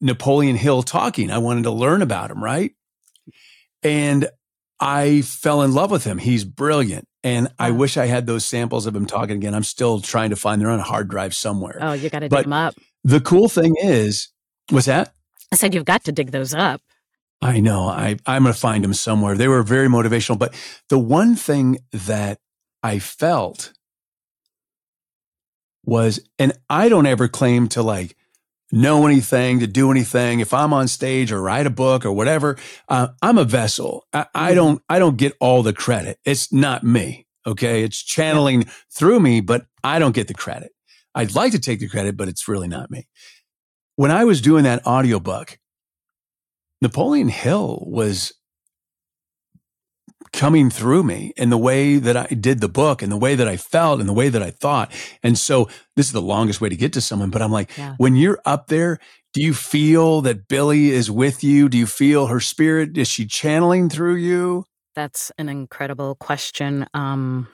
Napoleon 0.00 0.54
Hill 0.54 0.84
talking. 0.84 1.32
I 1.32 1.38
wanted 1.38 1.64
to 1.64 1.72
learn 1.72 2.02
about 2.02 2.30
him, 2.30 2.42
right? 2.42 2.70
And 3.82 4.28
I 4.78 5.22
fell 5.22 5.62
in 5.62 5.74
love 5.74 5.90
with 5.90 6.04
him. 6.04 6.18
He's 6.18 6.44
brilliant. 6.44 7.08
And 7.24 7.48
I 7.58 7.72
wish 7.72 7.96
I 7.96 8.06
had 8.06 8.26
those 8.26 8.44
samples 8.44 8.86
of 8.86 8.94
him 8.94 9.06
talking 9.06 9.38
again. 9.38 9.56
I'm 9.56 9.64
still 9.64 10.00
trying 10.00 10.30
to 10.30 10.36
find 10.36 10.62
them 10.62 10.68
on 10.68 10.78
a 10.78 10.84
hard 10.84 11.08
drive 11.08 11.34
somewhere. 11.34 11.78
Oh, 11.80 11.94
you 11.94 12.10
got 12.10 12.20
to 12.20 12.28
dig 12.28 12.44
them 12.44 12.52
up. 12.52 12.74
The 13.02 13.20
cool 13.20 13.48
thing 13.48 13.74
is, 13.82 14.28
what's 14.70 14.86
that? 14.86 15.12
I 15.50 15.56
said 15.56 15.74
you've 15.74 15.84
got 15.84 16.04
to 16.04 16.12
dig 16.12 16.30
those 16.30 16.54
up. 16.54 16.80
I 17.42 17.60
know. 17.60 17.86
I, 17.86 18.16
I'm 18.26 18.42
going 18.44 18.54
to 18.54 18.58
find 18.58 18.82
them 18.82 18.94
somewhere. 18.94 19.36
They 19.36 19.48
were 19.48 19.62
very 19.62 19.88
motivational. 19.88 20.38
But 20.38 20.54
the 20.88 20.98
one 20.98 21.36
thing 21.36 21.78
that 21.92 22.38
I 22.82 22.98
felt 22.98 23.72
was, 25.84 26.20
and 26.38 26.52
I 26.68 26.88
don't 26.88 27.06
ever 27.06 27.28
claim 27.28 27.68
to 27.68 27.82
like 27.82 28.16
know 28.72 29.06
anything, 29.06 29.60
to 29.60 29.66
do 29.66 29.90
anything. 29.90 30.40
If 30.40 30.54
I'm 30.54 30.72
on 30.72 30.88
stage 30.88 31.30
or 31.30 31.40
write 31.40 31.66
a 31.66 31.70
book 31.70 32.04
or 32.04 32.12
whatever, 32.12 32.56
uh, 32.88 33.08
I'm 33.22 33.38
a 33.38 33.44
vessel. 33.44 34.06
I, 34.12 34.26
I 34.34 34.54
don't, 34.54 34.82
I 34.88 34.98
don't 34.98 35.16
get 35.16 35.36
all 35.38 35.62
the 35.62 35.72
credit. 35.72 36.18
It's 36.24 36.52
not 36.52 36.82
me. 36.82 37.26
Okay. 37.46 37.84
It's 37.84 38.02
channeling 38.02 38.64
through 38.90 39.20
me, 39.20 39.40
but 39.40 39.66
I 39.84 39.98
don't 39.98 40.14
get 40.14 40.26
the 40.26 40.34
credit. 40.34 40.72
I'd 41.14 41.34
like 41.34 41.52
to 41.52 41.58
take 41.58 41.80
the 41.80 41.88
credit, 41.88 42.16
but 42.16 42.28
it's 42.28 42.48
really 42.48 42.68
not 42.68 42.90
me. 42.90 43.06
When 43.94 44.10
I 44.10 44.24
was 44.24 44.40
doing 44.40 44.64
that 44.64 44.86
audiobook, 44.86 45.58
Napoleon 46.86 47.28
Hill 47.28 47.82
was 47.84 48.32
coming 50.32 50.70
through 50.70 51.02
me 51.02 51.32
in 51.36 51.50
the 51.50 51.58
way 51.58 51.96
that 51.96 52.16
I 52.16 52.26
did 52.26 52.60
the 52.60 52.68
book 52.68 53.02
and 53.02 53.10
the 53.10 53.16
way 53.16 53.34
that 53.34 53.48
I 53.48 53.56
felt 53.56 53.98
and 53.98 54.08
the 54.08 54.12
way 54.12 54.28
that 54.28 54.40
I 54.40 54.52
thought. 54.52 54.92
And 55.24 55.36
so 55.36 55.68
this 55.96 56.06
is 56.06 56.12
the 56.12 56.22
longest 56.22 56.60
way 56.60 56.68
to 56.68 56.76
get 56.76 56.92
to 56.92 57.00
someone, 57.00 57.30
but 57.30 57.42
I'm 57.42 57.50
like, 57.50 57.76
Yeah. 57.76 57.94
when 57.98 58.14
you're 58.14 58.38
up 58.44 58.68
there, 58.68 59.00
do 59.32 59.42
you 59.42 59.52
feel 59.52 60.20
that 60.20 60.46
Billie 60.46 60.90
is 60.90 61.10
with 61.10 61.42
you? 61.42 61.68
Do 61.68 61.76
you 61.76 61.86
feel 61.86 62.28
her 62.28 62.38
spirit? 62.38 62.96
Is 62.96 63.08
she 63.08 63.26
channeling 63.26 63.88
through 63.88 64.16
you? 64.16 64.64
That's 64.94 65.32
an 65.38 65.48
incredible 65.48 66.14
question. 66.14 66.86
Um, 66.94 67.48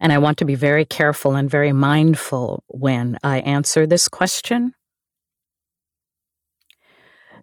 and 0.00 0.10
I 0.10 0.18
want 0.18 0.38
to 0.38 0.46
be 0.46 0.54
very 0.54 0.86
careful 0.86 1.34
and 1.34 1.50
very 1.50 1.72
mindful 1.72 2.64
when 2.68 3.18
I 3.22 3.40
answer 3.40 3.86
this 3.86 4.08
question. 4.08 4.72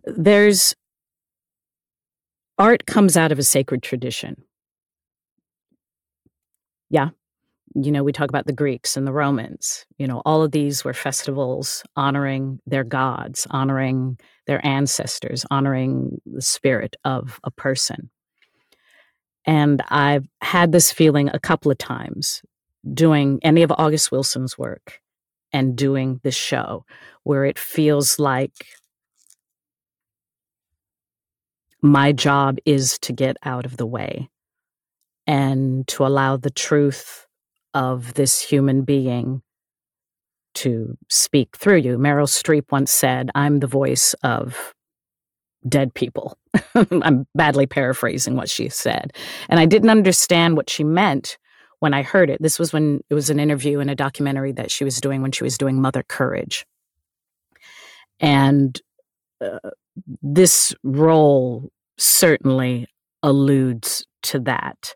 There's 0.06 0.76
art 2.58 2.86
comes 2.86 3.18
out 3.18 3.32
of 3.32 3.40
a 3.40 3.44
sacred 3.44 3.84
tradition. 3.84 4.44
Yeah. 6.90 7.10
You 7.74 7.92
know, 7.92 8.04
we 8.04 8.14
talk 8.14 8.30
about 8.30 8.46
the 8.46 8.54
Greeks 8.54 8.96
and 8.96 9.06
the 9.06 9.12
Romans. 9.12 9.86
You 9.98 10.08
know, 10.08 10.22
all 10.26 10.44
of 10.44 10.52
these 10.52 10.86
were 10.86 10.94
festivals 10.94 11.84
honoring 11.96 12.60
their 12.66 12.86
gods, 12.86 13.48
honoring 13.50 14.18
their 14.48 14.66
ancestors, 14.66 15.46
honoring 15.52 16.22
the 16.26 16.42
spirit 16.42 16.96
of 17.04 17.40
a 17.44 17.52
person. 17.52 18.10
And 19.46 19.82
I've 19.90 20.28
had 20.42 20.72
this 20.72 20.92
feeling 20.92 21.30
a 21.34 21.40
couple 21.40 21.72
of 21.72 21.78
times 21.78 22.42
doing 22.94 23.40
any 23.42 23.64
of 23.64 23.74
August 23.78 24.12
Wilson's 24.12 24.58
work 24.58 25.02
and 25.52 25.76
doing 25.76 26.20
this 26.24 26.36
show 26.36 26.86
where 27.24 27.46
it 27.46 27.60
feels 27.60 28.20
like 28.20 28.68
my 31.86 32.12
job 32.12 32.58
is 32.66 32.98
to 33.00 33.14
get 33.14 33.38
out 33.44 33.66
of 33.66 33.78
the 33.78 33.86
way 33.86 34.30
and 35.28 35.88
to 35.88 36.06
allow 36.06 36.38
the 36.38 36.50
truth 36.50 37.28
of 37.74 38.14
this 38.14 38.42
human 38.42 38.84
being 38.84 39.42
to 40.56 40.98
speak 41.10 41.58
through 41.58 41.78
you. 41.78 41.98
Meryl 41.98 42.28
Streep 42.28 42.72
once 42.72 42.92
said, 42.92 43.30
I'm 43.36 43.60
the 43.60 43.68
voice 43.68 44.16
of 44.24 44.74
dead 45.68 45.94
people. 45.94 46.38
I'm 46.76 47.28
badly 47.36 47.68
paraphrasing 47.68 48.36
what 48.36 48.50
she 48.50 48.70
said. 48.70 49.12
And 49.50 49.60
I 49.60 49.66
didn't 49.66 49.90
understand 49.90 50.56
what 50.56 50.70
she 50.70 50.84
meant 50.84 51.38
when 51.80 51.94
I 51.94 52.04
heard 52.04 52.30
it. 52.30 52.42
This 52.42 52.58
was 52.58 52.72
when 52.72 53.02
it 53.10 53.14
was 53.14 53.30
an 53.30 53.40
interview 53.40 53.80
in 53.80 53.90
a 53.90 53.96
documentary 53.96 54.54
that 54.54 54.72
she 54.72 54.84
was 54.84 55.02
doing 55.02 55.22
when 55.22 55.32
she 55.32 55.44
was 55.44 55.58
doing 55.58 55.82
Mother 55.82 56.04
Courage. 56.04 56.66
And 58.20 58.80
uh, 59.42 59.60
this 60.22 60.74
role 60.84 61.70
certainly 61.98 62.88
alludes 63.24 64.06
to 64.24 64.40
that. 64.42 64.94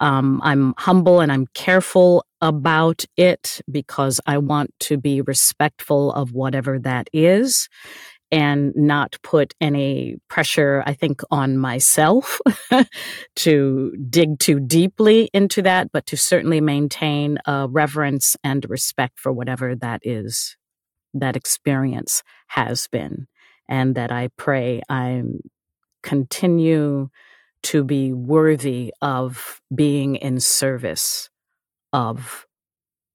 Um, 0.00 0.40
I'm 0.44 0.74
humble 0.78 1.20
and 1.20 1.32
I'm 1.32 1.46
careful 1.54 2.24
about 2.40 3.04
it 3.16 3.60
because 3.70 4.20
I 4.26 4.38
want 4.38 4.72
to 4.80 4.96
be 4.96 5.20
respectful 5.20 6.12
of 6.12 6.32
whatever 6.32 6.78
that 6.80 7.08
is 7.12 7.68
and 8.30 8.72
not 8.76 9.16
put 9.22 9.54
any 9.60 10.16
pressure, 10.28 10.82
I 10.86 10.92
think, 10.92 11.22
on 11.30 11.56
myself 11.56 12.40
to 13.36 13.96
dig 14.10 14.38
too 14.38 14.60
deeply 14.60 15.30
into 15.32 15.62
that, 15.62 15.90
but 15.92 16.06
to 16.06 16.16
certainly 16.16 16.60
maintain 16.60 17.38
a 17.46 17.66
reverence 17.68 18.36
and 18.44 18.68
respect 18.68 19.18
for 19.18 19.32
whatever 19.32 19.74
that 19.76 20.02
is, 20.04 20.56
that 21.14 21.36
experience 21.36 22.22
has 22.48 22.86
been. 22.88 23.26
And 23.70 23.94
that 23.96 24.12
I 24.12 24.28
pray 24.36 24.82
I 24.88 25.22
continue 26.02 27.10
to 27.64 27.84
be 27.84 28.12
worthy 28.12 28.92
of 29.02 29.60
being 29.74 30.16
in 30.16 30.40
service 30.40 31.28
of 31.92 32.46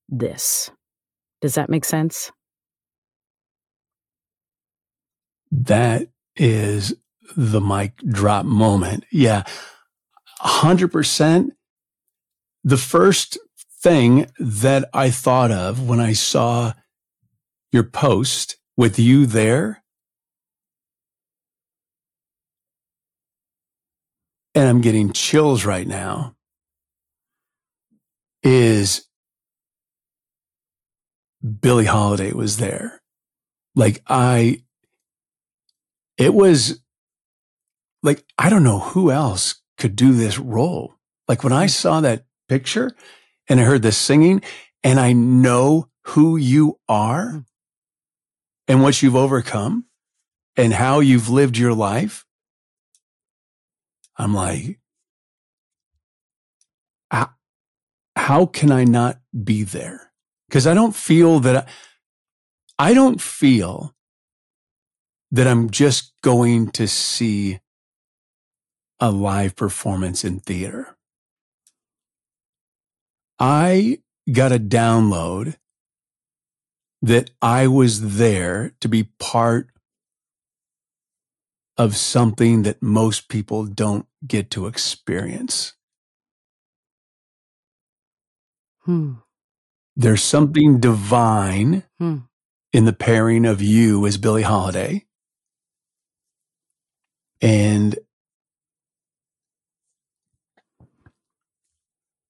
this. 0.10 0.72
Does 1.42 1.56
that 1.56 1.70
make 1.70 1.86
sense? 1.86 2.32
That 5.52 6.10
is 6.36 6.96
the 7.36 7.62
mic 7.62 7.98
drop 7.98 8.46
moment. 8.46 9.06
Yeah. 9.12 9.44
100%. 10.42 11.50
The 12.64 12.78
first 12.78 13.38
thing 13.82 14.28
that 14.40 14.90
I 14.94 15.10
thought 15.10 15.52
of 15.52 15.88
when 15.88 16.00
I 16.00 16.14
saw 16.14 16.74
your 17.72 17.84
post 17.84 18.58
with 18.78 18.98
you 18.98 19.26
there, 19.26 19.83
and 24.56 24.68
I'm 24.68 24.82
getting 24.82 25.12
chills 25.14 25.66
right 25.66 25.88
now, 25.88 26.36
is 28.44 29.08
Billie 31.62 31.86
Holiday 31.86 32.32
was 32.32 32.58
there. 32.58 33.02
Like 33.76 34.02
I, 34.08 34.64
it 36.18 36.34
was 36.34 36.80
like, 38.04 38.24
I 38.38 38.50
don't 38.50 38.64
know 38.64 38.80
who 38.80 39.12
else 39.12 39.62
could 39.78 39.96
do 39.96 40.14
this 40.14 40.38
role. 40.38 40.96
Like 41.28 41.44
when 41.44 41.54
I 41.54 41.66
saw 41.66 42.02
that 42.02 42.26
picture 42.48 42.92
and 43.48 43.60
I 43.60 43.64
heard 43.64 43.82
the 43.82 43.92
singing 43.92 44.42
and 44.84 45.00
I 45.00 45.14
know 45.14 45.90
who 46.08 46.38
you 46.38 46.80
are 46.88 47.46
and 48.68 48.84
what 48.84 49.02
you've 49.02 49.16
overcome 49.16 49.86
and 50.56 50.74
how 50.74 51.00
you've 51.00 51.30
lived 51.30 51.58
your 51.58 51.74
life, 51.74 52.26
I'm 54.18 54.34
like, 54.34 54.80
how, 58.16 58.46
can 58.46 58.72
I 58.72 58.84
not 58.84 59.20
be 59.44 59.64
there? 59.64 60.12
Because 60.48 60.66
I 60.66 60.74
don't 60.74 60.96
feel 60.96 61.40
that 61.42 61.68
I, 62.80 62.90
I 62.92 62.94
don't 62.94 63.22
feel 63.22 63.94
that 65.32 65.48
I'm 65.48 65.70
just 65.70 66.14
going 66.22 66.70
to 66.72 66.88
see 66.88 67.60
a 69.00 69.12
live 69.12 69.56
performance 69.56 70.24
in 70.24 70.40
theater. 70.40 70.96
I 73.40 74.00
got 74.32 74.52
a 74.52 74.60
download 74.60 75.58
that 77.02 77.32
I 77.42 77.68
was 77.68 78.16
there 78.16 78.74
to 78.80 78.88
be 78.88 79.10
part 79.20 79.70
of 81.78 81.96
something 81.96 82.64
that 82.64 82.82
most 82.82 83.30
people 83.30 83.66
don't 83.66 84.06
get 84.28 84.50
to 84.52 84.68
experience. 84.68 85.74
Hmm. 88.82 89.14
There's 89.96 90.24
something 90.24 90.80
divine 90.80 91.84
Hmm. 92.00 92.18
in 92.74 92.86
the 92.86 92.94
pairing 92.94 93.46
of 93.46 93.62
you 93.62 94.06
as 94.08 94.18
Billie 94.18 94.44
Holiday 94.44 95.06
and 97.42 97.98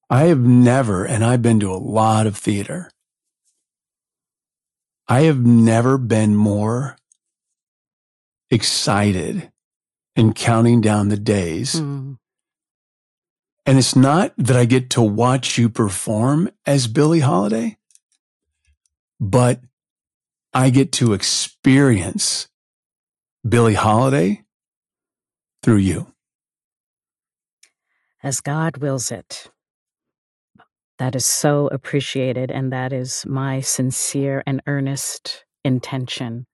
I 0.09 0.25
have 0.25 0.39
never, 0.41 1.05
and 1.05 1.23
I've 1.23 1.41
been 1.41 1.59
to 1.61 1.71
a 1.71 1.77
lot 1.77 2.27
of 2.27 2.37
theater. 2.37 2.91
I 5.07 5.21
have 5.21 5.45
never 5.45 5.97
been 5.97 6.35
more 6.35 6.97
excited 8.53 9.51
and 10.15 10.35
counting 10.35 10.81
down 10.81 11.09
the 11.09 11.17
days. 11.17 11.79
Hmm. 11.79 12.13
And 13.65 13.77
it's 13.77 13.95
not 13.95 14.33
that 14.37 14.57
I 14.57 14.65
get 14.65 14.89
to 14.91 15.01
watch 15.01 15.57
you 15.57 15.69
perform 15.69 16.49
as 16.65 16.87
Billie 16.87 17.21
Holiday, 17.21 17.77
but 19.19 19.61
I 20.53 20.69
get 20.69 20.91
to 20.93 21.13
experience 21.13 22.49
Billie 23.47 23.73
Holiday 23.73 24.43
through 25.63 25.77
you. 25.77 26.07
as 28.23 28.39
God 28.41 28.77
wills 28.77 29.11
it. 29.11 29.49
That 30.99 31.15
is 31.15 31.25
so 31.25 31.67
appreciated, 31.67 32.51
and 32.51 32.71
that 32.71 32.93
is 32.93 33.25
my 33.25 33.61
sincere 33.61 34.43
and 34.47 34.61
earnest 34.67 35.45
intention 35.65 36.45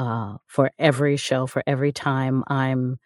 uh, 0.00 0.38
for 0.46 0.70
every 0.78 1.18
show, 1.18 1.46
for 1.46 1.62
every 1.66 1.92
time 1.92 2.42
I'm 2.48 2.98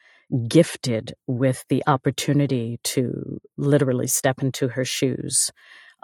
gifted 0.47 1.15
with 1.27 1.65
the 1.69 1.83
opportunity 1.89 2.79
to 2.85 3.41
literally 3.57 4.07
step 4.07 4.41
into 4.41 4.69
her 4.69 4.85
shoes 4.85 5.51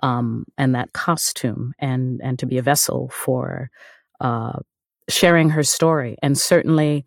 um, 0.02 0.46
and 0.58 0.74
that 0.74 0.92
costume 0.92 1.74
and 1.78 2.20
and 2.24 2.40
to 2.40 2.46
be 2.46 2.58
a 2.58 2.62
vessel 2.62 3.08
for 3.10 3.70
uh, 4.20 4.58
sharing 5.08 5.50
her 5.50 5.62
story. 5.62 6.16
And 6.24 6.36
certainly 6.36 7.04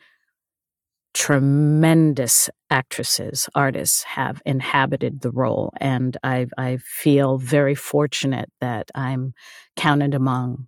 tremendous 1.14 2.50
actresses 2.70 3.50
artists 3.54 4.04
have 4.04 4.42
inhabited 4.46 5.20
the 5.20 5.30
role. 5.30 5.74
And 5.82 6.16
I, 6.24 6.48
I 6.58 6.78
feel 6.78 7.38
very 7.38 7.76
fortunate 7.76 8.50
that 8.62 8.90
i'm 8.96 9.34
counted 9.76 10.16
among 10.16 10.68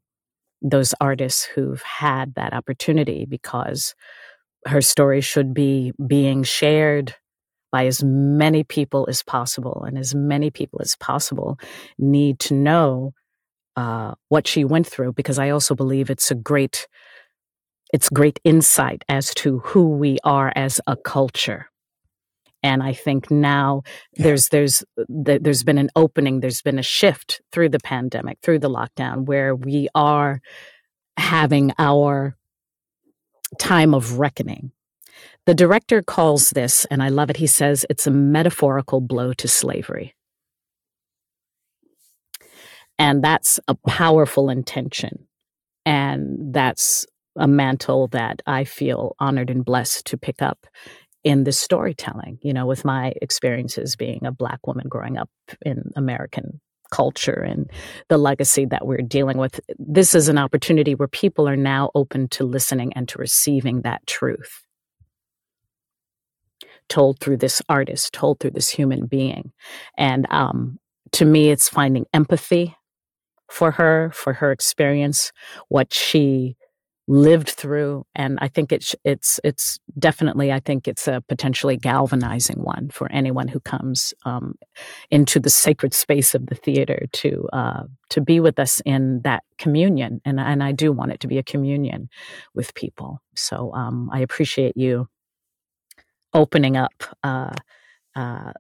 those 0.62 0.94
artists 1.00 1.44
who've 1.44 1.82
had 1.82 2.36
that 2.36 2.54
opportunity 2.54 3.26
because 3.26 3.96
her 4.66 4.82
story 4.82 5.22
should 5.22 5.54
be 5.54 5.94
being 6.08 6.44
shared 6.44 7.16
by 7.72 7.86
as 7.86 8.04
many 8.04 8.64
people 8.64 9.06
as 9.10 9.22
possible 9.22 9.84
and 9.86 9.98
as 9.98 10.16
many 10.16 10.50
people 10.50 10.80
as 10.82 10.96
possible 10.96 11.60
need 11.98 12.40
to 12.40 12.54
know 12.54 13.14
uh, 13.76 14.14
what 14.30 14.48
she 14.48 14.64
went 14.64 14.88
through 14.88 15.12
because 15.12 15.38
i 15.38 15.50
also 15.50 15.76
believe 15.76 16.10
it's 16.10 16.32
a 16.32 16.36
great 16.36 16.88
it's 17.94 18.10
great 18.10 18.40
insight 18.44 19.04
as 19.10 19.34
to 19.34 19.60
who 19.60 19.90
we 19.90 20.18
are 20.24 20.52
as 20.56 20.80
a 20.88 20.96
culture 20.96 21.70
and 22.66 22.82
i 22.82 22.92
think 22.92 23.30
now 23.30 23.84
yeah. 24.14 24.24
there's 24.24 24.50
there's 24.50 24.84
there's 25.08 25.64
been 25.64 25.78
an 25.78 25.90
opening 25.96 26.40
there's 26.40 26.64
been 26.64 26.80
a 26.80 26.84
shift 26.84 27.42
through 27.52 27.70
the 27.70 27.80
pandemic 27.80 28.40
through 28.42 28.60
the 28.60 28.70
lockdown 28.70 29.26
where 29.26 29.56
we 29.56 29.88
are 29.94 30.42
having 31.18 31.72
our 31.80 32.36
time 33.60 33.94
of 33.94 34.20
reckoning. 34.20 34.72
The 35.46 35.54
director 35.54 36.02
calls 36.02 36.50
this 36.50 36.86
and 36.86 37.04
i 37.04 37.10
love 37.10 37.30
it 37.30 37.38
he 37.38 37.48
says 37.48 37.86
it's 37.90 38.08
a 38.08 38.12
metaphorical 38.12 39.00
blow 39.00 39.34
to 39.34 39.48
slavery. 39.48 40.16
And 42.98 43.24
that's 43.24 43.60
a 43.68 43.76
powerful 43.76 44.50
intention. 44.50 45.28
And 45.86 46.54
that's 46.54 47.06
a 47.36 47.48
mantle 47.48 48.08
that 48.08 48.42
I 48.48 48.64
feel 48.64 49.16
honored 49.20 49.50
and 49.50 49.66
blessed 49.66 50.06
to 50.08 50.18
pick 50.18 50.42
up 50.42 50.66
in 51.26 51.44
this 51.44 51.60
storytelling, 51.60 52.38
you 52.42 52.54
know, 52.54 52.68
with 52.68 52.86
my 52.86 53.12
experiences 53.22 53.96
being 53.96 54.26
a 54.26 54.32
Black 54.32 54.66
woman 54.66 54.88
growing 54.88 55.18
up 55.18 55.30
in 55.66 55.92
American 55.96 56.62
culture 56.92 57.42
and 57.42 57.70
the 58.10 58.18
legacy 58.18 58.64
that 58.66 58.86
we're 58.86 59.02
dealing 59.02 59.40
with. 59.40 59.60
This 59.80 60.14
is 60.14 60.30
an 60.30 60.38
opportunity 60.38 60.94
where 60.94 61.08
people 61.08 61.50
are 61.50 61.58
now 61.58 61.90
open 61.96 62.30
to 62.30 62.46
listening 62.46 62.94
and 62.94 63.10
to 63.10 63.18
receiving 63.18 63.82
that 63.82 64.06
truth. 64.06 64.62
Told 66.88 67.20
through 67.20 67.38
this 67.38 67.60
artist, 67.68 68.14
told 68.14 68.40
through 68.40 68.52
this 68.52 68.70
human 68.70 69.08
being. 69.08 69.52
And 69.98 70.28
um, 70.30 70.78
to 71.14 71.26
me, 71.26 71.50
it's 71.50 71.68
finding 71.68 72.06
empathy 72.14 72.76
for 73.50 73.72
her, 73.72 74.12
for 74.14 74.34
her 74.34 74.52
experience, 74.52 75.32
what 75.70 75.92
she 75.92 76.56
lived 77.08 77.50
through 77.50 78.06
and 78.16 78.40
i 78.42 78.48
think 78.48 78.72
it's 78.72 78.96
it's 79.06 79.40
it's 79.44 79.80
definitely 80.00 80.52
i 80.52 80.60
think 80.60 80.88
it's 80.88 81.08
a 81.08 81.22
potentially 81.30 81.78
galvanizing 81.78 82.58
one 82.64 82.90
for 82.90 83.12
anyone 83.12 83.48
who 83.48 83.60
comes 83.60 84.14
um, 84.26 84.56
into 85.12 85.40
the 85.40 85.50
sacred 85.50 85.94
space 85.94 86.36
of 86.36 86.48
the 86.48 86.56
theater 86.56 87.06
to 87.14 87.48
uh, 87.54 87.84
to 88.10 88.22
be 88.22 88.40
with 88.40 88.60
us 88.60 88.82
in 88.86 89.22
that 89.24 89.44
communion 89.60 90.22
and 90.26 90.40
and 90.40 90.64
i 90.64 90.72
do 90.72 90.92
want 90.92 91.12
it 91.12 91.20
to 91.20 91.28
be 91.28 91.38
a 91.38 91.44
communion 91.44 92.10
with 92.56 92.74
people 92.76 93.22
so 93.36 93.74
um, 93.76 94.10
i 94.14 94.20
appreciate 94.20 94.78
you 94.78 95.08
opening 96.34 96.78
up 96.78 97.04
uh, 97.24 97.54
uh, 98.16 98.54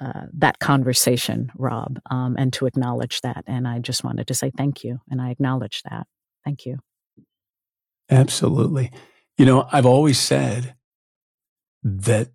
uh, 0.00 0.22
that 0.34 0.58
conversation, 0.60 1.50
Rob, 1.56 2.00
um, 2.10 2.36
and 2.38 2.52
to 2.54 2.66
acknowledge 2.66 3.20
that. 3.22 3.44
And 3.46 3.68
I 3.68 3.78
just 3.80 4.04
wanted 4.04 4.28
to 4.28 4.34
say 4.34 4.52
thank 4.56 4.84
you, 4.84 5.00
and 5.10 5.20
I 5.22 5.30
acknowledge 5.30 5.82
that. 5.90 6.06
Thank 6.44 6.66
you. 6.66 6.78
Absolutely. 8.10 8.90
You 9.36 9.46
know, 9.46 9.68
I've 9.72 9.86
always 9.86 10.18
said 10.18 10.74
that 11.82 12.28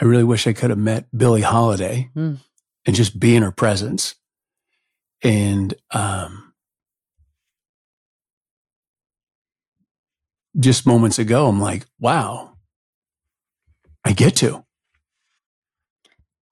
I 0.00 0.04
really 0.04 0.24
wish 0.24 0.46
I 0.46 0.52
could 0.52 0.70
have 0.70 0.78
met 0.78 1.06
Billie 1.16 1.42
Holiday 1.42 2.10
mm. 2.14 2.38
and 2.86 2.96
just 2.96 3.18
be 3.18 3.34
in 3.34 3.42
her 3.42 3.50
presence. 3.50 4.14
And 5.22 5.74
um, 5.90 6.52
just 10.58 10.86
moments 10.86 11.18
ago, 11.18 11.48
I'm 11.48 11.60
like, 11.60 11.86
wow, 11.98 12.56
I 14.04 14.12
get 14.12 14.36
to. 14.36 14.64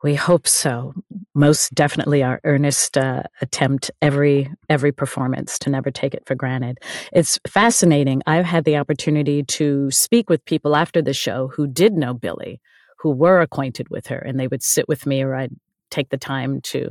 We 0.03 0.17
hope 0.17 0.47
so. 0.47 0.95
Most 1.37 1.75
definitely 1.75 2.23
our 2.23 2.41
earnest 2.45 2.97
uh, 2.97 3.23
attempt 3.43 3.91
every 4.01 4.51
every 4.71 4.91
performance 4.91 5.59
to 5.61 5.71
never 5.71 5.91
take 5.91 6.15
it 6.15 6.23
for 6.27 6.35
granted. 6.35 6.79
It's 7.13 7.39
fascinating. 7.47 8.23
I've 8.27 8.47
had 8.47 8.65
the 8.65 8.79
opportunity 8.79 9.43
to 9.43 9.91
speak 9.91 10.31
with 10.31 10.45
people 10.47 10.75
after 10.75 11.03
the 11.03 11.13
show 11.13 11.49
who 11.49 11.67
did 11.67 11.93
know 11.93 12.15
Billie, 12.15 12.61
who 13.01 13.11
were 13.11 13.41
acquainted 13.41 13.89
with 13.91 14.07
her, 14.07 14.19
and 14.19 14.41
they 14.41 14.49
would 14.49 14.63
sit 14.63 14.89
with 14.89 15.05
me 15.05 15.23
or 15.23 15.35
I'd 15.35 15.55
take 15.91 16.09
the 16.09 16.17
time 16.17 16.63
to 16.63 16.91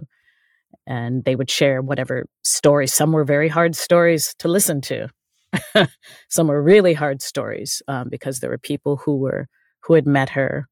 and 0.87 1.23
they 1.23 1.35
would 1.35 1.49
share 1.49 1.81
whatever 1.81 2.25
stories. 2.43 2.93
Some 2.93 3.11
were 3.11 3.23
very 3.23 3.47
hard 3.47 3.75
stories 3.75 4.35
to 4.39 4.47
listen 4.47 4.81
to. 4.81 5.09
Some 6.29 6.47
were 6.47 6.61
really 6.61 6.93
hard 6.93 7.21
stories 7.21 7.81
um, 7.87 8.09
because 8.09 8.39
there 8.39 8.49
were 8.49 8.57
people 8.57 8.97
who 8.97 9.17
were 9.17 9.47
who 9.83 9.93
had 9.93 10.05
met 10.05 10.29
her 10.29 10.67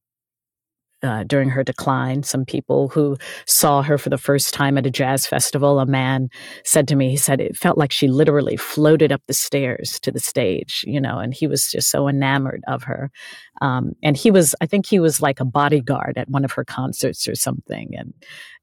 uh, 1.03 1.23
during 1.25 1.49
her 1.49 1.63
decline. 1.63 2.23
Some 2.23 2.45
people 2.45 2.87
who 2.89 3.17
saw 3.45 3.81
her 3.81 3.97
for 3.97 4.09
the 4.09 4.17
first 4.17 4.53
time 4.53 4.77
at 4.77 4.85
a 4.85 4.91
jazz 4.91 5.25
festival, 5.25 5.79
a 5.79 5.85
man 5.85 6.29
said 6.63 6.87
to 6.87 6.95
me, 6.95 7.09
he 7.09 7.17
said 7.17 7.41
it 7.41 7.57
felt 7.57 7.77
like 7.77 7.91
she 7.91 8.07
literally 8.07 8.55
floated 8.55 9.11
up 9.11 9.21
the 9.27 9.33
stairs 9.33 9.99
to 10.01 10.11
the 10.11 10.19
stage, 10.19 10.83
you 10.87 11.01
know, 11.01 11.19
and 11.19 11.33
he 11.33 11.47
was 11.47 11.69
just 11.69 11.89
so 11.89 12.07
enamored 12.07 12.63
of 12.67 12.83
her. 12.83 13.11
Um, 13.61 13.93
and 14.01 14.17
he 14.17 14.31
was, 14.31 14.55
I 14.61 14.65
think 14.65 14.85
he 14.85 14.99
was 14.99 15.21
like 15.21 15.39
a 15.39 15.45
bodyguard 15.45 16.17
at 16.17 16.29
one 16.29 16.45
of 16.45 16.53
her 16.53 16.65
concerts 16.65 17.27
or 17.27 17.35
something. 17.35 17.91
And, 17.97 18.13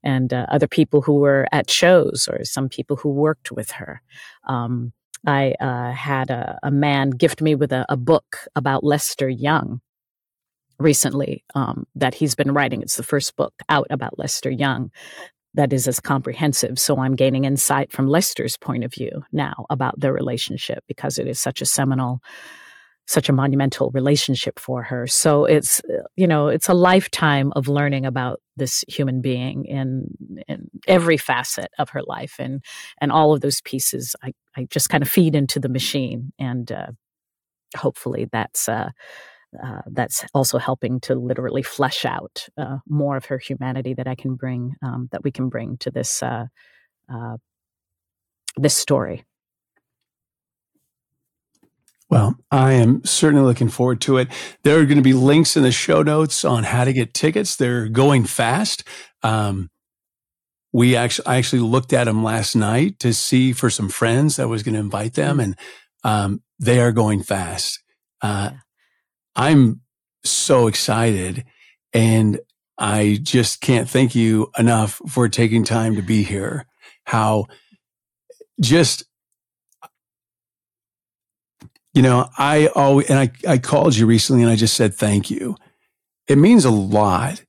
and 0.03 0.33
uh, 0.33 0.47
other 0.49 0.67
people 0.67 1.01
who 1.01 1.15
were 1.15 1.47
at 1.51 1.69
shows 1.69 2.27
or 2.31 2.43
some 2.43 2.69
people 2.69 2.97
who 2.97 3.09
worked 3.09 3.51
with 3.51 3.71
her. 3.71 4.01
Um, 4.47 4.93
I 5.25 5.53
uh, 5.59 5.91
had 5.91 6.31
a, 6.31 6.57
a, 6.63 6.71
man 6.71 7.11
gift 7.11 7.43
me 7.43 7.53
with 7.53 7.71
a, 7.71 7.85
a 7.89 7.95
book 7.95 8.37
about 8.55 8.83
Lester 8.83 9.29
Young 9.29 9.81
recently 10.81 11.43
um, 11.55 11.85
that 11.95 12.13
he's 12.13 12.35
been 12.35 12.53
writing. 12.53 12.81
It's 12.81 12.97
the 12.97 13.03
first 13.03 13.35
book 13.35 13.53
out 13.69 13.87
about 13.89 14.19
Lester 14.19 14.49
Young 14.49 14.91
that 15.53 15.73
is 15.73 15.87
as 15.87 15.99
comprehensive. 15.99 16.79
So 16.79 16.99
I'm 16.99 17.15
gaining 17.15 17.45
insight 17.45 17.91
from 17.91 18.07
Lester's 18.07 18.57
point 18.57 18.83
of 18.83 18.93
view 18.93 19.23
now 19.31 19.65
about 19.69 19.99
their 19.99 20.13
relationship 20.13 20.83
because 20.87 21.17
it 21.17 21.27
is 21.27 21.39
such 21.39 21.61
a 21.61 21.65
seminal, 21.65 22.21
such 23.05 23.27
a 23.27 23.33
monumental 23.33 23.91
relationship 23.91 24.59
for 24.59 24.83
her. 24.83 25.07
So 25.07 25.43
it's, 25.43 25.81
you 26.15 26.25
know, 26.25 26.47
it's 26.47 26.69
a 26.69 26.73
lifetime 26.73 27.51
of 27.55 27.67
learning 27.67 28.05
about 28.05 28.39
this 28.55 28.85
human 28.87 29.21
being 29.21 29.65
in, 29.65 30.05
in 30.47 30.69
every 30.87 31.17
facet 31.17 31.69
of 31.77 31.89
her 31.89 32.01
life. 32.03 32.35
And, 32.39 32.63
and 33.01 33.11
all 33.11 33.33
of 33.33 33.41
those 33.41 33.59
pieces, 33.61 34.15
I, 34.23 34.31
I 34.55 34.67
just 34.69 34.89
kind 34.89 35.01
of 35.01 35.09
feed 35.09 35.35
into 35.35 35.59
the 35.59 35.69
machine. 35.69 36.31
And 36.39 36.71
uh, 36.71 36.91
hopefully 37.75 38.29
that's, 38.31 38.69
uh, 38.69 38.91
uh, 39.61 39.81
that's 39.87 40.25
also 40.33 40.57
helping 40.57 40.99
to 41.01 41.15
literally 41.15 41.63
flesh 41.63 42.05
out 42.05 42.47
uh, 42.57 42.77
more 42.87 43.17
of 43.17 43.25
her 43.25 43.37
humanity 43.37 43.93
that 43.93 44.07
I 44.07 44.15
can 44.15 44.35
bring, 44.35 44.75
um, 44.81 45.09
that 45.11 45.23
we 45.23 45.31
can 45.31 45.49
bring 45.49 45.77
to 45.77 45.91
this 45.91 46.23
uh, 46.23 46.45
uh 47.13 47.37
this 48.57 48.75
story. 48.75 49.23
Well, 52.09 52.35
I 52.51 52.73
am 52.73 53.05
certainly 53.05 53.45
looking 53.45 53.69
forward 53.69 54.01
to 54.01 54.17
it. 54.17 54.27
There 54.63 54.77
are 54.77 54.85
going 54.85 54.97
to 54.97 55.01
be 55.01 55.13
links 55.13 55.55
in 55.55 55.63
the 55.63 55.71
show 55.71 56.03
notes 56.03 56.43
on 56.43 56.65
how 56.65 56.83
to 56.83 56.91
get 56.91 57.13
tickets. 57.13 57.55
They're 57.55 57.87
going 57.87 58.25
fast. 58.25 58.83
Um, 59.23 59.69
we 60.73 60.97
actually, 60.97 61.27
I 61.27 61.37
actually 61.37 61.61
looked 61.61 61.93
at 61.93 62.05
them 62.05 62.21
last 62.21 62.53
night 62.53 62.99
to 62.99 63.13
see 63.13 63.53
for 63.53 63.69
some 63.69 63.87
friends 63.87 64.35
that 64.35 64.49
was 64.49 64.61
going 64.61 64.73
to 64.73 64.81
invite 64.81 65.13
them, 65.13 65.37
mm-hmm. 65.37 65.39
and 65.39 65.55
um, 66.03 66.43
they 66.59 66.81
are 66.81 66.91
going 66.91 67.23
fast. 67.23 67.81
Uh, 68.21 68.49
yeah. 68.51 68.57
I'm 69.41 69.81
so 70.23 70.67
excited 70.67 71.45
and 71.93 72.39
I 72.77 73.17
just 73.23 73.59
can't 73.59 73.89
thank 73.89 74.13
you 74.13 74.51
enough 74.55 75.01
for 75.07 75.27
taking 75.27 75.63
time 75.63 75.95
to 75.95 76.03
be 76.03 76.21
here. 76.21 76.67
How 77.05 77.47
just, 78.61 79.03
you 81.95 82.03
know, 82.03 82.29
I 82.37 82.67
always, 82.67 83.09
and 83.09 83.17
I, 83.17 83.31
I 83.47 83.57
called 83.57 83.95
you 83.95 84.05
recently 84.05 84.43
and 84.43 84.51
I 84.51 84.55
just 84.55 84.75
said 84.75 84.93
thank 84.93 85.31
you. 85.31 85.55
it 86.27 86.37
means 86.37 86.63
a 86.63 86.69
lot. 86.71 87.43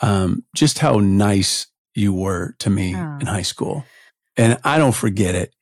Um, 0.00 0.44
just 0.54 0.80
how 0.80 0.98
nice 0.98 1.66
you 1.94 2.12
were 2.12 2.56
to 2.58 2.68
me 2.68 2.94
oh. 2.94 3.18
in 3.22 3.26
high 3.26 3.40
school. 3.40 3.86
And 4.36 4.58
I 4.64 4.76
don't 4.76 4.94
forget 4.94 5.34
it. 5.34 5.53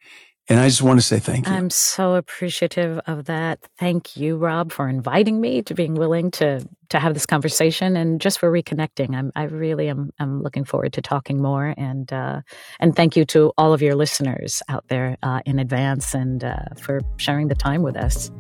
And 0.53 0.61
I 0.61 0.68
just 0.68 0.82
want 0.82 1.00
to 1.00 1.07
say 1.07 1.18
thank 1.18 1.48
you. 1.48 1.55
I'm 1.55 1.70
so 1.70 2.14
appreciative 2.14 3.00
of 3.07 3.24
that. 3.24 3.59
Thank 3.78 4.18
you, 4.18 4.36
Rob, 4.36 4.70
for 4.70 4.86
inviting 4.86 5.40
me 5.40 5.62
to 5.62 5.72
being 5.72 5.94
willing 5.94 6.30
to 6.32 6.68
to 6.90 6.98
have 6.98 7.14
this 7.14 7.24
conversation 7.24 7.96
and 7.96 8.20
just 8.20 8.38
for 8.38 8.53
reconnecting. 8.53 9.14
I'm 9.16 9.32
I 9.34 9.44
really 9.44 9.88
am 9.88 10.11
I'm 10.18 10.42
looking 10.42 10.64
forward 10.64 10.92
to 10.92 11.00
talking 11.00 11.40
more 11.40 11.72
and 11.78 12.12
uh, 12.12 12.42
and 12.80 12.94
thank 12.94 13.16
you 13.16 13.24
to 13.24 13.55
all 13.57 13.72
of 13.72 13.80
your 13.80 13.94
listeners 13.94 14.62
out 14.68 14.84
there 14.88 15.16
uh, 15.22 15.40
in 15.46 15.59
advance 15.59 16.12
and 16.12 16.44
uh, 16.44 16.57
for 16.78 17.00
sharing 17.16 17.48
the 17.48 17.55
time 17.55 17.80
with 17.80 17.96
us. 17.96 18.30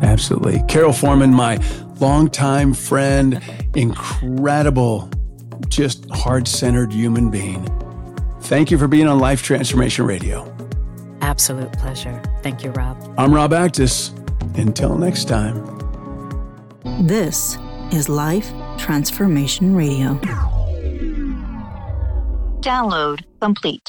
Absolutely, 0.00 0.60
Karole 0.60 0.98
Forman, 0.98 1.34
my 1.34 1.58
longtime 2.00 2.72
friend, 2.72 3.38
incredible, 3.74 5.10
just 5.68 6.08
heart 6.08 6.48
centered 6.48 6.90
human 6.90 7.30
being. 7.30 7.68
Thank 8.42 8.70
you 8.70 8.78
for 8.78 8.88
being 8.88 9.06
on 9.06 9.18
Life 9.18 9.42
Transformation 9.42 10.04
Radio. 10.06 10.52
Absolute 11.20 11.72
pleasure. 11.74 12.20
Thank 12.42 12.64
you, 12.64 12.70
Rob. 12.70 12.96
I'm 13.18 13.32
Rob 13.32 13.52
Actis. 13.52 14.16
Until 14.58 14.96
next 14.96 15.26
time. 15.28 15.54
This 17.06 17.56
is 17.92 18.08
Life 18.08 18.50
Transformation 18.78 19.74
Radio. 19.74 20.14
Download 22.60 23.22
complete. 23.40 23.88